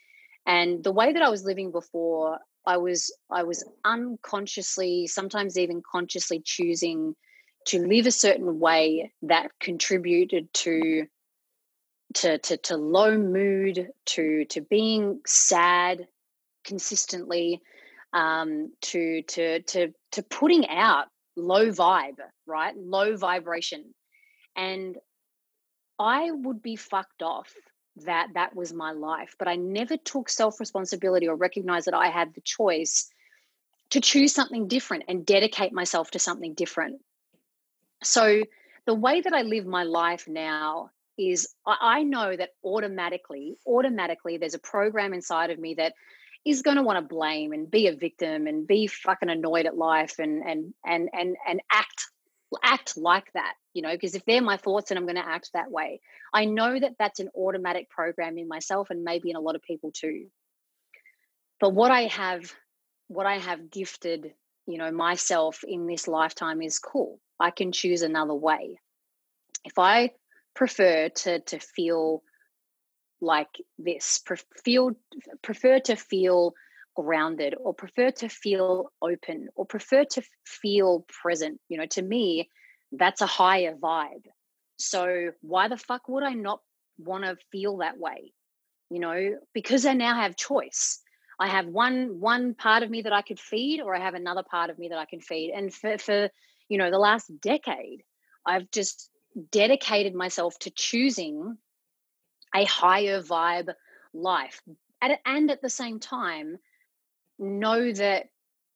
And 0.46 0.84
the 0.84 0.92
way 0.92 1.12
that 1.12 1.22
i 1.22 1.30
was 1.30 1.44
living 1.44 1.70
before 1.70 2.38
I 2.66 2.78
was 2.78 3.14
I 3.30 3.42
was 3.42 3.64
unconsciously, 3.84 5.06
sometimes 5.06 5.58
even 5.58 5.82
consciously 5.90 6.40
choosing 6.44 7.14
to 7.66 7.86
live 7.86 8.06
a 8.06 8.10
certain 8.10 8.58
way 8.60 9.12
that 9.22 9.50
contributed 9.60 10.52
to 10.54 11.06
to 12.14 12.38
to, 12.38 12.56
to 12.56 12.76
low 12.76 13.18
mood, 13.18 13.90
to 14.06 14.44
to 14.46 14.60
being 14.62 15.20
sad 15.26 16.06
consistently, 16.64 17.60
um, 18.14 18.72
to 18.80 19.22
to 19.22 19.60
to 19.62 19.92
to 20.12 20.22
putting 20.22 20.66
out 20.68 21.06
low 21.36 21.70
vibe, 21.70 22.18
right? 22.46 22.74
Low 22.76 23.16
vibration. 23.16 23.92
And 24.56 24.96
I 25.98 26.30
would 26.30 26.62
be 26.62 26.76
fucked 26.76 27.22
off 27.22 27.52
that 28.04 28.28
that 28.34 28.54
was 28.54 28.72
my 28.72 28.92
life, 28.92 29.34
but 29.38 29.48
I 29.48 29.56
never 29.56 29.96
took 29.96 30.28
self 30.28 30.60
responsibility 30.60 31.28
or 31.28 31.36
recognized 31.36 31.86
that 31.86 31.94
I 31.94 32.08
had 32.08 32.34
the 32.34 32.40
choice 32.40 33.10
to 33.90 34.00
choose 34.00 34.34
something 34.34 34.68
different 34.68 35.04
and 35.08 35.26
dedicate 35.26 35.72
myself 35.72 36.12
to 36.12 36.18
something 36.18 36.54
different. 36.54 37.00
So, 38.02 38.42
the 38.86 38.94
way 38.94 39.20
that 39.20 39.32
I 39.32 39.42
live 39.42 39.66
my 39.66 39.84
life 39.84 40.28
now 40.28 40.90
is 41.16 41.48
I 41.66 42.02
know 42.02 42.34
that 42.36 42.50
automatically, 42.64 43.56
automatically, 43.66 44.36
there's 44.36 44.54
a 44.54 44.58
program 44.58 45.14
inside 45.14 45.50
of 45.50 45.58
me 45.58 45.74
that 45.74 45.94
is 46.44 46.62
going 46.62 46.76
to 46.76 46.82
want 46.82 46.98
to 46.98 47.14
blame 47.14 47.52
and 47.52 47.70
be 47.70 47.86
a 47.86 47.96
victim 47.96 48.46
and 48.46 48.66
be 48.66 48.86
fucking 48.86 49.30
annoyed 49.30 49.66
at 49.66 49.76
life 49.76 50.18
and 50.18 50.42
and 50.44 50.74
and 50.84 51.08
and 51.12 51.36
and 51.48 51.60
act 51.70 52.06
act 52.62 52.96
like 52.96 53.32
that 53.32 53.54
you 53.72 53.82
know 53.82 53.90
because 53.90 54.14
if 54.14 54.24
they're 54.26 54.42
my 54.42 54.56
thoughts 54.56 54.90
and 54.90 54.98
i'm 54.98 55.06
going 55.06 55.16
to 55.16 55.26
act 55.26 55.50
that 55.54 55.70
way. 55.70 56.00
I 56.32 56.44
know 56.46 56.78
that 56.78 56.94
that's 56.98 57.20
an 57.20 57.30
automatic 57.36 57.88
program 57.90 58.38
in 58.38 58.48
myself 58.48 58.90
and 58.90 59.04
maybe 59.04 59.30
in 59.30 59.36
a 59.36 59.40
lot 59.40 59.54
of 59.54 59.62
people 59.62 59.92
too. 59.92 60.26
But 61.60 61.74
what 61.74 61.90
i 61.90 62.02
have 62.02 62.52
what 63.08 63.26
i 63.26 63.38
have 63.38 63.70
gifted 63.70 64.34
you 64.66 64.78
know 64.78 64.90
myself 64.90 65.64
in 65.66 65.86
this 65.86 66.06
lifetime 66.08 66.62
is 66.62 66.78
cool. 66.78 67.20
I 67.40 67.50
can 67.50 67.72
choose 67.72 68.02
another 68.02 68.34
way. 68.34 68.78
If 69.64 69.78
i 69.78 70.10
prefer 70.54 71.08
to 71.08 71.40
to 71.40 71.58
feel 71.58 72.22
like 73.20 73.48
this 73.78 74.22
feel 74.64 74.92
prefer 75.42 75.78
to 75.80 75.96
feel 75.96 76.54
grounded 76.96 77.54
or 77.60 77.74
prefer 77.74 78.10
to 78.10 78.28
feel 78.28 78.92
open 79.02 79.48
or 79.56 79.66
prefer 79.66 80.04
to 80.04 80.22
feel 80.44 81.04
present. 81.22 81.60
You 81.68 81.78
know 81.78 81.86
to 81.86 82.02
me 82.02 82.48
that's 82.92 83.20
a 83.20 83.26
higher 83.26 83.74
vibe. 83.74 84.24
So 84.78 85.30
why 85.40 85.68
the 85.68 85.76
fuck 85.76 86.08
would 86.08 86.24
i 86.24 86.34
not 86.34 86.60
want 86.98 87.24
to 87.24 87.36
feel 87.50 87.78
that 87.78 87.98
way? 87.98 88.32
You 88.90 89.00
know 89.00 89.38
because 89.52 89.86
i 89.86 89.94
now 89.94 90.14
have 90.14 90.36
choice. 90.36 91.00
I 91.40 91.48
have 91.48 91.66
one 91.66 92.20
one 92.20 92.54
part 92.54 92.82
of 92.82 92.90
me 92.90 93.02
that 93.02 93.12
i 93.12 93.22
could 93.22 93.40
feed 93.40 93.80
or 93.80 93.94
i 93.94 94.00
have 94.00 94.14
another 94.14 94.44
part 94.48 94.70
of 94.70 94.78
me 94.78 94.88
that 94.88 94.98
i 94.98 95.04
can 95.04 95.20
feed. 95.20 95.52
And 95.54 95.72
for 95.74 95.98
for 95.98 96.30
you 96.68 96.78
know 96.78 96.90
the 96.90 96.98
last 96.98 97.30
decade 97.40 98.02
i've 98.46 98.70
just 98.70 99.10
dedicated 99.50 100.14
myself 100.14 100.58
to 100.60 100.70
choosing 100.70 101.56
a 102.54 102.64
higher 102.64 103.20
vibe 103.20 103.72
life 104.12 104.62
and 105.26 105.50
at 105.50 105.60
the 105.60 105.68
same 105.68 106.00
time 106.00 106.58
know 107.38 107.92
that 107.92 108.26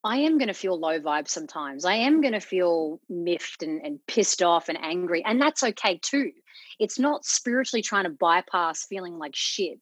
I 0.05 0.18
am 0.18 0.39
going 0.39 0.49
to 0.49 0.55
feel 0.55 0.79
low 0.79 1.01
vibe 1.01 1.29
sometimes. 1.29 1.85
I 1.85 1.95
am 1.95 2.20
going 2.20 2.33
to 2.33 2.41
feel 2.41 3.01
miffed 3.09 3.62
and, 3.62 3.85
and 3.85 3.99
pissed 4.07 4.43
off 4.43 4.68
and 4.68 4.79
angry. 4.81 5.24
And 5.24 5.41
that's 5.41 5.62
okay 5.62 5.99
too. 6.01 6.33
It's 6.79 6.99
not 6.99 7.24
spiritually 7.24 7.83
trying 7.83 8.05
to 8.05 8.11
bypass 8.11 8.87
feeling 8.87 9.18
like 9.18 9.35
shit. 9.35 9.79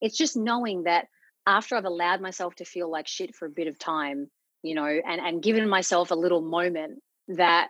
It's 0.00 0.16
just 0.16 0.36
knowing 0.36 0.84
that 0.84 1.08
after 1.46 1.76
I've 1.76 1.84
allowed 1.84 2.20
myself 2.20 2.54
to 2.56 2.64
feel 2.64 2.90
like 2.90 3.06
shit 3.06 3.34
for 3.34 3.46
a 3.46 3.50
bit 3.50 3.68
of 3.68 3.78
time, 3.78 4.30
you 4.62 4.74
know, 4.74 4.84
and, 4.84 5.20
and 5.20 5.42
given 5.42 5.68
myself 5.68 6.10
a 6.10 6.16
little 6.16 6.42
moment 6.42 7.02
that 7.28 7.68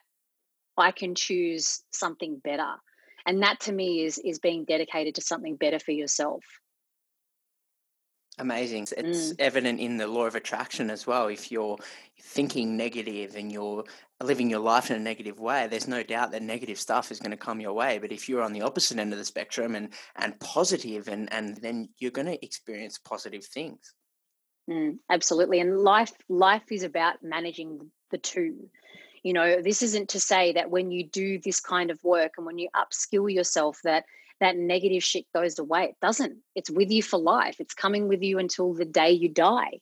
I 0.76 0.90
can 0.90 1.14
choose 1.14 1.82
something 1.92 2.40
better. 2.42 2.74
And 3.26 3.42
that 3.42 3.60
to 3.60 3.72
me 3.72 4.04
is 4.04 4.18
is 4.18 4.38
being 4.38 4.64
dedicated 4.64 5.14
to 5.16 5.20
something 5.20 5.56
better 5.56 5.78
for 5.78 5.92
yourself. 5.92 6.44
Amazing. 8.38 8.88
It's 8.96 9.32
mm. 9.32 9.36
evident 9.38 9.78
in 9.78 9.96
the 9.96 10.08
law 10.08 10.26
of 10.26 10.34
attraction 10.34 10.90
as 10.90 11.06
well. 11.06 11.28
If 11.28 11.52
you're 11.52 11.78
thinking 12.20 12.76
negative 12.76 13.36
and 13.36 13.52
you're 13.52 13.84
living 14.20 14.50
your 14.50 14.58
life 14.58 14.90
in 14.90 14.96
a 14.96 15.00
negative 15.00 15.38
way, 15.38 15.68
there's 15.68 15.86
no 15.86 16.02
doubt 16.02 16.32
that 16.32 16.42
negative 16.42 16.80
stuff 16.80 17.12
is 17.12 17.20
going 17.20 17.30
to 17.30 17.36
come 17.36 17.60
your 17.60 17.74
way. 17.74 17.98
But 17.98 18.10
if 18.10 18.28
you're 18.28 18.42
on 18.42 18.52
the 18.52 18.62
opposite 18.62 18.98
end 18.98 19.12
of 19.12 19.20
the 19.20 19.24
spectrum 19.24 19.76
and 19.76 19.90
and 20.16 20.38
positive, 20.40 21.06
and 21.06 21.32
and 21.32 21.56
then 21.58 21.88
you're 21.98 22.10
going 22.10 22.26
to 22.26 22.44
experience 22.44 22.98
positive 22.98 23.44
things. 23.44 23.94
Mm, 24.68 24.98
absolutely, 25.10 25.60
and 25.60 25.78
life 25.78 26.12
life 26.28 26.72
is 26.72 26.82
about 26.82 27.22
managing 27.22 27.90
the 28.10 28.18
two. 28.18 28.68
You 29.24 29.32
know, 29.32 29.60
this 29.60 29.82
isn't 29.82 30.10
to 30.10 30.20
say 30.20 30.52
that 30.52 30.70
when 30.70 30.92
you 30.92 31.04
do 31.04 31.40
this 31.40 31.58
kind 31.58 31.90
of 31.90 32.04
work 32.04 32.34
and 32.36 32.46
when 32.46 32.58
you 32.58 32.68
upskill 32.76 33.32
yourself 33.32 33.80
that 33.82 34.04
that 34.40 34.56
negative 34.56 35.02
shit 35.02 35.24
goes 35.34 35.58
away. 35.58 35.84
It 35.84 35.96
doesn't. 36.00 36.38
It's 36.54 36.70
with 36.70 36.90
you 36.90 37.02
for 37.02 37.18
life. 37.18 37.56
It's 37.60 37.74
coming 37.74 38.08
with 38.08 38.22
you 38.22 38.38
until 38.38 38.74
the 38.74 38.84
day 38.84 39.10
you 39.10 39.28
die. 39.28 39.80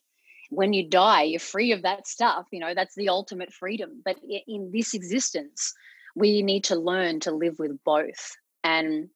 When 0.49 0.73
you 0.73 0.87
die, 0.87 1.23
you're 1.23 1.39
free 1.39 1.71
of 1.71 1.81
that 1.81 2.07
stuff. 2.07 2.45
You 2.51 2.59
know, 2.59 2.73
that's 2.73 2.95
the 2.95 3.09
ultimate 3.09 3.51
freedom. 3.51 4.01
But 4.05 4.17
in 4.47 4.71
this 4.71 4.93
existence, 4.93 5.73
we 6.15 6.43
need 6.43 6.65
to 6.65 6.75
learn 6.75 7.19
to 7.21 7.31
live 7.31 7.57
with 7.57 7.83
both. 7.83 8.37
And 8.63 9.09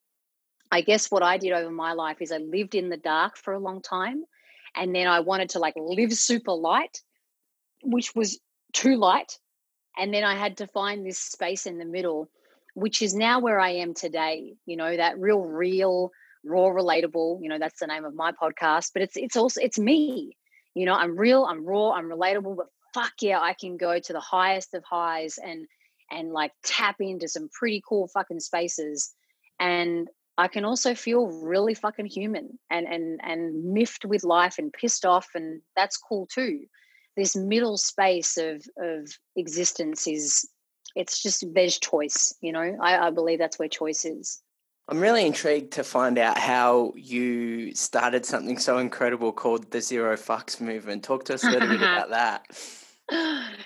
I 0.71 0.81
guess 0.81 1.11
what 1.11 1.23
I 1.23 1.37
did 1.37 1.53
over 1.53 1.71
my 1.71 1.93
life 1.93 2.17
is 2.21 2.31
I 2.31 2.37
lived 2.37 2.75
in 2.75 2.89
the 2.89 2.97
dark 2.97 3.37
for 3.37 3.53
a 3.53 3.59
long 3.59 3.81
time. 3.81 4.23
And 4.75 4.93
then 4.93 5.07
I 5.07 5.19
wanted 5.19 5.49
to 5.51 5.59
like 5.59 5.75
live 5.77 6.13
super 6.13 6.51
light, 6.51 7.01
which 7.83 8.15
was 8.15 8.39
too 8.73 8.95
light. 8.95 9.37
And 9.97 10.13
then 10.13 10.23
I 10.23 10.35
had 10.35 10.57
to 10.57 10.67
find 10.67 11.05
this 11.05 11.17
space 11.17 11.65
in 11.65 11.77
the 11.77 11.85
middle 11.85 12.29
which 12.77 13.01
is 13.01 13.15
now 13.15 13.39
where 13.39 13.59
I 13.59 13.69
am 13.69 13.95
today. 13.95 14.53
You 14.67 14.77
know, 14.77 14.95
that 14.95 15.17
real, 15.17 15.41
real, 15.41 16.11
raw, 16.45 16.67
relatable. 16.67 17.39
You 17.41 17.49
know, 17.49 17.57
that's 17.57 17.79
the 17.79 17.87
name 17.87 18.05
of 18.05 18.13
my 18.13 18.31
podcast. 18.31 18.91
But 18.93 19.01
it's 19.01 19.17
it's 19.17 19.35
also 19.35 19.59
it's 19.61 19.79
me. 19.79 20.37
You 20.75 20.85
know, 20.85 20.93
I'm 20.93 21.17
real, 21.17 21.43
I'm 21.45 21.65
raw, 21.65 21.93
I'm 21.93 22.07
relatable. 22.07 22.55
But 22.55 22.67
fuck 22.93 23.13
yeah, 23.19 23.39
I 23.41 23.53
can 23.53 23.77
go 23.77 23.97
to 23.97 24.13
the 24.13 24.19
highest 24.19 24.75
of 24.75 24.83
highs 24.83 25.39
and 25.43 25.65
and 26.11 26.31
like 26.31 26.51
tap 26.63 26.97
into 26.99 27.27
some 27.27 27.49
pretty 27.51 27.81
cool 27.89 28.09
fucking 28.09 28.41
spaces. 28.41 29.11
And 29.59 30.07
I 30.37 30.47
can 30.47 30.63
also 30.63 30.93
feel 30.93 31.25
really 31.25 31.73
fucking 31.73 32.05
human 32.05 32.59
and 32.69 32.85
and 32.85 33.19
and 33.23 33.73
miffed 33.73 34.05
with 34.05 34.23
life 34.23 34.59
and 34.59 34.71
pissed 34.71 35.03
off, 35.03 35.29
and 35.33 35.63
that's 35.75 35.97
cool 35.97 36.27
too. 36.31 36.59
This 37.17 37.35
middle 37.35 37.77
space 37.77 38.37
of 38.37 38.63
of 38.77 39.09
existence 39.35 40.07
is 40.07 40.47
it's 40.95 41.21
just 41.21 41.43
there's 41.53 41.77
choice 41.77 42.33
you 42.41 42.53
know 42.53 42.77
I, 42.81 43.07
I 43.07 43.09
believe 43.09 43.39
that's 43.39 43.59
where 43.59 43.67
choice 43.67 44.05
is 44.05 44.41
I'm 44.89 45.01
really 45.01 45.25
intrigued 45.25 45.73
to 45.73 45.83
find 45.83 46.17
out 46.17 46.37
how 46.37 46.93
you 46.95 47.75
started 47.75 48.25
something 48.25 48.57
so 48.57 48.77
incredible 48.77 49.33
called 49.33 49.69
the 49.69 49.81
Zero 49.81 50.15
Fucks 50.15 50.61
movement. 50.61 51.03
Talk 51.03 51.25
to 51.25 51.33
us 51.33 51.43
a 51.43 51.49
little 51.49 51.67
bit 51.67 51.77
about 51.81 52.09
that. 52.11 52.45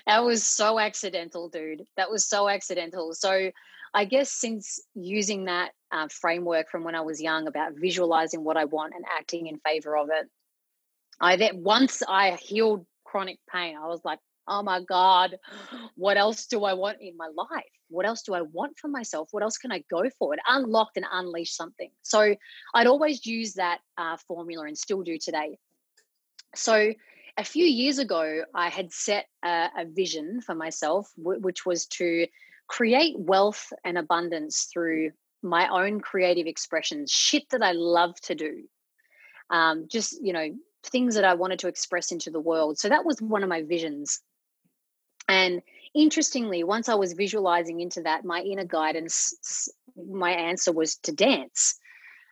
That 0.04 0.24
was 0.24 0.42
so 0.42 0.80
accidental, 0.80 1.48
dude. 1.48 1.82
That 1.96 2.10
was 2.10 2.28
so 2.28 2.48
accidental. 2.48 3.14
So, 3.14 3.52
I 3.94 4.04
guess 4.04 4.32
since 4.32 4.80
using 4.94 5.44
that 5.44 5.70
uh, 5.92 6.08
framework 6.10 6.70
from 6.70 6.82
when 6.82 6.96
I 6.96 7.02
was 7.02 7.22
young 7.22 7.46
about 7.46 7.74
visualizing 7.76 8.42
what 8.42 8.56
I 8.56 8.64
want 8.64 8.94
and 8.96 9.04
acting 9.16 9.46
in 9.46 9.58
favor 9.58 9.96
of 9.96 10.08
it, 10.10 10.28
I 11.20 11.36
then 11.36 11.62
once 11.62 12.02
I 12.08 12.32
healed 12.32 12.84
chronic 13.12 13.38
pain, 13.52 13.76
I 13.76 13.86
was 13.86 14.00
like, 14.04 14.18
oh 14.48 14.62
my 14.62 14.80
God, 14.82 15.36
what 15.96 16.16
else 16.16 16.46
do 16.46 16.64
I 16.64 16.72
want 16.72 16.98
in 17.00 17.16
my 17.16 17.28
life? 17.28 17.64
What 17.88 18.06
else 18.06 18.22
do 18.22 18.32
I 18.34 18.40
want 18.40 18.78
for 18.78 18.88
myself? 18.88 19.28
What 19.32 19.42
else 19.42 19.58
can 19.58 19.70
I 19.70 19.84
go 19.90 20.02
for? 20.18 20.32
It 20.32 20.40
unlocked 20.48 20.96
and 20.96 21.06
unleashed 21.12 21.56
something. 21.56 21.90
So 22.02 22.34
I'd 22.74 22.86
always 22.86 23.26
use 23.26 23.54
that 23.54 23.80
uh, 23.98 24.16
formula 24.26 24.66
and 24.66 24.76
still 24.76 25.02
do 25.02 25.18
today. 25.18 25.58
So 26.54 26.94
a 27.36 27.44
few 27.44 27.66
years 27.66 27.98
ago, 27.98 28.44
I 28.54 28.70
had 28.70 28.92
set 28.92 29.26
a, 29.44 29.68
a 29.76 29.84
vision 29.86 30.40
for 30.40 30.54
myself, 30.54 31.10
w- 31.22 31.40
which 31.40 31.66
was 31.66 31.86
to 31.98 32.26
create 32.66 33.18
wealth 33.18 33.72
and 33.84 33.98
abundance 33.98 34.68
through 34.72 35.10
my 35.42 35.68
own 35.68 36.00
creative 36.00 36.46
expressions, 36.46 37.10
shit 37.10 37.44
that 37.50 37.62
I 37.62 37.72
love 37.72 38.18
to 38.22 38.34
do. 38.34 38.62
Um, 39.50 39.86
just, 39.90 40.18
you 40.22 40.32
know, 40.32 40.48
things 40.84 41.14
that 41.14 41.24
I 41.24 41.34
wanted 41.34 41.60
to 41.60 41.68
express 41.68 42.12
into 42.12 42.30
the 42.30 42.40
world. 42.40 42.78
So 42.78 42.88
that 42.88 43.04
was 43.04 43.20
one 43.20 43.42
of 43.42 43.48
my 43.48 43.62
visions. 43.62 44.20
And 45.28 45.62
interestingly, 45.94 46.64
once 46.64 46.88
I 46.88 46.94
was 46.94 47.12
visualizing 47.12 47.80
into 47.80 48.02
that, 48.02 48.24
my 48.24 48.40
inner 48.40 48.64
guidance, 48.64 49.68
my 49.96 50.30
answer 50.30 50.72
was 50.72 50.96
to 51.04 51.12
dance. 51.12 51.78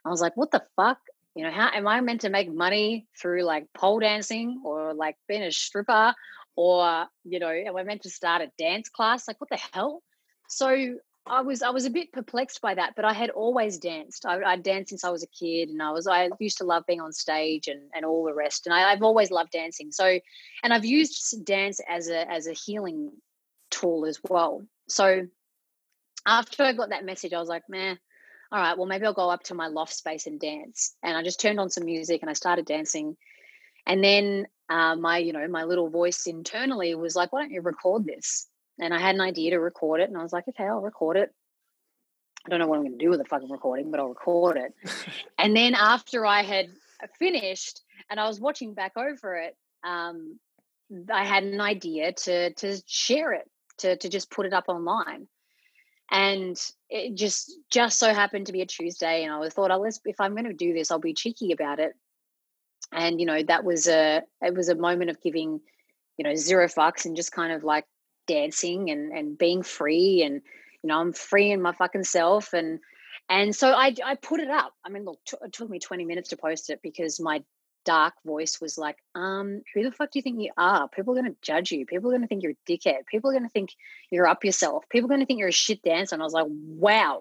I 0.05 0.11
was 0.11 0.21
like, 0.21 0.37
what 0.37 0.51
the 0.51 0.63
fuck? 0.77 0.99
You 1.35 1.45
know, 1.45 1.53
how 1.53 1.71
am 1.73 1.87
I 1.87 2.01
meant 2.01 2.23
to 2.23 2.31
make 2.31 2.53
money 2.53 3.07
through 3.17 3.43
like 3.45 3.67
pole 3.73 4.01
dancing 4.01 4.63
or 4.65 4.95
like 4.95 5.17
being 5.29 5.43
a 5.43 5.53
stripper? 5.53 6.15
Or, 6.57 7.07
you 7.25 7.39
know, 7.39 7.49
am 7.51 7.77
I 7.77 7.85
meant 7.85 8.03
to 8.03 8.11
start 8.11 8.43
a 8.43 8.51
dance 8.59 8.89
class? 8.89 9.29
Like, 9.29 9.41
what 9.41 9.51
the 9.51 9.61
hell? 9.73 10.03
So 10.49 10.97
I 11.31 11.43
was 11.43 11.63
I 11.63 11.71
was 11.71 11.87
a 11.87 11.91
bit 11.91 12.13
perplexed 12.13 12.61
by 12.61 12.75
that, 12.75 12.95
but 12.97 13.05
I 13.05 13.13
had 13.13 13.31
always 13.31 13.79
danced. 13.79 14.27
I, 14.27 14.43
I 14.43 14.57
danced 14.57 14.89
since 14.89 15.05
I 15.05 15.11
was 15.11 15.23
a 15.23 15.29
kid, 15.29 15.69
and 15.69 15.81
I 15.81 15.93
was 15.93 16.09
I 16.09 16.29
used 16.41 16.59
to 16.59 16.65
love 16.65 16.85
being 16.87 17.01
on 17.01 17.13
stage 17.13 17.69
and 17.69 17.83
and 17.95 18.05
all 18.05 18.25
the 18.25 18.35
rest. 18.35 18.67
And 18.67 18.75
I, 18.75 18.91
I've 18.91 19.03
always 19.03 19.31
loved 19.31 19.53
dancing. 19.53 19.93
So, 19.93 20.19
and 20.65 20.75
I've 20.75 20.85
used 20.85 21.45
dance 21.45 21.81
as 21.89 22.09
a 22.09 22.29
as 22.29 22.49
a 22.49 22.53
healing 22.53 23.13
tool 23.71 24.07
as 24.07 24.21
well. 24.29 24.63
So, 24.89 25.29
after 26.27 26.65
I 26.65 26.73
got 26.73 26.91
that 26.91 27.05
message, 27.05 27.33
I 27.33 27.39
was 27.39 27.49
like, 27.49 27.69
man, 27.69 27.97
all 28.51 28.61
right, 28.61 28.77
well 28.77 28.89
maybe 28.89 29.07
I'll 29.07 29.15
go 29.15 29.31
up 29.31 29.45
to 29.45 29.55
my 29.55 29.69
loft 29.69 29.95
space 29.95 30.27
and 30.27 30.41
dance. 30.41 30.97
And 31.01 31.17
I 31.17 31.23
just 31.23 31.41
turned 31.41 31.61
on 31.61 31.71
some 31.71 31.85
music 31.85 32.23
and 32.23 32.31
I 32.31 32.35
started 32.35 32.67
dancing. 32.67 33.17
And 33.87 34.03
then 34.03 34.49
uh, 34.69 34.97
my 34.97 35.19
you 35.19 35.33
know 35.33 35.47
my 35.47 35.63
little 35.63 35.91
voice 35.91 36.27
internally 36.27 36.97
was 36.97 37.15
like, 37.15 37.33
why 37.33 37.43
don't 37.43 37.53
you 37.53 37.61
record 37.61 38.05
this? 38.05 38.49
And 38.81 38.95
I 38.95 38.99
had 38.99 39.15
an 39.15 39.21
idea 39.21 39.51
to 39.51 39.61
record 39.61 40.01
it, 40.01 40.09
and 40.09 40.17
I 40.17 40.23
was 40.23 40.33
like, 40.33 40.49
okay, 40.49 40.65
I'll 40.65 40.81
record 40.81 41.17
it. 41.17 41.33
I 42.45 42.49
don't 42.49 42.59
know 42.59 42.67
what 42.67 42.77
I'm 42.77 42.85
going 42.85 42.99
to 42.99 43.05
do 43.05 43.11
with 43.11 43.19
the 43.19 43.27
fucking 43.27 43.51
recording, 43.51 43.91
but 43.91 44.01
I'll 44.01 44.09
record 44.09 44.57
it. 44.57 44.75
and 45.39 45.55
then 45.55 45.75
after 45.75 46.25
I 46.25 46.43
had 46.43 46.71
finished 47.19 47.83
and 48.09 48.19
I 48.19 48.27
was 48.27 48.41
watching 48.41 48.73
back 48.73 48.93
over 48.97 49.37
it, 49.37 49.57
um, 49.85 50.39
I 51.13 51.25
had 51.25 51.45
an 51.45 51.61
idea 51.61 52.13
to 52.13 52.53
to 52.55 52.83
share 52.87 53.33
it, 53.33 53.49
to 53.79 53.97
to 53.97 54.09
just 54.09 54.31
put 54.31 54.47
it 54.47 54.53
up 54.53 54.65
online. 54.69 55.29
And 56.11 56.61
it 56.89 57.15
just 57.15 57.53
just 57.71 57.99
so 57.99 58.13
happened 58.13 58.47
to 58.47 58.53
be 58.53 58.63
a 58.63 58.67
Tuesday, 58.67 59.25
and 59.25 59.33
I 59.33 59.49
thought, 59.51 59.71
oh, 59.71 59.79
let's 59.79 60.01
if 60.05 60.21
I'm 60.21 60.33
going 60.33 60.45
to 60.45 60.53
do 60.53 60.73
this, 60.73 60.91
I'll 60.91 60.99
be 60.99 61.15
cheeky 61.15 61.53
about 61.53 61.79
it. 61.79 61.93
And 62.91 63.21
you 63.21 63.27
know, 63.27 63.43
that 63.43 63.65
was 63.65 63.87
a 63.87 64.23
it 64.41 64.55
was 64.55 64.71
a 64.71 64.75
moment 64.75 65.11
of 65.11 65.21
giving, 65.21 65.61
you 66.17 66.25
know, 66.25 66.35
zero 66.35 66.67
fucks 66.67 67.05
and 67.05 67.15
just 67.15 67.33
kind 67.33 67.53
of 67.53 67.63
like 67.63 67.85
dancing 68.27 68.91
and 68.91 69.13
and 69.13 69.39
being 69.39 69.63
free 69.63 70.23
and 70.23 70.43
you 70.83 70.89
know 70.89 70.99
I'm 70.99 71.13
free 71.13 71.51
in 71.51 71.63
my 71.63 71.73
fucking 71.73 72.05
self 72.05 72.53
and 72.53 72.81
and 73.29 73.55
so 73.55 73.73
I 73.73 73.95
I 74.05 74.17
put 74.17 74.41
it 74.41 74.51
up. 74.51 74.73
I 74.85 74.89
mean, 74.89 75.05
look, 75.05 75.19
t- 75.27 75.37
it 75.43 75.53
took 75.53 75.71
me 75.71 75.79
20 75.79 76.05
minutes 76.05 76.31
to 76.31 76.37
post 76.37 76.71
it 76.71 76.81
because 76.83 77.21
my 77.21 77.43
dark 77.85 78.15
voice 78.25 78.61
was 78.61 78.77
like, 78.77 78.97
um, 79.15 79.63
who 79.75 79.83
the 79.83 79.93
fuck 79.93 80.11
do 80.11 80.19
you 80.19 80.23
think 80.23 80.41
you 80.41 80.51
are? 80.57 80.89
People 80.89 81.17
are 81.17 81.23
going 81.23 81.33
to 81.33 81.39
judge 81.43 81.73
you. 81.73 81.87
People 81.87 82.11
are 82.11 82.13
going 82.13 82.23
to 82.23 82.29
think 82.29 82.43
you're 82.43 82.53
a 82.53 82.71
dickhead. 82.71 83.07
People 83.07 83.31
are 83.31 83.33
going 83.33 83.45
to 83.45 83.51
think 83.51 83.71
you're 84.11 84.27
up 84.27 84.45
yourself. 84.45 84.85
People 84.91 85.07
are 85.07 85.15
going 85.15 85.21
to 85.21 85.27
think 85.27 85.39
you're 85.39 85.49
a 85.49 85.53
shit 85.53 85.83
dancer. 85.83 86.15
And 86.15 86.23
I 86.23 86.25
was 86.25 86.33
like, 86.33 86.47
wow. 86.49 87.21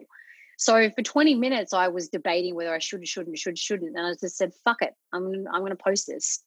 So 0.58 0.90
for 0.90 1.02
20 1.02 1.36
minutes, 1.36 1.74
I 1.74 1.88
was 1.88 2.10
debating 2.10 2.56
whether 2.56 2.74
I 2.74 2.80
should, 2.80 3.08
shouldn't, 3.08 3.38
should, 3.38 3.58
shouldn't. 3.58 3.96
And 3.96 4.06
I 4.06 4.12
just 4.20 4.38
said, 4.38 4.52
fuck 4.66 4.82
it. 4.82 4.94
I'm, 5.14 5.48
I'm 5.52 5.62
going 5.62 5.72
to 5.72 5.76
post 5.82 6.08
this. 6.08 6.44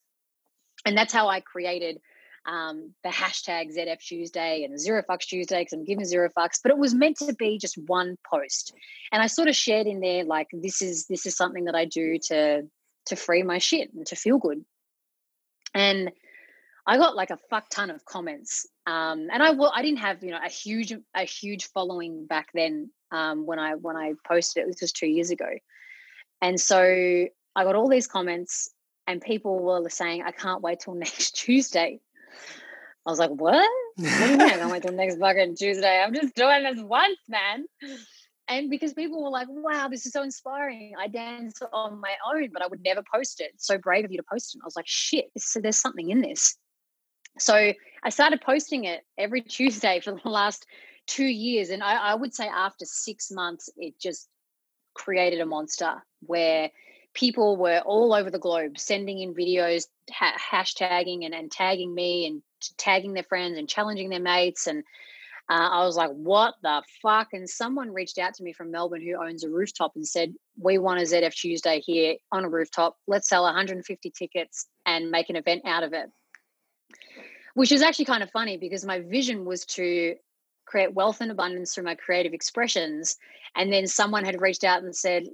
And 0.85 0.97
that's 0.97 1.13
how 1.13 1.29
I 1.29 1.41
created 1.41 2.01
um, 2.47 2.93
the 3.05 3.11
hashtag 3.11 3.77
ZF 3.77 3.99
Tuesday 3.99 4.65
and 4.65 4.79
Zero 4.79 5.03
Fucks 5.09 5.27
Tuesday 5.27 5.61
because 5.61 5.73
I'm 5.73 5.85
giving 5.85 6.05
zero 6.05 6.29
fucks, 6.29 6.59
but 6.63 6.73
it 6.73 6.79
was 6.79 6.95
meant 6.95 7.19
to 7.19 7.35
be 7.35 7.59
just 7.59 7.79
one 7.87 8.17
post. 8.29 8.75
And 9.13 9.23
I 9.23 9.27
sort 9.27 9.49
of 9.49 9.57
shared 9.57 9.87
in 9.87 10.01
there 10.01 10.25
like 10.25 10.49
this 10.53 10.83
is 10.83 11.07
this 11.07 11.27
is 11.27 11.37
something 11.37 11.65
that 11.65 11.75
I 11.75 11.85
do 11.85 12.19
to 12.29 12.63
to 13.07 13.17
free 13.17 13.43
my 13.43 13.59
shit 13.59 13.93
and 13.95 14.07
to 14.07 14.17
feel 14.17 14.39
good. 14.39 14.65
And 15.75 16.11
I 16.87 16.99
got 16.99 17.15
like 17.15 17.31
a 17.31 17.39
fuck 17.49 17.69
ton 17.71 17.91
of 17.91 18.05
comments. 18.05 18.67
Um, 18.87 19.29
and 19.33 19.43
I 19.43 19.53
I 19.53 19.83
didn't 19.83 20.01
have, 20.01 20.23
you 20.25 20.33
know, 20.33 20.41
a 20.45 20.51
huge 20.51 20.93
a 21.15 21.25
huge 21.25 21.67
following 21.67 22.27
back 22.27 22.49
then 22.55 22.91
um, 23.13 23.47
when 23.47 23.59
I 23.59 23.75
when 23.77 23.97
I 23.97 24.15
posted 24.27 24.65
it. 24.65 24.67
This 24.67 24.81
was 24.81 24.93
two 24.93 25.07
years 25.07 25.31
ago. 25.31 25.49
And 26.41 26.61
so 26.61 26.81
I 27.55 27.65
got 27.65 27.77
all 27.77 27.89
these 27.89 28.09
comments 28.09 28.71
and 29.07 29.21
people 29.21 29.61
were 29.61 29.89
saying, 29.89 30.25
I 30.25 30.33
can't 30.33 30.61
wait 30.61 30.81
till 30.81 30.95
next 30.97 31.37
Tuesday 31.37 32.01
I 33.05 33.11
was 33.11 33.19
like, 33.19 33.31
what? 33.31 33.69
What 33.97 34.19
do 34.19 34.27
you 34.27 34.39
mean 34.39 34.41
I 34.41 34.59
can't 34.59 34.83
the 34.83 34.93
next 34.93 35.19
fucking 35.19 35.57
Tuesday? 35.57 36.01
I'm 36.01 36.15
just 36.15 36.35
doing 36.35 36.63
this 36.63 36.81
once, 36.81 37.19
man. 37.29 37.65
And 38.49 38.71
because 38.71 38.93
people 38.93 39.23
were 39.23 39.31
like, 39.31 39.49
wow, 39.51 39.89
this 39.89 40.07
is 40.07 40.13
so 40.13 40.23
inspiring. 40.23 40.93
I 40.99 41.09
dance 41.09 41.61
on 41.73 42.01
my 42.01 42.15
own, 42.33 42.51
but 42.53 42.63
I 42.63 42.67
would 42.67 42.83
never 42.83 43.03
post 43.13 43.41
it. 43.41 43.53
So 43.57 43.79
brave 43.79 44.05
of 44.05 44.13
you 44.13 44.19
to 44.19 44.25
post 44.31 44.55
it. 44.55 44.61
I 44.63 44.67
was 44.67 44.77
like, 44.77 44.87
shit, 44.87 45.31
so 45.37 45.61
there's 45.61 45.81
something 45.81 46.11
in 46.11 46.21
this. 46.21 46.57
So 47.39 47.73
I 48.03 48.11
started 48.11 48.41
posting 48.41 48.85
it 48.85 49.05
every 49.19 49.41
Tuesday 49.43 50.01
for 50.01 50.19
the 50.23 50.29
last 50.29 50.67
two 51.07 51.25
years. 51.25 51.71
And 51.71 51.83
I, 51.83 51.97
I 51.97 52.15
would 52.15 52.35
say 52.35 52.47
after 52.47 52.85
six 52.85 53.31
months, 53.31 53.69
it 53.77 53.99
just 53.99 54.29
created 54.95 55.41
a 55.41 55.47
monster 55.47 56.03
where 56.21 56.71
people 57.15 57.57
were 57.57 57.81
all 57.81 58.15
over 58.15 58.31
the 58.31 58.39
globe 58.39 58.79
sending 58.79 59.19
in 59.19 59.35
videos, 59.35 59.87
ha- 60.11 60.39
hashtagging 60.39 61.25
and, 61.25 61.35
and 61.35 61.51
tagging 61.51 61.95
me 61.95 62.27
and 62.27 62.43
tagging 62.77 63.15
their 63.15 63.23
friends 63.23 63.59
and 63.59 63.69
challenging 63.69 64.11
their 64.11 64.21
mates. 64.21 64.67
And 64.67 64.85
uh, 65.49 65.69
I 65.71 65.85
was 65.85 65.97
like, 65.97 66.11
what 66.11 66.55
the 66.63 66.83
fuck? 67.01 67.29
And 67.33 67.49
someone 67.49 67.93
reached 67.93 68.19
out 68.19 68.35
to 68.35 68.43
me 68.43 68.53
from 68.53 68.71
Melbourne 68.71 69.03
who 69.03 69.23
owns 69.23 69.45
a 69.45 69.51
rooftop 69.51 69.93
and 69.97 70.07
said, 70.07 70.35
we 70.61 70.79
want 70.79 71.01
a 71.01 71.03
ZF 71.03 71.35
Tuesday 71.35 71.81
here 71.81 72.17
on 72.31 72.45
a 72.45 72.49
rooftop. 72.49 72.97
Let's 73.07 73.29
sell 73.29 73.45
150 73.45 74.11
tickets 74.11 74.67
and 74.87 75.11
make 75.11 75.31
an 75.31 75.37
event 75.37 75.63
out 75.67 75.83
of 75.83 75.93
it. 75.93 76.11
Which 77.55 77.73
is 77.73 77.83
actually 77.83 78.07
kind 78.07 78.23
of 78.23 78.31
funny 78.31 78.57
because 78.57 78.85
my 78.85 79.01
vision 79.01 79.45
was 79.45 79.67
to 79.67 80.15
create 80.65 80.95
wealth 80.95 81.21
and 81.21 81.31
abundance 81.31 81.75
through 81.75 81.85
my 81.85 81.95
creative 81.95 82.33
expressions. 82.33 83.17
And 83.55 83.73
then 83.73 83.87
someone 83.87 84.25
had 84.25 84.41
reached 84.41 84.65
out 84.65 84.83
and 84.83 84.97
said, 84.97 85.25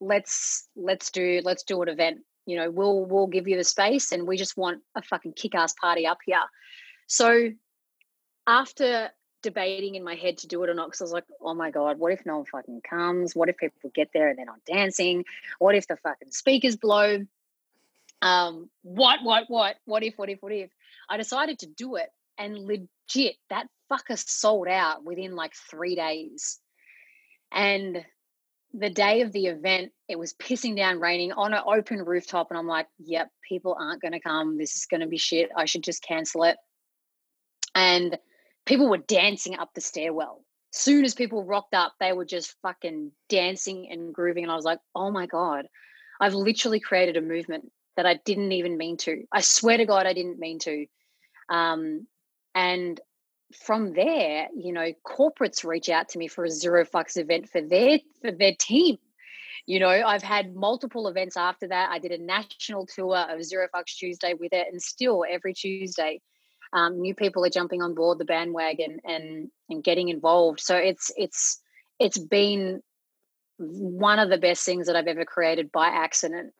let's 0.00 0.68
let's 0.76 1.10
do 1.10 1.40
let's 1.44 1.62
do 1.62 1.80
an 1.80 1.88
event 1.88 2.18
you 2.46 2.56
know 2.56 2.70
we'll 2.70 3.04
we'll 3.04 3.26
give 3.26 3.48
you 3.48 3.56
the 3.56 3.64
space 3.64 4.12
and 4.12 4.26
we 4.26 4.36
just 4.36 4.56
want 4.56 4.82
a 4.94 5.02
fucking 5.02 5.32
kick-ass 5.32 5.74
party 5.74 6.06
up 6.06 6.18
here. 6.24 6.40
So 7.06 7.50
after 8.46 9.10
debating 9.42 9.94
in 9.94 10.02
my 10.02 10.14
head 10.14 10.38
to 10.38 10.46
do 10.46 10.62
it 10.64 10.70
or 10.70 10.74
not 10.74 10.86
because 10.86 11.02
i 11.02 11.04
was 11.04 11.12
like 11.12 11.24
oh 11.42 11.52
my 11.52 11.70
god 11.70 11.98
what 11.98 12.12
if 12.12 12.24
no 12.24 12.38
one 12.38 12.46
fucking 12.46 12.80
comes? 12.88 13.34
What 13.34 13.48
if 13.48 13.56
people 13.58 13.90
get 13.94 14.10
there 14.12 14.28
and 14.28 14.38
they're 14.38 14.46
not 14.46 14.64
dancing? 14.66 15.24
What 15.58 15.74
if 15.74 15.86
the 15.86 15.96
fucking 15.96 16.30
speakers 16.30 16.76
blow? 16.76 17.26
Um 18.22 18.70
what 18.82 19.22
what 19.22 19.44
what? 19.48 19.76
What 19.84 20.02
if 20.02 20.16
what 20.16 20.28
if 20.30 20.42
what 20.42 20.52
if? 20.52 20.70
I 21.08 21.16
decided 21.16 21.58
to 21.60 21.66
do 21.66 21.96
it 21.96 22.10
and 22.38 22.58
legit 22.58 23.36
that 23.50 23.68
fucker 23.90 24.18
sold 24.18 24.68
out 24.68 25.04
within 25.04 25.34
like 25.36 25.54
three 25.54 25.94
days. 25.94 26.58
And 27.52 28.04
the 28.76 28.90
day 28.90 29.20
of 29.20 29.32
the 29.32 29.46
event, 29.46 29.92
it 30.08 30.18
was 30.18 30.34
pissing 30.34 30.76
down 30.76 31.00
raining 31.00 31.32
on 31.32 31.54
an 31.54 31.62
open 31.64 32.02
rooftop. 32.04 32.48
And 32.50 32.58
I'm 32.58 32.66
like, 32.66 32.88
yep, 32.98 33.30
people 33.48 33.76
aren't 33.78 34.02
going 34.02 34.12
to 34.12 34.20
come. 34.20 34.58
This 34.58 34.74
is 34.74 34.86
going 34.86 35.00
to 35.00 35.06
be 35.06 35.16
shit. 35.16 35.50
I 35.56 35.64
should 35.66 35.84
just 35.84 36.02
cancel 36.02 36.42
it. 36.42 36.56
And 37.74 38.18
people 38.66 38.90
were 38.90 38.98
dancing 38.98 39.56
up 39.56 39.70
the 39.74 39.80
stairwell. 39.80 40.44
Soon 40.72 41.04
as 41.04 41.14
people 41.14 41.44
rocked 41.44 41.74
up, 41.74 41.94
they 42.00 42.12
were 42.12 42.24
just 42.24 42.56
fucking 42.62 43.12
dancing 43.28 43.88
and 43.90 44.12
grooving. 44.12 44.42
And 44.42 44.50
I 44.52 44.56
was 44.56 44.64
like, 44.64 44.80
oh 44.94 45.10
my 45.10 45.26
God, 45.26 45.66
I've 46.20 46.34
literally 46.34 46.80
created 46.80 47.16
a 47.16 47.20
movement 47.20 47.70
that 47.96 48.06
I 48.06 48.18
didn't 48.24 48.50
even 48.50 48.76
mean 48.76 48.96
to. 48.98 49.22
I 49.32 49.40
swear 49.40 49.76
to 49.76 49.86
God, 49.86 50.06
I 50.06 50.14
didn't 50.14 50.40
mean 50.40 50.58
to. 50.60 50.86
Um, 51.48 52.08
and 52.56 53.00
from 53.54 53.92
there, 53.94 54.48
you 54.56 54.72
know, 54.72 54.92
corporates 55.06 55.64
reach 55.64 55.88
out 55.88 56.08
to 56.10 56.18
me 56.18 56.28
for 56.28 56.44
a 56.44 56.50
zero 56.50 56.84
fucks 56.84 57.16
event 57.16 57.48
for 57.48 57.60
their 57.60 58.00
for 58.20 58.32
their 58.32 58.54
team. 58.58 58.98
You 59.66 59.78
know, 59.78 59.88
I've 59.88 60.22
had 60.22 60.54
multiple 60.54 61.08
events 61.08 61.36
after 61.36 61.68
that. 61.68 61.90
I 61.90 61.98
did 61.98 62.12
a 62.12 62.18
national 62.22 62.86
tour 62.86 63.16
of 63.16 63.42
Zero 63.42 63.66
Fucks 63.74 63.96
Tuesday 63.96 64.34
with 64.34 64.52
it, 64.52 64.66
and 64.70 64.82
still 64.82 65.24
every 65.26 65.54
Tuesday, 65.54 66.20
um, 66.74 67.00
new 67.00 67.14
people 67.14 67.44
are 67.46 67.50
jumping 67.50 67.80
on 67.80 67.94
board 67.94 68.18
the 68.18 68.26
bandwagon 68.26 69.00
and 69.04 69.48
and 69.70 69.82
getting 69.82 70.08
involved. 70.08 70.60
So 70.60 70.76
it's 70.76 71.10
it's 71.16 71.62
it's 71.98 72.18
been 72.18 72.82
one 73.56 74.18
of 74.18 74.28
the 74.28 74.38
best 74.38 74.64
things 74.66 74.86
that 74.86 74.96
I've 74.96 75.06
ever 75.06 75.24
created 75.24 75.72
by 75.72 75.86
accident. 75.86 76.52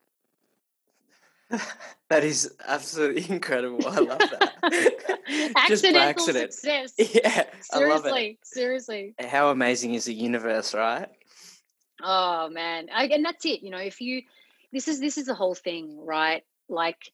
that 2.08 2.24
is 2.24 2.54
absolutely 2.66 3.28
incredible. 3.34 3.86
I 3.86 4.00
love 4.00 4.18
that. 4.18 5.52
Accidental 5.56 6.02
accident. 6.02 6.52
success. 6.52 6.92
Yeah, 6.98 7.44
seriously, 7.60 8.38
seriously. 8.42 9.14
How 9.18 9.50
amazing 9.50 9.94
is 9.94 10.04
the 10.04 10.14
universe, 10.14 10.74
right? 10.74 11.08
Oh 12.02 12.48
man, 12.50 12.88
I, 12.92 13.06
and 13.06 13.24
that's 13.24 13.44
it. 13.44 13.62
You 13.62 13.70
know, 13.70 13.78
if 13.78 14.00
you, 14.00 14.22
this 14.72 14.88
is 14.88 15.00
this 15.00 15.18
is 15.18 15.26
the 15.26 15.34
whole 15.34 15.54
thing, 15.54 15.98
right? 16.04 16.42
Like 16.68 17.10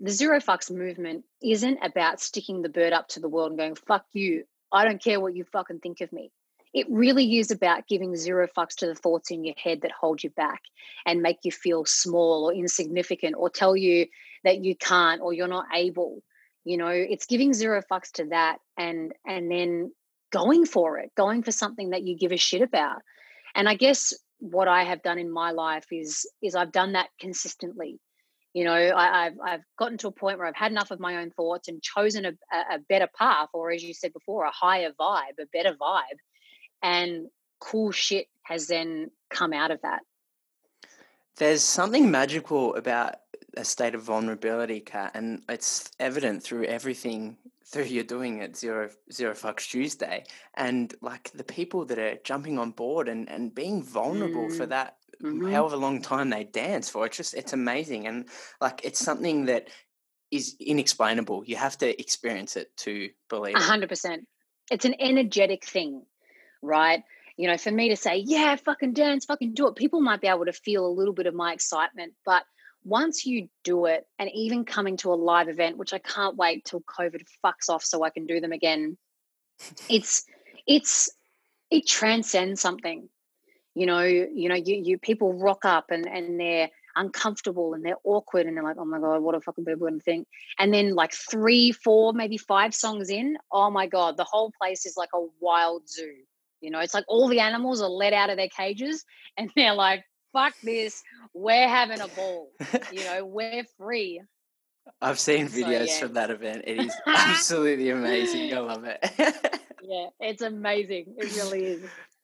the 0.00 0.10
zero 0.10 0.40
fucks 0.40 0.70
movement 0.70 1.24
isn't 1.42 1.78
about 1.82 2.20
sticking 2.20 2.62
the 2.62 2.68
bird 2.68 2.92
up 2.92 3.08
to 3.08 3.20
the 3.20 3.28
world 3.28 3.50
and 3.50 3.58
going 3.58 3.74
fuck 3.74 4.04
you. 4.12 4.44
I 4.72 4.84
don't 4.84 5.02
care 5.02 5.20
what 5.20 5.36
you 5.36 5.44
fucking 5.44 5.80
think 5.80 6.00
of 6.00 6.12
me. 6.12 6.32
It 6.74 6.86
really 6.90 7.38
is 7.38 7.50
about 7.50 7.86
giving 7.86 8.16
zero 8.16 8.48
fucks 8.56 8.74
to 8.76 8.86
the 8.86 8.94
thoughts 8.94 9.30
in 9.30 9.44
your 9.44 9.54
head 9.62 9.82
that 9.82 9.92
hold 9.92 10.22
you 10.22 10.30
back 10.30 10.62
and 11.04 11.22
make 11.22 11.38
you 11.42 11.52
feel 11.52 11.84
small 11.84 12.46
or 12.46 12.54
insignificant 12.54 13.34
or 13.36 13.50
tell 13.50 13.76
you 13.76 14.06
that 14.44 14.64
you 14.64 14.74
can't 14.74 15.20
or 15.20 15.32
you're 15.32 15.48
not 15.48 15.66
able 15.74 16.22
you 16.64 16.76
know? 16.76 16.88
It's 16.88 17.26
giving 17.26 17.52
zero 17.52 17.82
fucks 17.90 18.12
to 18.12 18.26
that 18.26 18.58
and 18.76 19.12
and 19.26 19.50
then 19.50 19.92
going 20.30 20.64
for 20.64 20.98
it 20.98 21.10
going 21.14 21.42
for 21.42 21.52
something 21.52 21.90
that 21.90 22.02
you 22.02 22.16
give 22.16 22.32
a 22.32 22.36
shit 22.36 22.62
about. 22.62 23.02
And 23.54 23.68
i 23.68 23.74
guess 23.74 24.14
what 24.38 24.66
i 24.66 24.82
have 24.82 25.02
done 25.02 25.18
in 25.18 25.30
my 25.30 25.52
life 25.52 25.86
is 25.92 26.28
is 26.42 26.54
i've 26.54 26.72
done 26.72 26.92
that 26.92 27.08
consistently. 27.20 28.00
You 28.54 28.64
know 28.64 28.74
I, 28.74 29.24
have 29.24 29.34
I've 29.44 29.64
gotten 29.78 29.98
to 29.98 30.08
a 30.08 30.12
point 30.12 30.38
where 30.38 30.46
i've 30.46 30.56
had 30.56 30.72
enough 30.72 30.90
of 30.90 31.00
my 31.00 31.16
own 31.16 31.30
thoughts 31.30 31.68
and 31.68 31.82
chosen 31.82 32.26
a, 32.26 32.32
a 32.52 32.78
better 32.88 33.08
path 33.16 33.48
or 33.54 33.70
as 33.70 33.82
you 33.82 33.94
said 33.94 34.12
before 34.12 34.44
a 34.44 34.50
higher 34.50 34.90
vibe 34.98 35.38
a 35.40 35.46
better 35.52 35.74
vibe 35.74 36.18
and 36.82 37.28
cool 37.60 37.92
shit 37.92 38.26
has 38.42 38.66
then 38.66 39.10
come 39.30 39.52
out 39.52 39.70
of 39.70 39.80
that. 39.82 40.00
There's 41.36 41.62
something 41.62 42.10
magical 42.10 42.74
about 42.74 43.16
a 43.56 43.64
state 43.64 43.94
of 43.94 44.02
vulnerability, 44.02 44.80
Kat, 44.80 45.12
and 45.14 45.42
it's 45.48 45.90
evident 45.98 46.42
through 46.42 46.64
everything 46.64 47.36
through 47.66 47.84
you're 47.84 48.04
doing 48.04 48.40
at 48.42 48.56
Zero 48.56 48.90
Zero 49.10 49.32
Fucks 49.32 49.70
Tuesday, 49.70 50.24
and 50.54 50.94
like 51.00 51.30
the 51.32 51.44
people 51.44 51.84
that 51.86 51.98
are 51.98 52.18
jumping 52.24 52.58
on 52.58 52.70
board 52.70 53.08
and 53.08 53.28
and 53.30 53.54
being 53.54 53.82
vulnerable 53.82 54.48
mm. 54.48 54.56
for 54.56 54.66
that 54.66 54.96
mm-hmm. 55.22 55.50
however 55.50 55.76
long 55.76 56.02
time 56.02 56.30
they 56.30 56.44
dance 56.44 56.88
for. 56.88 57.06
It's 57.06 57.16
just 57.16 57.34
it's 57.34 57.52
amazing, 57.52 58.06
and 58.06 58.26
like 58.60 58.82
it's 58.84 59.00
something 59.00 59.46
that 59.46 59.68
is 60.30 60.56
inexplainable. 60.60 61.44
You 61.46 61.56
have 61.56 61.78
to 61.78 62.00
experience 62.00 62.56
it 62.56 62.76
to 62.78 63.10
believe. 63.28 63.56
A 63.56 63.60
hundred 63.60 63.88
percent. 63.88 64.26
It's 64.70 64.84
an 64.84 64.94
energetic 65.00 65.64
thing, 65.64 66.02
right? 66.62 67.02
You 67.36 67.48
know, 67.48 67.56
for 67.56 67.70
me 67.70 67.88
to 67.88 67.96
say, 67.96 68.18
yeah, 68.18 68.56
fucking 68.56 68.92
dance, 68.92 69.24
fucking 69.24 69.54
do 69.54 69.68
it, 69.68 69.76
people 69.76 70.00
might 70.00 70.20
be 70.20 70.28
able 70.28 70.44
to 70.44 70.52
feel 70.52 70.86
a 70.86 70.88
little 70.88 71.14
bit 71.14 71.26
of 71.26 71.34
my 71.34 71.52
excitement, 71.52 72.12
but 72.24 72.44
once 72.84 73.24
you 73.24 73.48
do 73.64 73.86
it, 73.86 74.06
and 74.18 74.30
even 74.34 74.64
coming 74.64 74.96
to 74.98 75.12
a 75.12 75.14
live 75.14 75.48
event, 75.48 75.76
which 75.76 75.92
I 75.92 75.98
can't 75.98 76.36
wait 76.36 76.64
till 76.64 76.80
COVID 76.80 77.24
fucks 77.44 77.68
off 77.68 77.84
so 77.84 78.02
I 78.02 78.10
can 78.10 78.26
do 78.26 78.40
them 78.40 78.52
again, 78.52 78.96
it's 79.88 80.24
it's 80.66 81.10
it 81.70 81.86
transcends 81.86 82.60
something. 82.60 83.08
You 83.74 83.86
know, 83.86 84.02
you 84.02 84.48
know, 84.48 84.54
you 84.54 84.76
you 84.76 84.98
people 84.98 85.32
rock 85.32 85.64
up 85.64 85.90
and 85.90 86.06
and 86.06 86.38
they're 86.38 86.70
uncomfortable 86.94 87.72
and 87.72 87.84
they're 87.84 87.96
awkward 88.04 88.46
and 88.46 88.56
they're 88.56 88.64
like, 88.64 88.76
oh 88.78 88.84
my 88.84 88.98
god, 88.98 89.22
what 89.22 89.34
a 89.34 89.40
fucking 89.40 89.64
people 89.64 89.86
gonna 89.86 90.00
think? 90.00 90.26
And 90.58 90.74
then 90.74 90.94
like 90.94 91.12
three, 91.14 91.72
four, 91.72 92.12
maybe 92.12 92.36
five 92.36 92.74
songs 92.74 93.08
in, 93.08 93.38
oh 93.50 93.70
my 93.70 93.86
god, 93.86 94.16
the 94.16 94.24
whole 94.24 94.52
place 94.60 94.84
is 94.84 94.96
like 94.96 95.08
a 95.14 95.24
wild 95.40 95.88
zoo. 95.88 96.14
You 96.62 96.70
know, 96.70 96.80
it's 96.80 96.94
like 96.94 97.04
all 97.08 97.28
the 97.28 97.40
animals 97.40 97.82
are 97.82 97.88
let 97.88 98.12
out 98.12 98.30
of 98.30 98.36
their 98.36 98.48
cages 98.48 99.04
and 99.36 99.50
they're 99.56 99.74
like, 99.74 100.04
fuck 100.32 100.54
this, 100.62 101.02
we're 101.34 101.68
having 101.68 102.00
a 102.00 102.08
ball. 102.08 102.50
you 102.90 103.04
know, 103.04 103.24
we're 103.26 103.64
free. 103.76 104.22
I've 105.00 105.20
seen 105.20 105.46
videos 105.46 105.88
so, 105.88 105.92
yeah. 105.92 105.98
from 106.00 106.12
that 106.14 106.30
event. 106.30 106.64
It 106.66 106.80
is 106.80 106.94
absolutely 107.06 107.90
amazing. 107.90 108.52
I 108.52 108.58
love 108.58 108.84
it. 108.84 108.98
yeah, 109.82 110.06
it's 110.18 110.42
amazing. 110.42 111.14
It 111.18 111.36
really 111.36 111.64
is 111.64 111.82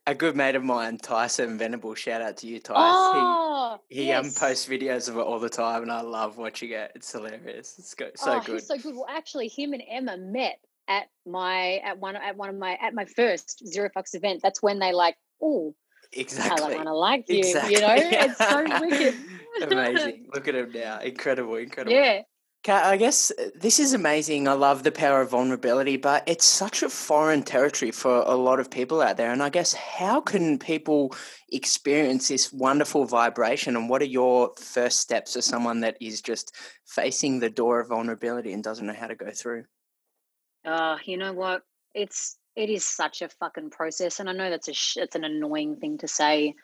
a 0.08 0.14
good 0.14 0.34
mate 0.34 0.54
of 0.54 0.64
mine, 0.64 0.96
Tyson 0.96 1.58
Venable. 1.58 1.94
Shout 1.94 2.22
out 2.22 2.38
to 2.38 2.46
you, 2.46 2.58
Tyson. 2.58 2.82
Oh, 2.82 3.78
he 3.88 4.04
he 4.04 4.12
um, 4.12 4.24
yes. 4.24 4.36
um, 4.36 4.48
posts 4.48 4.66
videos 4.66 5.08
of 5.08 5.18
it 5.18 5.20
all 5.20 5.38
the 5.38 5.50
time, 5.50 5.82
and 5.82 5.92
I 5.92 6.00
love 6.00 6.38
watching 6.38 6.70
it. 6.70 6.92
It's 6.94 7.12
hilarious. 7.12 7.76
It's 7.78 7.94
go, 7.94 8.08
so 8.14 8.36
oh, 8.36 8.40
good. 8.40 8.62
So 8.62 8.78
good. 8.78 8.94
Well, 8.94 9.06
actually, 9.08 9.48
him 9.48 9.74
and 9.74 9.82
Emma 9.88 10.16
met 10.16 10.58
at 10.88 11.06
my 11.26 11.76
at 11.84 11.98
one 11.98 12.16
at 12.16 12.36
one 12.36 12.48
of 12.48 12.56
my 12.56 12.78
at 12.80 12.94
my 12.94 13.04
first 13.04 13.66
Zero 13.66 13.90
Fucks 13.94 14.14
event. 14.14 14.40
That's 14.42 14.62
when 14.62 14.78
they 14.78 14.92
like, 14.92 15.16
oh, 15.42 15.74
exactly. 16.12 16.74
I 16.74 16.76
want 16.76 16.88
to 16.88 16.94
like 16.94 17.28
you. 17.28 17.38
Exactly. 17.38 17.74
You 17.74 17.80
know, 17.80 17.94
it's 17.98 18.38
so 18.38 18.64
wicked. 18.80 19.14
Amazing. 19.70 20.28
Look 20.34 20.48
at 20.48 20.54
him 20.54 20.72
now. 20.72 21.00
Incredible. 21.00 21.56
Incredible. 21.56 21.94
Yeah. 21.94 22.22
I 22.66 22.96
guess 22.96 23.30
uh, 23.30 23.50
this 23.54 23.78
is 23.78 23.94
amazing. 23.94 24.46
I 24.46 24.52
love 24.52 24.82
the 24.82 24.92
power 24.92 25.22
of 25.22 25.30
vulnerability, 25.30 25.96
but 25.96 26.24
it's 26.26 26.44
such 26.44 26.82
a 26.82 26.90
foreign 26.90 27.42
territory 27.42 27.92
for 27.92 28.18
a 28.26 28.34
lot 28.34 28.60
of 28.60 28.70
people 28.70 29.00
out 29.00 29.16
there. 29.16 29.32
And 29.32 29.42
I 29.42 29.48
guess 29.48 29.72
how 29.72 30.20
can 30.20 30.58
people 30.58 31.14
experience 31.50 32.28
this 32.28 32.52
wonderful 32.52 33.06
vibration? 33.06 33.76
And 33.76 33.88
what 33.88 34.02
are 34.02 34.06
your 34.06 34.52
first 34.58 34.98
steps 34.98 35.34
for 35.34 35.40
someone 35.40 35.80
that 35.80 35.96
is 36.00 36.20
just 36.20 36.54
facing 36.84 37.38
the 37.38 37.48
door 37.48 37.80
of 37.80 37.88
vulnerability 37.88 38.52
and 38.52 38.62
doesn't 38.62 38.86
know 38.86 38.92
how 38.92 39.06
to 39.06 39.14
go 39.14 39.30
through? 39.30 39.64
You 41.04 41.16
know 41.16 41.32
what? 41.32 41.62
It's 41.94 42.36
it 42.56 42.70
is 42.70 42.84
such 42.84 43.22
a 43.22 43.28
fucking 43.28 43.70
process, 43.70 44.20
and 44.20 44.28
I 44.28 44.32
know 44.32 44.50
that's 44.50 44.68
a 44.68 44.74
sh- 44.74 44.98
it's 44.98 45.16
an 45.16 45.24
annoying 45.24 45.76
thing 45.76 45.98
to 45.98 46.08
say, 46.08 46.54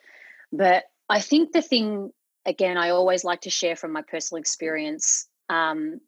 but 0.52 0.84
I 1.08 1.20
think 1.20 1.52
the 1.52 1.62
thing 1.62 2.12
again 2.46 2.76
I 2.76 2.90
always 2.90 3.24
like 3.24 3.42
to 3.42 3.50
share 3.50 3.76
from 3.76 3.92
my 3.92 4.02
personal 4.02 4.40
experience 4.40 5.28
um, 5.48 6.00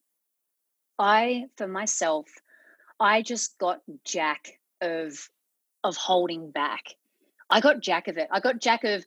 I, 0.98 1.46
for 1.56 1.66
myself, 1.66 2.26
I 2.98 3.22
just 3.22 3.58
got 3.58 3.80
jack 4.04 4.58
of 4.80 5.28
of 5.84 5.96
holding 5.96 6.50
back. 6.50 6.82
I 7.48 7.60
got 7.60 7.80
jack 7.80 8.08
of 8.08 8.18
it. 8.18 8.28
I 8.30 8.40
got 8.40 8.60
jack 8.60 8.84
of 8.84 9.04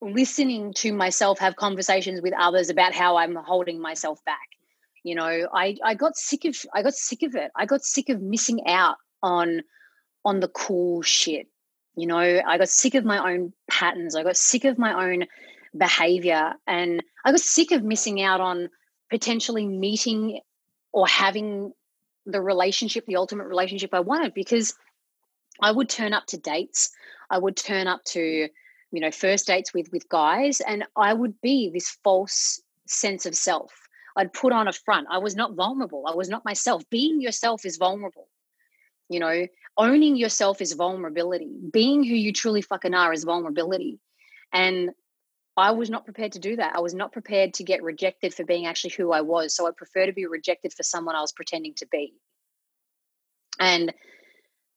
listening 0.00 0.72
to 0.74 0.92
myself 0.92 1.38
have 1.38 1.54
conversations 1.54 2.20
with 2.20 2.34
others 2.36 2.70
about 2.70 2.94
how 2.94 3.16
I'm 3.16 3.36
holding 3.36 3.80
myself 3.80 4.24
back. 4.24 4.48
You 5.04 5.14
know, 5.14 5.48
I 5.52 5.76
I 5.84 5.94
got 5.94 6.16
sick 6.16 6.44
of 6.44 6.56
I 6.72 6.82
got 6.82 6.94
sick 6.94 7.22
of 7.22 7.34
it. 7.34 7.50
I 7.56 7.66
got 7.66 7.82
sick 7.82 8.08
of 8.08 8.20
missing 8.20 8.66
out 8.66 8.96
on 9.22 9.62
on 10.24 10.40
the 10.40 10.48
cool 10.48 11.02
shit. 11.02 11.48
You 11.96 12.06
know, 12.06 12.18
I 12.18 12.58
got 12.58 12.68
sick 12.68 12.94
of 12.94 13.04
my 13.04 13.32
own 13.32 13.52
patterns. 13.70 14.14
I 14.16 14.22
got 14.22 14.36
sick 14.36 14.64
of 14.64 14.78
my 14.78 15.10
own 15.10 15.26
behavior 15.76 16.54
and 16.66 17.02
I 17.24 17.32
got 17.32 17.40
sick 17.40 17.72
of 17.72 17.82
missing 17.82 18.22
out 18.22 18.40
on 18.40 18.70
potentially 19.10 19.66
meeting 19.66 20.40
or 20.92 21.06
having 21.06 21.72
the 22.24 22.40
relationship, 22.40 23.04
the 23.06 23.16
ultimate 23.16 23.46
relationship 23.46 23.92
I 23.92 24.00
wanted, 24.00 24.32
because 24.34 24.74
I 25.60 25.72
would 25.72 25.88
turn 25.88 26.12
up 26.12 26.26
to 26.26 26.38
dates. 26.38 26.90
I 27.30 27.38
would 27.38 27.56
turn 27.56 27.86
up 27.86 28.04
to, 28.06 28.20
you 28.20 29.00
know, 29.00 29.10
first 29.10 29.46
dates 29.46 29.74
with 29.74 29.90
with 29.92 30.08
guys, 30.08 30.60
and 30.60 30.84
I 30.96 31.12
would 31.12 31.40
be 31.40 31.70
this 31.70 31.90
false 32.04 32.60
sense 32.86 33.26
of 33.26 33.34
self. 33.34 33.81
I'd 34.16 34.32
put 34.32 34.52
on 34.52 34.68
a 34.68 34.72
front. 34.72 35.08
I 35.10 35.18
was 35.18 35.34
not 35.34 35.54
vulnerable. 35.54 36.04
I 36.06 36.14
was 36.14 36.28
not 36.28 36.44
myself. 36.44 36.82
Being 36.90 37.20
yourself 37.20 37.64
is 37.64 37.76
vulnerable. 37.76 38.28
You 39.08 39.20
know, 39.20 39.46
owning 39.76 40.16
yourself 40.16 40.60
is 40.60 40.72
vulnerability. 40.72 41.50
Being 41.72 42.04
who 42.04 42.14
you 42.14 42.32
truly 42.32 42.62
fucking 42.62 42.94
are 42.94 43.12
is 43.12 43.24
vulnerability. 43.24 43.98
And 44.52 44.90
I 45.56 45.72
was 45.72 45.90
not 45.90 46.04
prepared 46.04 46.32
to 46.32 46.38
do 46.38 46.56
that. 46.56 46.74
I 46.74 46.80
was 46.80 46.94
not 46.94 47.12
prepared 47.12 47.54
to 47.54 47.64
get 47.64 47.82
rejected 47.82 48.32
for 48.32 48.44
being 48.44 48.66
actually 48.66 48.94
who 48.96 49.12
I 49.12 49.20
was. 49.20 49.54
So 49.54 49.66
I 49.66 49.70
prefer 49.76 50.06
to 50.06 50.12
be 50.12 50.26
rejected 50.26 50.72
for 50.72 50.82
someone 50.82 51.14
I 51.14 51.20
was 51.20 51.32
pretending 51.32 51.74
to 51.74 51.86
be. 51.90 52.14
And 53.60 53.92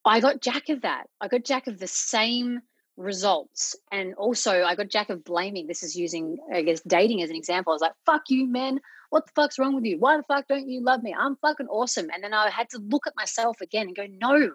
I 0.03 0.19
got 0.19 0.41
jack 0.41 0.69
of 0.69 0.81
that. 0.81 1.05
I 1.21 1.27
got 1.27 1.45
jack 1.45 1.67
of 1.67 1.79
the 1.79 1.87
same 1.87 2.61
results. 2.97 3.75
And 3.91 4.15
also, 4.15 4.63
I 4.63 4.75
got 4.75 4.89
jack 4.89 5.09
of 5.09 5.23
blaming. 5.23 5.67
This 5.67 5.83
is 5.83 5.95
using, 5.95 6.37
I 6.53 6.61
guess, 6.61 6.81
dating 6.81 7.21
as 7.21 7.29
an 7.29 7.35
example. 7.35 7.71
I 7.71 7.75
was 7.75 7.81
like, 7.81 7.93
fuck 8.05 8.23
you, 8.29 8.45
man. 8.45 8.79
What 9.15 9.27
the 9.27 9.31
fuck's 9.33 9.57
wrong 9.57 9.73
with 9.75 9.85
you? 9.85 9.97
Why 9.97 10.17
the 10.17 10.23
fuck 10.23 10.45
don't 10.49 10.67
you 10.67 10.83
love 10.83 11.01
me? 11.01 11.15
I'm 11.17 11.37
fucking 11.37 11.67
awesome. 11.67 12.09
And 12.13 12.21
then 12.21 12.33
I 12.33 12.49
had 12.49 12.69
to 12.71 12.79
look 12.79 13.07
at 13.07 13.15
myself 13.15 13.61
again 13.61 13.87
and 13.87 13.95
go, 13.95 14.05
no, 14.09 14.49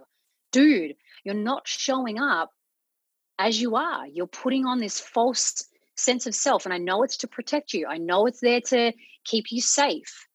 dude, 0.52 0.96
you're 1.24 1.34
not 1.34 1.66
showing 1.66 2.18
up 2.18 2.50
as 3.38 3.58
you 3.58 3.76
are. 3.76 4.06
You're 4.06 4.26
putting 4.26 4.66
on 4.66 4.78
this 4.78 5.00
false 5.00 5.64
sense 5.96 6.26
of 6.26 6.34
self. 6.34 6.66
And 6.66 6.74
I 6.74 6.76
know 6.76 7.04
it's 7.04 7.16
to 7.18 7.26
protect 7.26 7.72
you, 7.72 7.86
I 7.88 7.96
know 7.96 8.26
it's 8.26 8.40
there 8.40 8.60
to 8.60 8.92
keep 9.24 9.46
you 9.50 9.62
safe. 9.62 10.26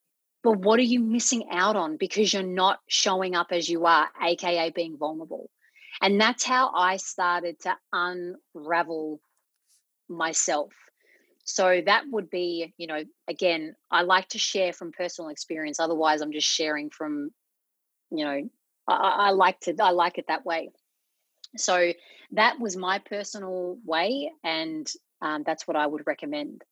But 0.41 0.57
what 0.57 0.80
are 0.80 0.89
you 0.95 1.01
missing 1.01 1.49
out 1.51 1.76
on 1.76 1.95
because 1.95 2.34
you're 2.34 2.41
not 2.41 2.80
showing 2.88 3.36
up 3.36 3.49
as 3.51 3.69
you 3.69 3.86
are, 3.86 4.09
AKA 4.23 4.71
being 4.71 4.97
vulnerable? 4.97 5.51
And 6.01 6.19
that's 6.19 6.43
how 6.43 6.71
I 6.73 6.97
started 6.97 7.59
to 7.59 7.78
unravel 7.93 9.19
myself. 10.09 10.73
So 11.45 11.81
that 11.85 12.05
would 12.09 12.29
be, 12.29 12.73
you 12.77 12.87
know, 12.87 13.03
again, 13.27 13.75
I 13.91 14.01
like 14.01 14.29
to 14.29 14.39
share 14.39 14.73
from 14.73 14.91
personal 14.91 15.29
experience. 15.29 15.79
Otherwise, 15.79 16.21
I'm 16.21 16.31
just 16.31 16.47
sharing 16.47 16.89
from, 16.89 17.29
you 18.11 18.25
know, 18.25 18.49
I, 18.87 18.93
I 18.93 19.29
like 19.29 19.59
to, 19.61 19.75
I 19.79 19.91
like 19.91 20.17
it 20.17 20.25
that 20.27 20.45
way. 20.45 20.71
So 21.55 21.93
that 22.31 22.59
was 22.59 22.75
my 22.75 22.97
personal 22.99 23.77
way. 23.85 24.31
And 24.43 24.91
um, 25.21 25.43
that's 25.45 25.67
what 25.67 25.77
I 25.77 25.85
would 25.85 26.07
recommend. 26.07 26.63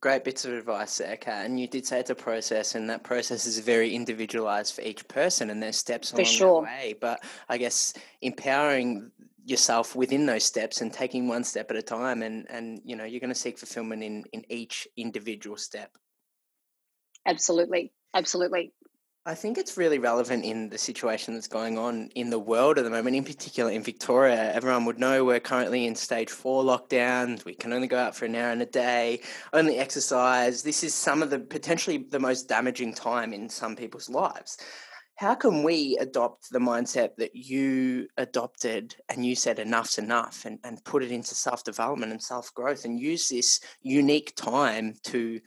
Great 0.00 0.22
bits 0.22 0.44
of 0.44 0.52
advice 0.52 0.98
there, 0.98 1.16
Kat. 1.16 1.46
And 1.46 1.58
you 1.58 1.66
did 1.66 1.84
say 1.84 1.98
it's 1.98 2.10
a 2.10 2.14
process, 2.14 2.76
and 2.76 2.88
that 2.88 3.02
process 3.02 3.46
is 3.46 3.58
very 3.58 3.96
individualized 3.96 4.74
for 4.74 4.82
each 4.82 5.08
person, 5.08 5.50
and 5.50 5.60
there's 5.60 5.76
steps 5.76 6.12
along 6.12 6.24
sure. 6.26 6.60
the 6.60 6.66
way. 6.66 6.94
But 7.00 7.24
I 7.48 7.58
guess 7.58 7.94
empowering 8.22 9.10
yourself 9.48 9.96
within 9.96 10.26
those 10.26 10.44
steps 10.44 10.80
and 10.80 10.92
taking 10.92 11.28
one 11.28 11.44
step 11.44 11.70
at 11.70 11.76
a 11.76 11.82
time, 11.82 12.22
and 12.22 12.46
and 12.50 12.80
you 12.84 12.96
know 12.96 13.04
you're 13.04 13.20
going 13.20 13.32
to 13.32 13.38
seek 13.38 13.58
fulfillment 13.58 14.02
in 14.02 14.24
in 14.32 14.44
each 14.48 14.88
individual 14.96 15.56
step. 15.56 15.96
Absolutely, 17.26 17.92
absolutely. 18.14 18.72
I 19.28 19.34
think 19.34 19.58
it's 19.58 19.76
really 19.76 19.98
relevant 19.98 20.46
in 20.46 20.70
the 20.70 20.78
situation 20.78 21.34
that's 21.34 21.48
going 21.48 21.76
on 21.76 22.08
in 22.14 22.30
the 22.30 22.38
world 22.38 22.78
at 22.78 22.84
the 22.84 22.90
moment, 22.90 23.14
in 23.14 23.24
particular 23.24 23.70
in 23.70 23.82
Victoria. 23.82 24.54
Everyone 24.54 24.86
would 24.86 24.98
know 24.98 25.22
we're 25.22 25.38
currently 25.38 25.84
in 25.84 25.96
stage 25.96 26.30
four 26.30 26.64
lockdowns. 26.64 27.44
We 27.44 27.54
can 27.54 27.74
only 27.74 27.88
go 27.88 27.98
out 27.98 28.16
for 28.16 28.24
an 28.24 28.34
hour 28.34 28.50
and 28.50 28.62
a 28.62 28.66
day, 28.66 29.20
only 29.52 29.76
exercise. 29.76 30.62
This 30.62 30.82
is 30.82 30.94
some 30.94 31.22
of 31.22 31.28
the 31.28 31.40
potentially 31.40 31.98
the 31.98 32.18
most 32.18 32.48
damaging 32.48 32.94
time 32.94 33.34
in 33.34 33.50
some 33.50 33.76
people's 33.76 34.08
lives. 34.08 34.56
How 35.18 35.34
can 35.34 35.64
we 35.64 35.96
adopt 36.00 36.50
the 36.50 36.60
mindset 36.60 37.16
that 37.16 37.34
you 37.34 38.06
adopted 38.16 38.94
and 39.08 39.26
you 39.26 39.34
said 39.34 39.58
enough's 39.58 39.98
enough 39.98 40.44
and, 40.44 40.60
and 40.62 40.82
put 40.84 41.02
it 41.02 41.10
into 41.10 41.34
self 41.34 41.64
development 41.64 42.12
and 42.12 42.22
self 42.22 42.54
growth 42.54 42.84
and 42.84 43.00
use 43.00 43.28
this 43.28 43.60
unique 43.82 44.32
time 44.36 44.94
to 45.04 45.40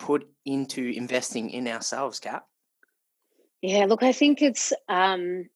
put 0.00 0.28
into 0.44 0.88
investing 0.88 1.50
in 1.50 1.68
ourselves, 1.68 2.18
Kat? 2.18 2.42
Yeah, 3.60 3.84
look, 3.84 4.02
I 4.02 4.10
think 4.10 4.42
it's 4.42 4.72
um, 4.88 5.48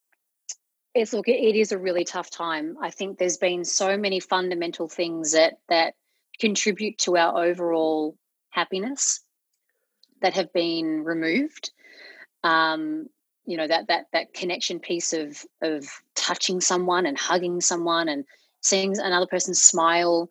it's 0.97 1.11
look 1.11 1.27
it 1.27 1.55
is 1.55 1.71
a 1.71 1.77
really 1.77 2.03
tough 2.03 2.31
time 2.31 2.75
i 2.81 2.89
think 2.89 3.17
there's 3.17 3.37
been 3.37 3.63
so 3.63 3.97
many 3.97 4.19
fundamental 4.19 4.87
things 4.87 5.33
that 5.33 5.59
that 5.69 5.93
contribute 6.39 6.97
to 6.97 7.15
our 7.17 7.45
overall 7.45 8.17
happiness 8.49 9.21
that 10.21 10.33
have 10.33 10.51
been 10.53 11.03
removed 11.03 11.71
um 12.43 13.07
you 13.47 13.57
know 13.57 13.67
that 13.67 13.87
that 13.87 14.05
that 14.13 14.33
connection 14.33 14.79
piece 14.79 15.13
of 15.13 15.43
of 15.61 15.87
touching 16.15 16.61
someone 16.61 17.05
and 17.05 17.17
hugging 17.17 17.61
someone 17.61 18.07
and 18.09 18.25
seeing 18.61 18.97
another 18.99 19.27
person 19.27 19.55
smile 19.55 20.29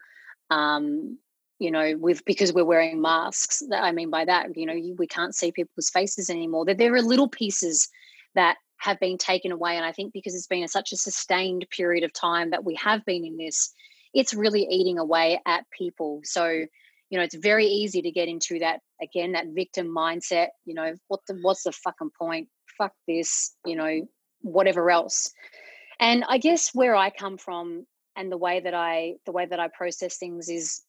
um 0.50 1.18
you 1.58 1.70
know 1.70 1.96
with 1.98 2.24
because 2.24 2.52
we're 2.52 2.64
wearing 2.64 3.00
masks 3.00 3.62
that 3.70 3.82
i 3.82 3.90
mean 3.90 4.10
by 4.10 4.24
that 4.24 4.56
you 4.56 4.66
know 4.66 4.94
we 4.98 5.06
can't 5.06 5.34
see 5.34 5.50
people's 5.50 5.90
faces 5.90 6.30
anymore 6.30 6.64
that 6.64 6.78
there 6.78 6.94
are 6.94 7.02
little 7.02 7.28
pieces 7.28 7.88
that 8.34 8.58
have 8.78 9.00
been 9.00 9.18
taken 9.18 9.52
away. 9.52 9.76
And 9.76 9.84
I 9.84 9.92
think 9.92 10.12
because 10.12 10.34
it's 10.34 10.46
been 10.46 10.64
a, 10.64 10.68
such 10.68 10.92
a 10.92 10.96
sustained 10.96 11.66
period 11.70 12.04
of 12.04 12.12
time 12.12 12.50
that 12.50 12.64
we 12.64 12.74
have 12.76 13.04
been 13.04 13.24
in 13.24 13.36
this, 13.36 13.72
it's 14.14 14.34
really 14.34 14.66
eating 14.70 14.98
away 14.98 15.40
at 15.46 15.64
people. 15.76 16.20
So, 16.24 16.46
you 16.48 17.18
know, 17.18 17.22
it's 17.22 17.34
very 17.34 17.66
easy 17.66 18.02
to 18.02 18.10
get 18.10 18.28
into 18.28 18.58
that 18.60 18.80
again, 19.00 19.32
that 19.32 19.46
victim 19.48 19.88
mindset. 19.88 20.48
You 20.64 20.74
know, 20.74 20.94
what 21.08 21.20
the 21.28 21.38
what's 21.42 21.62
the 21.62 21.72
fucking 21.72 22.10
point? 22.18 22.48
Fuck 22.78 22.92
this. 23.06 23.54
You 23.64 23.76
know, 23.76 24.08
whatever 24.40 24.90
else. 24.90 25.32
And 25.98 26.24
I 26.28 26.38
guess 26.38 26.74
where 26.74 26.94
I 26.94 27.10
come 27.10 27.38
from 27.38 27.86
and 28.16 28.30
the 28.30 28.36
way 28.36 28.60
that 28.60 28.74
I 28.74 29.14
the 29.24 29.32
way 29.32 29.46
that 29.46 29.60
I 29.60 29.68
process 29.68 30.16
things 30.16 30.48
is 30.48 30.82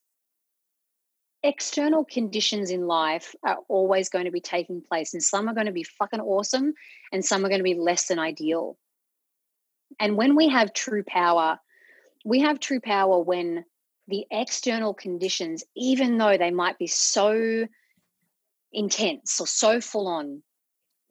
external 1.43 2.03
conditions 2.03 2.71
in 2.71 2.87
life 2.87 3.35
are 3.43 3.59
always 3.69 4.09
going 4.09 4.25
to 4.25 4.31
be 4.31 4.41
taking 4.41 4.81
place, 4.81 5.13
and 5.13 5.23
some 5.23 5.47
are 5.47 5.53
going 5.53 5.67
to 5.67 5.71
be 5.71 5.83
fucking 5.83 6.19
awesome, 6.19 6.73
and 7.11 7.23
some 7.23 7.45
are 7.45 7.49
going 7.49 7.59
to 7.59 7.63
be 7.63 7.75
less 7.75 8.07
than 8.07 8.19
ideal. 8.19 8.77
And 9.99 10.17
when 10.17 10.35
we 10.35 10.49
have 10.49 10.73
true 10.73 11.03
power, 11.03 11.59
we 12.25 12.41
have 12.41 12.59
true 12.59 12.81
power 12.81 13.21
when 13.21 13.63
the 14.07 14.25
external 14.31 14.93
conditions, 14.93 15.63
even 15.75 16.17
though 16.17 16.37
they 16.37 16.51
might 16.51 16.77
be 16.77 16.87
so 16.87 17.67
intense 18.73 19.39
or 19.39 19.47
so 19.47 19.79
full 19.79 20.07
on, 20.07 20.43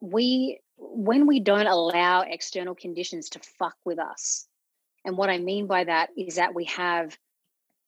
we 0.01 0.59
when 0.77 1.27
we 1.27 1.39
don't 1.39 1.67
allow 1.67 2.21
external 2.21 2.75
conditions 2.75 3.29
to 3.29 3.39
fuck 3.39 3.75
with 3.85 3.99
us. 3.99 4.47
And 5.05 5.17
what 5.17 5.29
I 5.29 5.37
mean 5.37 5.67
by 5.67 5.83
that 5.85 6.09
is 6.17 6.35
that 6.35 6.53
we 6.53 6.65
have 6.65 7.17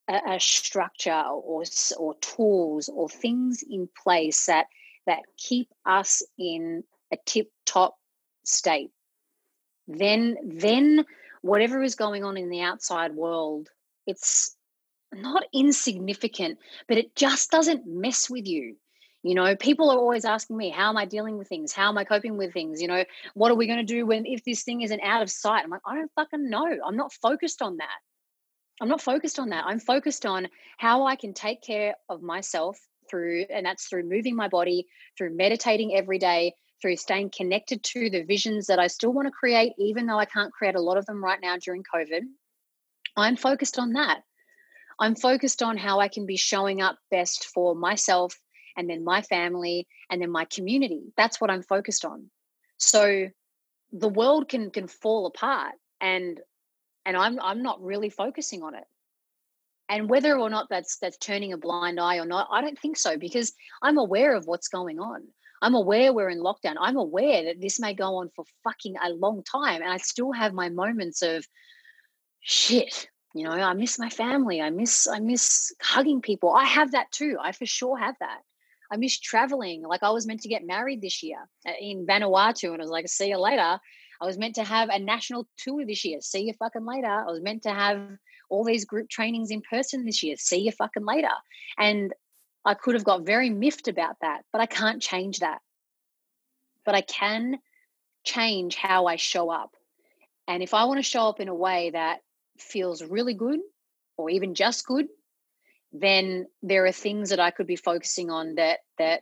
a, 0.09 0.35
a 0.35 0.39
structure 0.39 1.23
or 1.23 1.63
or 1.97 2.15
tools 2.15 2.89
or 2.89 3.07
things 3.07 3.63
in 3.69 3.87
place 4.03 4.45
that 4.47 4.67
that 5.05 5.19
keep 5.37 5.69
us 5.85 6.21
in 6.37 6.83
a 7.11 7.17
tip 7.25 7.49
top 7.65 7.95
state 8.43 8.91
then 9.87 10.37
then 10.43 11.05
whatever 11.41 11.81
is 11.81 11.95
going 11.95 12.23
on 12.23 12.37
in 12.37 12.49
the 12.49 12.61
outside 12.61 13.13
world 13.13 13.69
it's 14.05 14.55
not 15.11 15.43
insignificant 15.53 16.59
but 16.87 16.97
it 16.97 17.15
just 17.15 17.49
doesn't 17.51 17.85
mess 17.87 18.29
with 18.29 18.47
you 18.47 18.75
you 19.23 19.35
know 19.35 19.55
people 19.55 19.89
are 19.89 19.97
always 19.97 20.25
asking 20.25 20.55
me 20.55 20.69
how 20.69 20.89
am 20.89 20.97
i 20.97 21.05
dealing 21.05 21.37
with 21.37 21.47
things 21.47 21.73
how 21.73 21.89
am 21.89 21.97
i 21.97 22.03
coping 22.03 22.37
with 22.37 22.53
things 22.53 22.81
you 22.81 22.87
know 22.87 23.03
what 23.33 23.51
are 23.51 23.55
we 23.55 23.67
going 23.67 23.85
to 23.85 23.93
do 23.93 24.05
when 24.05 24.25
if 24.25 24.43
this 24.43 24.63
thing 24.63 24.81
isn't 24.81 25.01
out 25.01 25.21
of 25.21 25.29
sight 25.29 25.63
i'm 25.63 25.69
like 25.69 25.81
i 25.85 25.95
don't 25.95 26.11
fucking 26.15 26.49
know 26.49 26.67
i'm 26.85 26.95
not 26.95 27.11
focused 27.13 27.61
on 27.61 27.77
that 27.77 27.97
I'm 28.81 28.87
not 28.87 29.01
focused 29.01 29.39
on 29.39 29.49
that. 29.49 29.65
I'm 29.67 29.79
focused 29.79 30.25
on 30.25 30.47
how 30.77 31.05
I 31.05 31.15
can 31.15 31.33
take 31.33 31.61
care 31.61 31.95
of 32.07 32.21
myself 32.21 32.79
through, 33.09 33.45
and 33.49 33.65
that's 33.65 33.87
through 33.87 34.03
moving 34.03 34.35
my 34.35 34.47
body, 34.47 34.87
through 35.17 35.35
meditating 35.35 35.95
every 35.95 36.17
day, 36.17 36.53
through 36.81 36.95
staying 36.95 37.31
connected 37.35 37.83
to 37.83 38.09
the 38.09 38.23
visions 38.23 38.67
that 38.67 38.79
I 38.79 38.87
still 38.87 39.11
want 39.11 39.27
to 39.27 39.31
create, 39.31 39.73
even 39.77 40.05
though 40.05 40.17
I 40.17 40.25
can't 40.25 40.53
create 40.53 40.75
a 40.75 40.81
lot 40.81 40.97
of 40.97 41.05
them 41.05 41.23
right 41.23 41.39
now 41.41 41.57
during 41.57 41.83
COVID. 41.83 42.21
I'm 43.17 43.35
focused 43.35 43.77
on 43.77 43.93
that. 43.93 44.21
I'm 44.97 45.15
focused 45.15 45.61
on 45.61 45.77
how 45.77 45.99
I 45.99 46.07
can 46.07 46.25
be 46.25 46.37
showing 46.37 46.81
up 46.81 46.97
best 47.11 47.45
for 47.45 47.75
myself 47.75 48.37
and 48.79 48.89
then 48.89 49.03
my 49.03 49.21
family 49.21 49.87
and 50.09 50.21
then 50.21 50.31
my 50.31 50.45
community. 50.45 51.11
That's 51.17 51.41
what 51.41 51.51
I'm 51.51 51.61
focused 51.61 52.05
on. 52.05 52.31
So 52.77 53.27
the 53.91 54.09
world 54.09 54.47
can 54.47 54.71
can 54.71 54.87
fall 54.87 55.25
apart 55.25 55.73
and 55.99 56.39
and 57.05 57.17
I'm 57.17 57.39
I'm 57.41 57.61
not 57.61 57.83
really 57.83 58.09
focusing 58.09 58.63
on 58.63 58.73
it. 58.75 58.85
And 59.89 60.09
whether 60.09 60.37
or 60.37 60.49
not 60.49 60.67
that's 60.69 60.97
that's 60.97 61.17
turning 61.17 61.51
a 61.51 61.57
blind 61.57 61.99
eye 61.99 62.19
or 62.19 62.25
not, 62.25 62.47
I 62.51 62.61
don't 62.61 62.79
think 62.79 62.95
so 62.95 63.17
because 63.17 63.51
I'm 63.81 63.97
aware 63.97 64.33
of 64.33 64.47
what's 64.47 64.69
going 64.69 64.99
on. 64.99 65.23
I'm 65.61 65.75
aware 65.75 66.13
we're 66.13 66.29
in 66.29 66.39
lockdown. 66.39 66.75
I'm 66.79 66.95
aware 66.95 67.43
that 67.45 67.59
this 67.59 67.81
may 67.81 67.93
go 67.93 68.15
on 68.17 68.29
for 68.33 68.45
fucking 68.63 68.95
a 69.03 69.09
long 69.09 69.43
time. 69.43 69.81
And 69.81 69.91
I 69.91 69.97
still 69.97 70.31
have 70.31 70.53
my 70.53 70.69
moments 70.69 71.21
of 71.21 71.45
shit. 72.39 73.09
You 73.35 73.43
know, 73.43 73.51
I 73.51 73.73
miss 73.73 73.99
my 73.99 74.09
family. 74.09 74.61
I 74.61 74.69
miss 74.69 75.05
I 75.05 75.19
miss 75.19 75.73
hugging 75.81 76.21
people. 76.21 76.53
I 76.53 76.63
have 76.63 76.91
that 76.93 77.11
too. 77.11 77.37
I 77.41 77.51
for 77.51 77.65
sure 77.65 77.97
have 77.97 78.15
that. 78.21 78.39
I 78.91 78.97
miss 78.97 79.19
traveling. 79.19 79.83
Like 79.83 80.03
I 80.03 80.09
was 80.09 80.25
meant 80.25 80.41
to 80.41 80.49
get 80.49 80.65
married 80.65 81.01
this 81.01 81.21
year 81.21 81.37
uh, 81.67 81.71
in 81.79 82.05
Vanuatu, 82.05 82.73
and 82.73 82.81
I 82.81 82.83
was 82.83 82.91
like, 82.91 83.07
see 83.07 83.29
you 83.29 83.37
later. 83.37 83.79
I 84.21 84.25
was 84.25 84.37
meant 84.37 84.55
to 84.55 84.63
have 84.63 84.89
a 84.89 84.99
national 84.99 85.47
tour 85.57 85.85
this 85.85 86.03
year. 86.03 86.19
See 86.21 86.41
you 86.41 86.53
fucking 86.59 86.85
later. 86.85 87.07
I 87.07 87.25
was 87.25 87.41
meant 87.41 87.63
to 87.63 87.73
have 87.73 88.01
all 88.49 88.63
these 88.63 88.85
group 88.85 89.09
trainings 89.09 89.51
in 89.51 89.61
person 89.61 90.05
this 90.05 90.23
year. 90.23 90.35
See 90.37 90.59
you 90.59 90.71
fucking 90.71 91.05
later. 91.05 91.29
And 91.77 92.13
I 92.65 92.73
could 92.73 92.95
have 92.95 93.05
got 93.05 93.25
very 93.25 93.49
miffed 93.49 93.87
about 93.87 94.17
that, 94.21 94.41
but 94.51 94.61
I 94.61 94.65
can't 94.65 95.01
change 95.01 95.39
that. 95.39 95.59
But 96.85 96.95
I 96.95 97.01
can 97.01 97.59
change 98.25 98.75
how 98.75 99.05
I 99.05 99.15
show 99.15 99.49
up. 99.49 99.71
And 100.47 100.61
if 100.63 100.73
I 100.73 100.85
want 100.85 100.97
to 100.97 101.03
show 101.03 101.27
up 101.27 101.39
in 101.39 101.47
a 101.47 101.55
way 101.55 101.91
that 101.91 102.19
feels 102.57 103.03
really 103.03 103.33
good 103.33 103.59
or 104.17 104.29
even 104.29 104.55
just 104.55 104.85
good, 104.85 105.07
then 105.91 106.47
there 106.61 106.85
are 106.85 106.91
things 106.91 107.29
that 107.29 107.39
I 107.39 107.51
could 107.51 107.67
be 107.67 107.75
focusing 107.75 108.29
on 108.29 108.55
that 108.55 108.79
that 108.97 109.21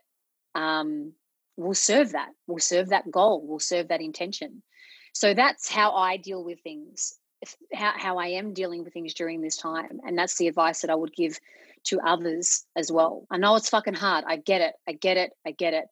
um, 0.55 1.13
will 1.55 1.73
serve 1.73 2.11
that, 2.11 2.29
will 2.47 2.59
serve 2.59 2.89
that 2.89 3.09
goal, 3.09 3.45
will 3.45 3.59
serve 3.59 3.87
that 3.89 4.01
intention. 4.01 4.63
So 5.13 5.33
that's 5.33 5.69
how 5.69 5.93
I 5.93 6.17
deal 6.17 6.43
with 6.43 6.59
things, 6.61 7.17
how, 7.73 7.93
how 7.95 8.17
I 8.17 8.27
am 8.27 8.53
dealing 8.53 8.83
with 8.83 8.93
things 8.93 9.13
during 9.13 9.41
this 9.41 9.57
time. 9.57 9.99
And 10.05 10.17
that's 10.17 10.37
the 10.37 10.47
advice 10.47 10.81
that 10.81 10.91
I 10.91 10.95
would 10.95 11.13
give 11.13 11.39
to 11.85 11.99
others 12.01 12.65
as 12.75 12.91
well. 12.91 13.25
I 13.31 13.37
know 13.37 13.55
it's 13.55 13.69
fucking 13.69 13.95
hard. 13.95 14.25
I 14.27 14.35
get 14.35 14.61
it. 14.61 14.73
I 14.87 14.93
get 14.93 15.17
it. 15.17 15.31
I 15.45 15.51
get 15.51 15.73
it. 15.73 15.85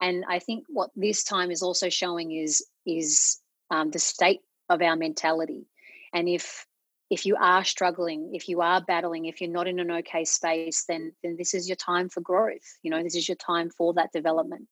And 0.00 0.24
I 0.28 0.40
think 0.40 0.64
what 0.68 0.90
this 0.96 1.22
time 1.22 1.50
is 1.50 1.62
also 1.62 1.88
showing 1.88 2.32
is 2.32 2.66
is 2.84 3.40
um, 3.70 3.90
the 3.90 4.00
state 4.00 4.40
of 4.68 4.82
our 4.82 4.96
mentality. 4.96 5.66
And 6.12 6.28
if 6.28 6.66
if 7.12 7.26
you 7.26 7.36
are 7.36 7.62
struggling, 7.62 8.34
if 8.34 8.48
you 8.48 8.62
are 8.62 8.80
battling, 8.80 9.26
if 9.26 9.42
you're 9.42 9.50
not 9.50 9.68
in 9.68 9.78
an 9.78 9.90
okay 9.90 10.24
space, 10.24 10.86
then 10.88 11.12
then 11.22 11.36
this 11.36 11.52
is 11.52 11.68
your 11.68 11.76
time 11.76 12.08
for 12.08 12.22
growth. 12.22 12.78
You 12.82 12.90
know, 12.90 13.02
this 13.02 13.14
is 13.14 13.28
your 13.28 13.36
time 13.36 13.68
for 13.68 13.92
that 13.94 14.12
development. 14.12 14.66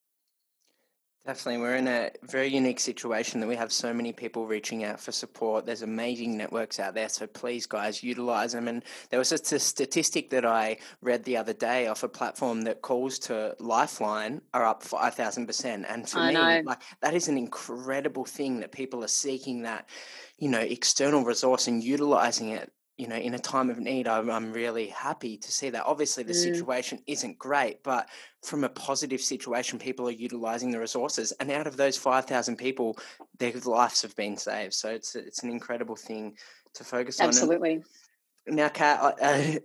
Definitely. 1.27 1.61
We're 1.61 1.77
in 1.77 1.87
a 1.87 2.11
very 2.23 2.49
unique 2.49 2.81
situation 2.81 3.41
that 3.41 3.47
we 3.47 3.55
have 3.55 3.71
so 3.73 3.93
many 3.93 4.11
people 4.11 4.47
reaching 4.47 4.85
out 4.85 4.99
for 4.99 5.13
support. 5.13 5.67
There's 5.67 5.83
amazing 5.83 6.35
networks 6.35 6.81
out 6.81 6.95
there. 6.95 7.11
So 7.11 7.27
please, 7.27 7.67
guys, 7.67 8.03
utilize 8.03 8.53
them. 8.53 8.69
And 8.69 8.83
there 9.11 9.19
was 9.19 9.31
a 9.31 9.59
statistic 9.59 10.31
that 10.31 10.47
I 10.47 10.79
read 11.03 11.23
the 11.25 11.37
other 11.37 11.53
day 11.53 11.89
off 11.89 12.03
a 12.03 12.09
platform 12.09 12.63
that 12.63 12.81
calls 12.81 13.19
to 13.21 13.55
Lifeline 13.61 14.41
are 14.55 14.65
up 14.65 14.83
5,000%. 14.83 15.85
And 15.87 16.09
for 16.09 16.21
I 16.21 16.29
me, 16.29 16.35
know. 16.35 16.63
like 16.65 16.81
that 17.03 17.13
is 17.13 17.29
an 17.29 17.37
incredible 17.37 18.25
thing 18.25 18.61
that 18.61 18.73
people 18.73 19.05
are 19.05 19.09
seeking 19.09 19.63
that, 19.63 19.91
you 20.39 20.49
know, 20.49 20.61
external 20.61 21.23
resource 21.23 21.69
and 21.69 21.85
utilizing 21.85 22.49
it 22.49 22.73
you 23.01 23.09
know, 23.09 23.17
in 23.17 23.33
a 23.33 23.39
time 23.39 23.71
of 23.71 23.79
need, 23.79 24.07
I'm, 24.07 24.31
I'm 24.31 24.53
really 24.53 24.89
happy 24.89 25.39
to 25.39 25.51
see 25.51 25.71
that. 25.71 25.87
Obviously, 25.87 26.23
the 26.23 26.35
mm. 26.35 26.43
situation 26.43 26.99
isn't 27.07 27.39
great, 27.39 27.83
but 27.83 28.11
from 28.43 28.63
a 28.63 28.69
positive 28.69 29.23
situation, 29.23 29.79
people 29.79 30.07
are 30.07 30.13
utilizing 30.13 30.71
the 30.71 30.79
resources, 30.79 31.33
and 31.41 31.51
out 31.51 31.67
of 31.67 31.79
those 31.79 31.97
five 31.97 32.27
thousand 32.27 32.57
people, 32.57 32.99
their 33.39 33.53
lives 33.65 34.03
have 34.03 34.15
been 34.17 34.37
saved. 34.37 34.75
So 34.75 34.91
it's 34.91 35.17
it's 35.17 35.43
an 35.43 35.51
incredible 35.51 35.97
thing 35.97 36.37
to 36.75 36.85
focus 36.85 37.23
Absolutely. 37.23 37.71
on. 37.71 37.77
Absolutely. 37.79 38.57
Now, 38.63 38.69
Kat, 38.69 39.19
uh, 39.23 39.59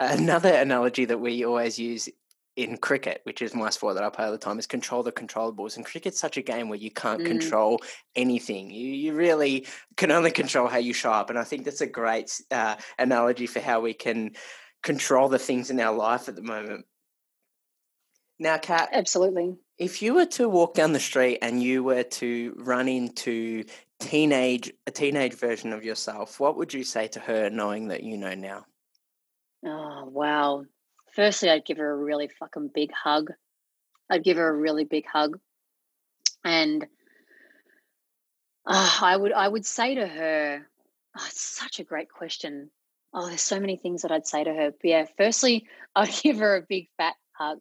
another 0.00 0.52
analogy 0.52 1.06
that 1.06 1.18
we 1.18 1.46
always 1.46 1.78
use 1.78 2.10
in 2.56 2.76
cricket, 2.76 3.20
which 3.24 3.40
is 3.40 3.54
my 3.54 3.70
sport 3.70 3.94
that 3.94 4.04
I 4.04 4.10
play 4.10 4.26
all 4.26 4.32
the 4.32 4.38
time, 4.38 4.58
is 4.58 4.66
control 4.66 5.02
the 5.02 5.12
controllables. 5.12 5.76
And 5.76 5.84
cricket's 5.84 6.20
such 6.20 6.36
a 6.36 6.42
game 6.42 6.68
where 6.68 6.78
you 6.78 6.90
can't 6.90 7.22
mm. 7.22 7.26
control 7.26 7.80
anything. 8.14 8.70
You, 8.70 8.88
you 8.88 9.14
really 9.14 9.66
can 9.96 10.10
only 10.10 10.30
control 10.30 10.68
how 10.68 10.78
you 10.78 10.92
show 10.92 11.12
up. 11.12 11.30
And 11.30 11.38
I 11.38 11.44
think 11.44 11.64
that's 11.64 11.80
a 11.80 11.86
great 11.86 12.40
uh, 12.50 12.76
analogy 12.98 13.46
for 13.46 13.60
how 13.60 13.80
we 13.80 13.94
can 13.94 14.32
control 14.82 15.28
the 15.28 15.38
things 15.38 15.70
in 15.70 15.80
our 15.80 15.94
life 15.94 16.28
at 16.28 16.36
the 16.36 16.42
moment. 16.42 16.84
Now, 18.38 18.58
Kat. 18.58 18.90
Absolutely. 18.92 19.56
If 19.78 20.02
you 20.02 20.14
were 20.14 20.26
to 20.26 20.48
walk 20.48 20.74
down 20.74 20.92
the 20.92 21.00
street 21.00 21.38
and 21.42 21.62
you 21.62 21.82
were 21.82 22.02
to 22.02 22.54
run 22.58 22.88
into 22.88 23.64
teenage 24.00 24.72
a 24.86 24.90
teenage 24.90 25.34
version 25.34 25.72
of 25.72 25.84
yourself, 25.84 26.38
what 26.38 26.56
would 26.56 26.74
you 26.74 26.84
say 26.84 27.06
to 27.08 27.20
her 27.20 27.50
knowing 27.50 27.88
that 27.88 28.02
you 28.02 28.18
know 28.18 28.34
now? 28.34 28.66
Oh, 29.64 30.06
wow 30.06 30.64
firstly, 31.14 31.50
I'd 31.50 31.64
give 31.64 31.78
her 31.78 31.90
a 31.90 31.96
really 31.96 32.28
fucking 32.28 32.70
big 32.74 32.92
hug. 32.92 33.30
I'd 34.10 34.24
give 34.24 34.36
her 34.36 34.48
a 34.48 34.56
really 34.56 34.84
big 34.84 35.06
hug. 35.06 35.38
And 36.44 36.86
Uh, 38.66 38.98
I 39.02 39.16
would 39.16 39.32
I 39.32 39.48
would 39.48 39.66
say 39.66 39.94
to 39.96 40.06
her, 40.06 40.66
oh, 41.18 41.24
it's 41.28 41.40
such 41.40 41.80
a 41.80 41.84
great 41.84 42.08
question. 42.10 42.70
Oh, 43.12 43.26
there's 43.26 43.42
so 43.42 43.60
many 43.60 43.76
things 43.76 44.02
that 44.02 44.12
I'd 44.12 44.26
say 44.26 44.44
to 44.44 44.54
her. 44.54 44.70
But 44.70 44.84
yeah, 44.88 45.06
firstly, 45.16 45.66
I'd 45.96 46.14
give 46.22 46.38
her 46.38 46.56
a 46.56 46.62
big 46.68 46.88
fat 46.96 47.14
hug. 47.32 47.58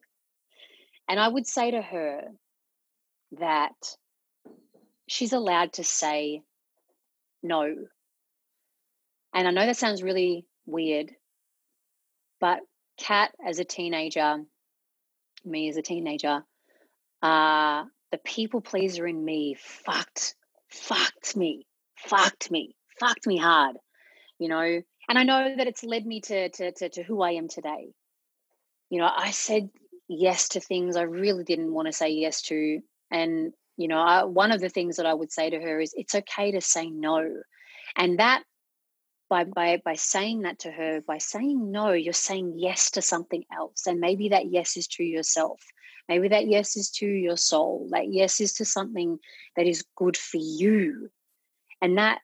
And 1.09 1.19
I 1.19 1.27
would 1.27 1.47
say 1.47 1.71
to 1.71 1.81
her 1.81 2.21
that 3.39 3.97
she's 5.07 5.33
allowed 5.33 5.73
to 5.73 5.83
say 5.83 6.43
no. 7.43 7.75
And 9.33 9.47
I 9.47 9.51
know 9.51 9.65
that 9.65 9.77
sounds 9.77 10.03
really 10.03 10.45
weird, 10.65 11.11
but 12.39 12.59
Kat 13.01 13.33
as 13.43 13.57
a 13.57 13.65
teenager, 13.65 14.43
me 15.43 15.69
as 15.69 15.77
a 15.77 15.81
teenager, 15.81 16.43
uh, 17.23 17.83
the 18.11 18.19
people 18.19 18.61
pleaser 18.61 19.07
in 19.07 19.25
me 19.25 19.55
fucked, 19.59 20.35
fucked 20.69 21.35
me, 21.35 21.65
fucked 21.97 22.51
me, 22.51 22.75
fucked 22.99 23.25
me 23.25 23.37
hard, 23.37 23.77
you 24.37 24.49
know. 24.49 24.81
And 25.09 25.17
I 25.17 25.23
know 25.23 25.55
that 25.57 25.67
it's 25.67 25.83
led 25.83 26.05
me 26.05 26.21
to, 26.21 26.49
to, 26.49 26.71
to, 26.73 26.89
to 26.89 27.03
who 27.03 27.21
I 27.23 27.31
am 27.31 27.47
today. 27.47 27.93
You 28.91 28.99
know, 28.99 29.09
I 29.13 29.31
said 29.31 29.69
yes 30.07 30.49
to 30.49 30.59
things 30.59 30.95
I 30.95 31.03
really 31.03 31.43
didn't 31.43 31.73
want 31.73 31.87
to 31.87 31.93
say 31.93 32.09
yes 32.09 32.43
to. 32.43 32.81
And, 33.09 33.51
you 33.77 33.87
know, 33.87 33.99
I, 33.99 34.25
one 34.25 34.51
of 34.51 34.61
the 34.61 34.69
things 34.69 34.97
that 34.97 35.07
I 35.07 35.13
would 35.13 35.31
say 35.31 35.49
to 35.49 35.59
her 35.59 35.79
is 35.79 35.93
it's 35.95 36.13
okay 36.13 36.51
to 36.51 36.61
say 36.61 36.89
no. 36.91 37.27
And 37.97 38.19
that 38.19 38.43
by 39.31 39.45
by 39.45 39.81
by 39.83 39.93
saying 39.93 40.41
that 40.41 40.59
to 40.59 40.69
her 40.69 40.99
by 41.07 41.17
saying 41.17 41.71
no 41.71 41.93
you're 41.93 42.11
saying 42.11 42.53
yes 42.57 42.91
to 42.91 43.01
something 43.01 43.45
else 43.55 43.87
and 43.87 44.01
maybe 44.01 44.29
that 44.29 44.51
yes 44.51 44.75
is 44.77 44.87
to 44.87 45.03
yourself. 45.03 45.63
Maybe 46.09 46.27
that 46.27 46.47
yes 46.47 46.75
is 46.75 46.89
to 46.99 47.07
your 47.07 47.37
soul. 47.37 47.87
That 47.91 48.11
yes 48.11 48.41
is 48.41 48.51
to 48.53 48.65
something 48.65 49.19
that 49.55 49.65
is 49.65 49.85
good 49.95 50.17
for 50.17 50.37
you. 50.37 51.09
And 51.81 51.97
that 51.97 52.19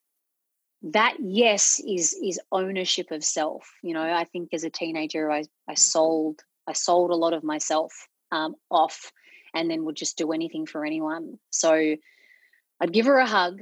that 0.84 1.16
yes 1.22 1.80
is 1.88 2.14
is 2.22 2.42
ownership 2.52 3.12
of 3.12 3.24
self. 3.24 3.72
You 3.82 3.94
know 3.94 4.04
i 4.04 4.26
think 4.26 4.50
as 4.54 4.66
a 4.66 4.70
teenager 4.70 5.32
i 5.32 5.46
i 5.68 5.76
sold 5.76 6.42
i 6.68 6.74
sold 6.74 7.12
a 7.12 7.16
lot 7.16 7.34
of 7.34 7.44
myself 7.44 7.94
um, 8.34 8.56
off 8.70 9.14
and 9.56 9.72
then 9.72 9.86
would 9.86 9.96
just 9.96 10.18
do 10.18 10.34
anything 10.34 10.66
for 10.66 10.86
anyone. 10.86 11.40
So 11.52 11.72
i'd 12.82 12.92
give 12.92 13.06
her 13.06 13.18
a 13.18 13.26
hug 13.26 13.62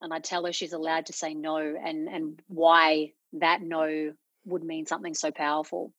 and 0.00 0.12
I 0.12 0.18
tell 0.18 0.44
her 0.46 0.52
she's 0.52 0.72
allowed 0.72 1.06
to 1.06 1.12
say 1.12 1.34
no 1.34 1.56
and 1.56 2.08
and 2.08 2.40
why 2.48 3.12
that 3.34 3.62
no 3.62 4.12
would 4.44 4.64
mean 4.64 4.86
something 4.86 5.14
so 5.14 5.30
powerful. 5.30 5.92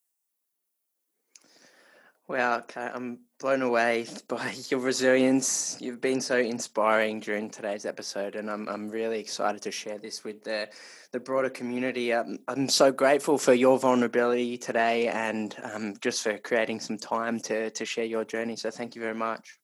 Wow, 2.28 2.58
okay. 2.58 2.90
I'm 2.92 3.20
blown 3.40 3.62
away 3.62 4.06
by 4.28 4.54
your 4.68 4.80
resilience. 4.80 5.78
You've 5.80 6.00
been 6.00 6.20
so 6.20 6.36
inspiring 6.36 7.20
during 7.20 7.48
today's 7.48 7.86
episode, 7.86 8.36
and 8.36 8.50
I'm 8.50 8.68
I'm 8.68 8.90
really 8.90 9.18
excited 9.18 9.62
to 9.62 9.70
share 9.70 9.98
this 9.98 10.24
with 10.24 10.44
the 10.44 10.68
the 11.12 11.20
broader 11.20 11.48
community. 11.48 12.12
Um, 12.12 12.38
I'm 12.46 12.68
so 12.68 12.92
grateful 12.92 13.38
for 13.38 13.54
your 13.54 13.78
vulnerability 13.78 14.58
today, 14.58 15.08
and 15.08 15.56
um, 15.62 15.94
just 16.00 16.22
for 16.22 16.36
creating 16.36 16.80
some 16.80 16.98
time 16.98 17.40
to 17.40 17.70
to 17.70 17.84
share 17.86 18.04
your 18.04 18.24
journey. 18.24 18.56
So 18.56 18.70
thank 18.70 18.94
you 18.94 19.00
very 19.00 19.14
much. 19.14 19.58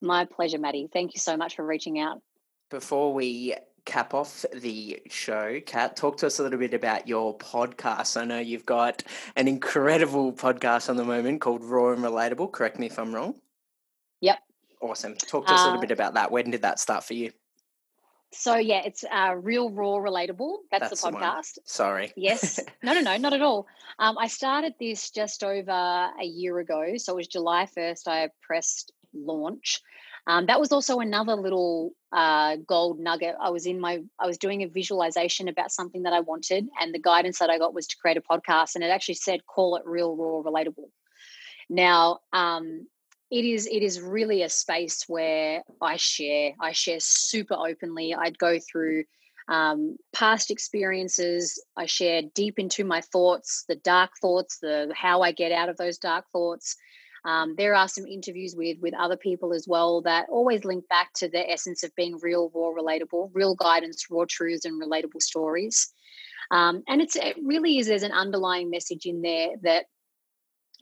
My 0.00 0.24
pleasure, 0.24 0.58
Maddie. 0.58 0.88
Thank 0.92 1.14
you 1.14 1.20
so 1.20 1.36
much 1.36 1.56
for 1.56 1.64
reaching 1.64 2.00
out. 2.00 2.22
Before 2.72 3.12
we 3.12 3.54
cap 3.84 4.14
off 4.14 4.46
the 4.50 5.02
show, 5.10 5.60
Kat, 5.66 5.94
talk 5.94 6.16
to 6.16 6.26
us 6.26 6.38
a 6.38 6.42
little 6.42 6.58
bit 6.58 6.72
about 6.72 7.06
your 7.06 7.36
podcast. 7.36 8.18
I 8.18 8.24
know 8.24 8.38
you've 8.38 8.64
got 8.64 9.02
an 9.36 9.46
incredible 9.46 10.32
podcast 10.32 10.88
on 10.88 10.96
the 10.96 11.04
moment 11.04 11.42
called 11.42 11.62
Raw 11.62 11.92
and 11.92 12.02
Relatable. 12.02 12.50
Correct 12.50 12.78
me 12.78 12.86
if 12.86 12.98
I'm 12.98 13.14
wrong. 13.14 13.34
Yep. 14.22 14.38
Awesome. 14.80 15.16
Talk 15.16 15.48
to 15.48 15.52
us 15.52 15.60
uh, 15.60 15.64
a 15.64 15.66
little 15.66 15.80
uh, 15.80 15.82
bit 15.82 15.90
about 15.90 16.14
that. 16.14 16.30
When 16.30 16.50
did 16.50 16.62
that 16.62 16.80
start 16.80 17.04
for 17.04 17.12
you? 17.12 17.32
So 18.32 18.56
yeah, 18.56 18.80
it's 18.86 19.04
uh, 19.04 19.34
real 19.36 19.68
raw 19.68 19.98
relatable. 19.98 20.56
That's, 20.70 20.88
That's 20.88 21.02
the 21.02 21.10
podcast. 21.10 21.54
The 21.56 21.60
Sorry. 21.66 22.14
Yes. 22.16 22.58
No, 22.82 22.94
no, 22.94 23.02
no, 23.02 23.18
not 23.18 23.34
at 23.34 23.42
all. 23.42 23.66
Um, 23.98 24.16
I 24.16 24.28
started 24.28 24.72
this 24.80 25.10
just 25.10 25.44
over 25.44 25.70
a 25.70 26.24
year 26.24 26.58
ago. 26.58 26.94
So 26.96 27.12
it 27.12 27.16
was 27.16 27.28
July 27.28 27.66
first. 27.66 28.08
I 28.08 28.30
pressed 28.40 28.92
launch, 29.14 29.80
um, 30.26 30.46
that 30.46 30.60
was 30.60 30.70
also 30.70 31.00
another 31.00 31.34
little 31.34 31.92
uh, 32.12 32.56
gold 32.66 33.00
nugget. 33.00 33.34
I 33.40 33.50
was 33.50 33.66
in 33.66 33.80
my, 33.80 34.00
I 34.20 34.26
was 34.26 34.38
doing 34.38 34.62
a 34.62 34.68
visualization 34.68 35.48
about 35.48 35.72
something 35.72 36.04
that 36.04 36.12
I 36.12 36.20
wanted, 36.20 36.68
and 36.80 36.94
the 36.94 37.00
guidance 37.00 37.38
that 37.40 37.50
I 37.50 37.58
got 37.58 37.74
was 37.74 37.86
to 37.88 37.96
create 37.96 38.16
a 38.16 38.20
podcast, 38.20 38.74
and 38.74 38.84
it 38.84 38.88
actually 38.88 39.16
said, 39.16 39.46
"Call 39.46 39.76
it 39.76 39.82
real, 39.84 40.14
raw, 40.14 40.42
relatable." 40.42 40.90
Now, 41.68 42.20
um, 42.32 42.86
it 43.32 43.44
is 43.44 43.66
it 43.66 43.82
is 43.82 44.00
really 44.00 44.42
a 44.42 44.48
space 44.48 45.04
where 45.08 45.62
I 45.80 45.96
share. 45.96 46.52
I 46.60 46.72
share 46.72 47.00
super 47.00 47.54
openly. 47.54 48.14
I'd 48.14 48.38
go 48.38 48.58
through 48.60 49.04
um, 49.48 49.96
past 50.12 50.52
experiences. 50.52 51.60
I 51.76 51.86
share 51.86 52.22
deep 52.34 52.60
into 52.60 52.84
my 52.84 53.00
thoughts, 53.00 53.64
the 53.68 53.76
dark 53.76 54.10
thoughts, 54.20 54.58
the 54.60 54.92
how 54.94 55.22
I 55.22 55.32
get 55.32 55.50
out 55.50 55.68
of 55.68 55.78
those 55.78 55.98
dark 55.98 56.26
thoughts. 56.30 56.76
Um, 57.24 57.54
there 57.56 57.74
are 57.74 57.88
some 57.88 58.06
interviews 58.06 58.54
with 58.56 58.78
with 58.80 58.94
other 58.94 59.16
people 59.16 59.52
as 59.52 59.66
well 59.68 60.02
that 60.02 60.26
always 60.28 60.64
link 60.64 60.88
back 60.88 61.12
to 61.14 61.28
the 61.28 61.48
essence 61.50 61.84
of 61.84 61.94
being 61.94 62.18
real, 62.20 62.50
raw, 62.54 62.70
relatable, 62.70 63.30
real 63.32 63.54
guidance, 63.54 64.06
raw 64.10 64.24
truths, 64.28 64.64
and 64.64 64.82
relatable 64.82 65.22
stories. 65.22 65.92
Um, 66.50 66.82
and 66.88 67.00
it's 67.00 67.16
it 67.16 67.36
really 67.42 67.78
is 67.78 67.86
there's 67.86 68.02
an 68.02 68.12
underlying 68.12 68.70
message 68.70 69.06
in 69.06 69.22
there 69.22 69.50
that 69.62 69.86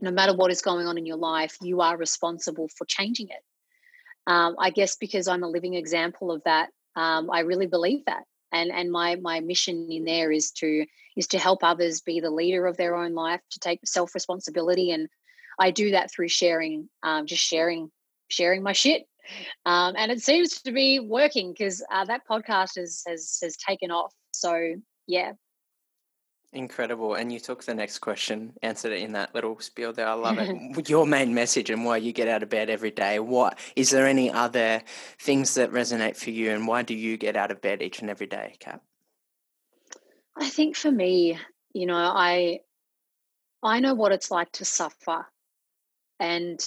no 0.01 0.11
matter 0.11 0.35
what 0.35 0.51
is 0.51 0.63
going 0.63 0.87
on 0.87 0.97
in 0.97 1.05
your 1.05 1.19
life, 1.19 1.57
you 1.61 1.83
are 1.83 1.97
responsible 1.97 2.69
for 2.69 2.87
changing 2.87 3.29
it. 3.29 3.43
Um, 4.27 4.57
I 4.59 4.71
guess 4.71 4.97
because 4.97 5.29
I'm 5.29 5.43
a 5.43 5.49
living 5.49 5.75
example 5.75 6.33
of 6.33 6.43
that, 6.45 6.71
um, 6.97 7.31
I 7.31 7.41
really 7.41 7.67
believe 7.67 8.05
that. 8.07 8.25
And 8.53 8.71
and 8.73 8.91
my 8.91 9.17
my 9.17 9.41
mission 9.41 9.89
in 9.91 10.05
there 10.05 10.33
is 10.33 10.51
to 10.53 10.87
is 11.17 11.27
to 11.29 11.39
help 11.39 11.63
others 11.63 12.01
be 12.01 12.21
the 12.21 12.31
leader 12.31 12.67
of 12.67 12.77
their 12.77 12.97
own 12.97 13.13
life, 13.13 13.41
to 13.51 13.61
take 13.61 13.81
self 13.85 14.15
responsibility 14.15 14.91
and 14.91 15.09
I 15.61 15.71
do 15.71 15.93
that 15.93 16.11
through 16.11 16.29
sharing, 16.29 16.89
um, 17.03 17.27
just 17.27 17.45
sharing, 17.45 17.91
sharing 18.29 18.63
my 18.63 18.73
shit. 18.73 19.07
Um, 19.65 19.95
and 19.97 20.11
it 20.11 20.23
seems 20.23 20.63
to 20.63 20.73
be 20.73 20.99
working 20.99 21.53
because 21.53 21.85
uh, 21.93 22.05
that 22.07 22.23
podcast 22.29 22.77
has, 22.77 23.05
has 23.07 23.39
has 23.43 23.57
taken 23.57 23.93
off. 23.93 24.13
So 24.33 24.75
yeah, 25.07 25.33
Incredible. 26.53 27.15
And 27.15 27.33
you 27.33 27.39
took 27.39 27.63
the 27.63 27.75
next 27.75 27.99
question, 27.99 28.53
answered 28.63 28.91
it 28.91 29.03
in 29.03 29.13
that 29.13 29.33
little 29.37 29.61
spiel 29.61 29.93
there. 29.93 30.09
I 30.09 30.15
love 30.15 30.39
it. 30.39 30.89
Your 30.89 31.07
main 31.07 31.33
message 31.33 31.71
and 31.71 31.85
why 31.85 31.99
you 31.99 32.13
get 32.13 32.27
out 32.27 32.43
of 32.43 32.49
bed 32.49 32.69
every 32.69 32.91
day. 32.91 33.21
What 33.21 33.57
is 33.77 33.91
there 33.91 34.07
any 34.07 34.33
other 34.33 34.83
things 35.21 35.55
that 35.55 35.71
resonate 35.71 36.17
for 36.17 36.31
you 36.31 36.51
and 36.51 36.67
why 36.67 36.83
do 36.83 36.95
you 36.95 37.17
get 37.17 37.37
out 37.37 37.53
of 37.53 37.61
bed 37.61 37.83
each 37.83 38.01
and 38.01 38.11
every 38.11 38.27
day, 38.27 38.57
Kat? 38.59 38.81
I 40.37 40.49
think 40.49 40.75
for 40.75 40.91
me, 40.91 41.39
you 41.73 41.87
know, 41.87 41.95
I 41.95 42.61
I 43.63 43.79
know 43.79 43.95
what 43.95 44.11
it's 44.11 44.33
like 44.33 44.51
to 44.53 44.65
suffer 44.65 45.27
and 46.21 46.61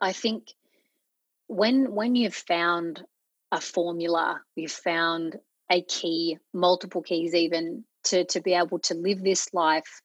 I 0.00 0.12
think 0.12 0.54
when 1.48 1.92
when 1.92 2.14
you've 2.14 2.34
found 2.34 3.02
a 3.50 3.60
formula, 3.60 4.40
you've 4.54 4.70
found 4.72 5.36
a 5.70 5.82
key, 5.82 6.38
multiple 6.54 7.02
keys 7.02 7.34
even 7.34 7.84
to 8.04 8.24
to 8.26 8.40
be 8.40 8.54
able 8.54 8.78
to 8.80 8.94
live 8.94 9.22
this 9.22 9.52
life 9.52 10.00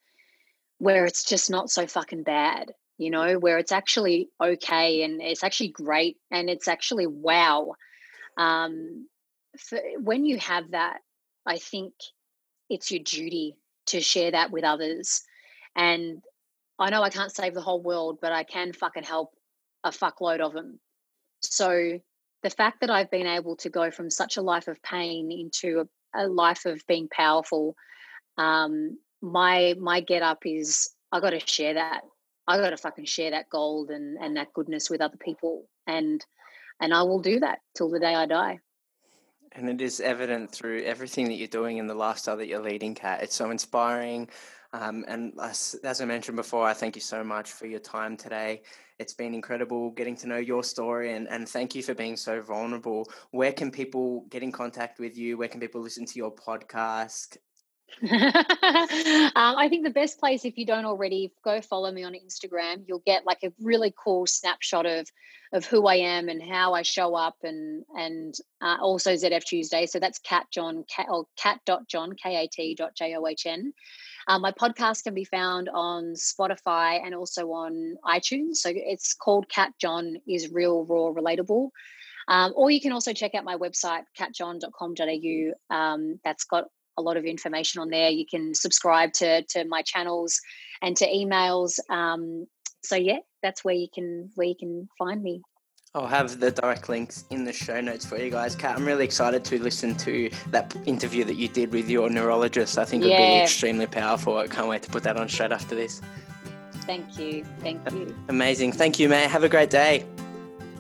where 0.80 1.06
it's 1.06 1.24
just 1.24 1.50
not 1.50 1.70
so 1.70 1.86
fucking 1.88 2.24
bad, 2.24 2.72
you 2.98 3.12
know, 3.12 3.38
where 3.38 3.58
it's 3.60 3.72
actually 3.72 4.30
okay 4.42 5.04
and 5.04 5.22
it's 5.22 5.44
actually 5.44 5.70
great 5.70 6.18
and 6.32 6.50
it's 6.50 6.68
actually 6.68 7.08
wow. 7.08 7.74
Um, 8.38 9.08
for, 9.58 9.80
when 10.00 10.26
you 10.26 10.40
have 10.40 10.72
that, 10.72 10.98
I 11.46 11.58
think 11.58 11.94
it's 12.70 12.92
your 12.92 13.04
duty 13.04 13.56
to 13.88 14.02
share 14.02 14.32
that 14.32 14.52
with 14.52 14.64
others. 14.64 15.22
And 15.76 16.24
I 16.84 16.90
know 16.90 17.02
I 17.02 17.10
can't 17.10 17.34
save 17.34 17.54
the 17.54 17.62
whole 17.62 17.82
world, 17.82 18.20
but 18.22 18.34
I 18.34 18.44
can 18.44 18.74
fucking 18.74 19.04
help 19.04 19.34
a 19.86 19.90
fuckload 19.90 20.42
of 20.42 20.52
them. 20.52 20.82
So 21.42 22.00
the 22.42 22.50
fact 22.50 22.82
that 22.82 22.90
I've 22.90 23.10
been 23.10 23.26
able 23.26 23.56
to 23.58 23.70
go 23.70 23.90
from 23.90 24.10
such 24.10 24.36
a 24.36 24.42
life 24.42 24.68
of 24.68 24.84
pain 24.84 25.32
into 25.32 25.86
a, 26.14 26.26
a 26.26 26.28
life 26.28 26.66
of 26.66 26.86
being 26.86 27.08
powerful, 27.08 27.78
um, 28.38 28.98
my 29.22 29.76
my 29.80 30.02
get 30.02 30.24
up 30.24 30.40
is 30.46 30.90
I 31.10 31.22
got 31.22 31.30
to 31.30 31.40
share 31.40 31.76
that. 31.76 32.02
I 32.48 32.58
got 32.58 32.72
to 32.72 32.78
fucking 32.78 33.06
share 33.06 33.32
that 33.32 33.50
gold 33.50 33.90
and 33.90 34.18
and 34.22 34.36
that 34.36 34.52
goodness 34.52 34.90
with 34.90 35.00
other 35.00 35.18
people, 35.18 35.70
and 35.88 36.24
and 36.82 36.94
I 36.94 37.04
will 37.04 37.22
do 37.22 37.40
that 37.40 37.60
till 37.78 37.90
the 37.90 38.00
day 38.00 38.14
I 38.14 38.26
die. 38.26 38.60
And 39.54 39.70
it 39.70 39.80
is 39.80 40.02
evident 40.02 40.52
through 40.52 40.82
everything 40.82 41.28
that 41.28 41.36
you're 41.36 41.48
doing 41.48 41.78
in 41.78 41.88
the 41.88 41.96
lifestyle 41.96 42.36
that 42.38 42.48
you're 42.48 42.60
leading, 42.60 42.94
Kat. 42.94 43.24
It's 43.24 43.36
so 43.36 43.52
inspiring. 43.52 44.28
Um, 44.74 45.06
and 45.08 45.34
as, 45.40 45.76
as, 45.84 46.02
I 46.02 46.06
mentioned 46.06 46.36
before, 46.36 46.66
I 46.66 46.74
thank 46.74 46.96
you 46.96 47.02
so 47.02 47.24
much 47.24 47.52
for 47.52 47.68
your 47.68 47.80
time 47.80 48.18
today. 48.18 48.64
It's 48.98 49.14
been 49.14 49.36
incredible 49.36 49.92
getting 49.92 50.16
to 50.18 50.28
know 50.28 50.38
your 50.38 50.64
story 50.64 51.14
and, 51.14 51.28
and 51.30 51.48
thank 51.48 51.76
you 51.76 51.84
for 51.84 51.94
being 51.94 52.18
so 52.18 52.42
vulnerable. 52.42 53.08
Where 53.30 53.54
can 53.54 53.70
people 53.70 54.26
get 54.30 54.42
in 54.42 54.52
contact 54.52 55.00
with 55.00 55.16
you? 55.16 55.38
Where 55.38 55.48
can 55.48 55.60
people 55.60 55.82
listen 55.82 56.06
to 56.08 56.18
your 56.18 56.34
podcast? 56.34 57.38
um, 58.02 58.10
I 59.36 59.68
think 59.70 59.84
the 59.84 59.92
best 59.92 60.20
place, 60.20 60.46
if 60.46 60.58
you 60.58 60.66
don't 60.66 60.86
already, 60.86 61.32
go 61.44 61.62
follow 61.62 61.92
me 61.92 62.04
on 62.04 62.14
Instagram. 62.14 62.84
You'll 62.88 63.04
get 63.06 63.26
like 63.26 63.44
a 63.44 63.54
really 63.62 63.94
cool 64.04 64.26
snapshot 64.26 64.86
of 64.86 65.08
of 65.54 65.66
who 65.66 65.86
I 65.86 65.98
am 65.98 66.30
and 66.30 66.42
how 66.42 66.74
I 66.74 66.82
show 66.82 67.14
up, 67.14 67.36
and 67.44 67.84
and 67.96 68.34
uh, 68.62 68.78
also 68.82 69.14
ZF 69.14 69.44
Tuesday. 69.44 69.86
So 69.86 70.00
that's 70.00 70.18
Kat 70.20 70.48
John 70.52 70.84
Kat 70.94 71.06
or 71.10 71.26
Kat 71.38 71.60
dot 71.66 71.88
John 71.88 72.14
K 72.14 72.44
A 72.44 72.48
T 72.48 72.74
dot 72.76 72.96
J 72.96 73.16
O 73.16 73.28
H 73.28 73.46
N. 73.46 73.74
Um, 74.28 74.42
my 74.42 74.52
podcast 74.52 75.04
can 75.04 75.14
be 75.14 75.26
found 75.26 75.70
on 75.74 76.14
Spotify 76.14 77.02
and 77.04 77.14
also 77.14 77.52
on 77.52 77.96
iTunes. 78.06 78.58
So 78.58 78.72
it's 78.74 79.14
called 79.14 79.50
Kat 79.50 79.74
John 79.80 80.18
is 80.28 80.52
Real 80.52 80.86
Raw 80.86 81.12
Relatable. 81.12 81.70
Um, 82.28 82.54
or 82.56 82.72
you 82.72 82.80
can 82.80 82.94
also 82.94 83.14
check 83.14 83.36
out 83.36 83.44
my 83.44 83.58
website, 83.58 84.04
katjohn.com.au. 84.18 85.76
Um, 85.76 86.20
that's 86.24 86.46
got 86.46 86.66
a 86.98 87.02
lot 87.02 87.18
of 87.18 87.26
information 87.26 87.82
on 87.82 87.90
there. 87.90 88.10
You 88.10 88.26
can 88.30 88.54
subscribe 88.54 89.14
to 89.14 89.44
to 89.44 89.66
my 89.66 89.82
channels 89.82 90.40
and 90.82 90.96
to 90.98 91.08
emails. 91.08 91.80
Um, 91.90 92.46
so 92.84 92.96
yeah, 92.96 93.20
that's 93.42 93.64
where 93.64 93.76
you 93.76 93.88
can 93.94 94.30
where 94.36 94.48
you 94.48 94.56
can 94.58 94.88
find 94.98 95.22
me. 95.22 95.42
I'll 95.96 96.08
have 96.08 96.40
the 96.40 96.50
direct 96.50 96.90
links 96.90 97.26
in 97.30 97.44
the 97.44 97.54
show 97.54 97.80
notes 97.80 98.04
for 98.04 98.18
you 98.18 98.32
guys. 98.32 98.56
Kat, 98.56 98.76
I'm 98.76 98.84
really 98.84 99.06
excited 99.06 99.46
to 99.46 99.62
listen 99.62 99.94
to 99.98 100.32
that 100.50 100.76
interview 100.88 101.24
that 101.26 101.36
you 101.36 101.48
did 101.48 101.72
with 101.72 101.88
your 101.88 102.10
neurologist. 102.10 102.80
I 102.80 102.86
think 102.86 103.04
it 103.04 103.10
would 103.10 103.18
be 103.18 103.42
extremely 103.42 103.86
powerful. 103.86 104.38
I 104.38 104.48
can't 104.48 104.68
wait 104.68 104.82
to 104.82 104.90
put 104.90 105.04
that 105.04 105.18
on 105.18 105.30
straight 105.30 105.52
after 105.52 105.76
this. 105.76 106.02
Thank 106.88 107.20
you. 107.20 107.46
Thank 107.60 107.92
you. 107.92 108.16
Amazing. 108.28 108.72
Thank 108.72 108.98
you, 108.98 109.08
mate. 109.08 109.30
Have 109.30 109.44
a 109.44 109.50
great 109.50 109.70
day. 109.70 110.04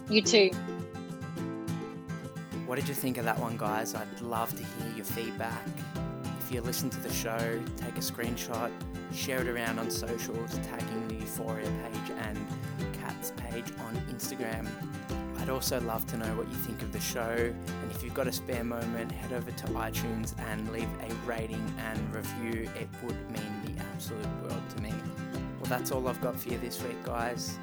You 0.09 0.23
too. 0.23 0.49
What 2.65 2.79
did 2.79 2.87
you 2.87 2.95
think 2.95 3.19
of 3.19 3.25
that 3.25 3.37
one, 3.37 3.55
guys? 3.55 3.93
I'd 3.93 4.19
love 4.19 4.49
to 4.57 4.63
hear 4.63 4.95
your 4.95 5.05
feedback. 5.05 5.61
If 6.39 6.51
you 6.51 6.61
listen 6.61 6.89
to 6.89 6.99
the 6.99 7.13
show, 7.13 7.61
take 7.77 7.97
a 7.97 8.01
screenshot, 8.01 8.71
share 9.13 9.41
it 9.41 9.47
around 9.47 9.77
on 9.77 9.91
socials, 9.91 10.57
tagging 10.63 11.07
the 11.07 11.13
You4ia 11.23 11.65
page 11.65 12.17
and 12.17 12.47
Kat's 13.03 13.31
page 13.31 13.65
on 13.85 13.95
Instagram. 14.09 14.65
I'd 15.39 15.49
also 15.49 15.81
love 15.81 16.05
to 16.07 16.17
know 16.17 16.37
what 16.37 16.47
you 16.47 16.55
think 16.55 16.81
of 16.81 16.93
the 16.93 17.01
show, 17.01 17.35
and 17.37 17.91
if 17.91 18.01
you've 18.01 18.13
got 18.13 18.27
a 18.27 18.31
spare 18.31 18.63
moment, 18.63 19.11
head 19.11 19.33
over 19.33 19.51
to 19.51 19.67
iTunes 19.67 20.33
and 20.51 20.71
leave 20.71 20.87
a 21.01 21.13
rating 21.25 21.73
and 21.79 22.15
review. 22.15 22.69
It 22.79 22.87
would 23.03 23.31
mean 23.31 23.75
the 23.75 23.81
absolute 23.93 24.25
world 24.41 24.63
to 24.77 24.81
me. 24.81 24.93
Well, 25.59 25.69
that's 25.69 25.91
all 25.91 26.07
I've 26.07 26.21
got 26.21 26.39
for 26.39 26.47
you 26.47 26.57
this 26.59 26.81
week, 26.81 27.03
guys. 27.03 27.57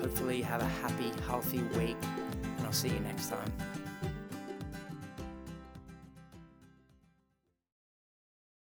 Hopefully, 0.00 0.38
you 0.38 0.44
have 0.44 0.62
a 0.62 0.66
happy, 0.66 1.10
healthy 1.26 1.62
week, 1.76 1.96
and 2.58 2.64
I'll 2.66 2.72
see 2.72 2.90
you 2.90 3.00
next 3.00 3.28
time. 3.28 3.52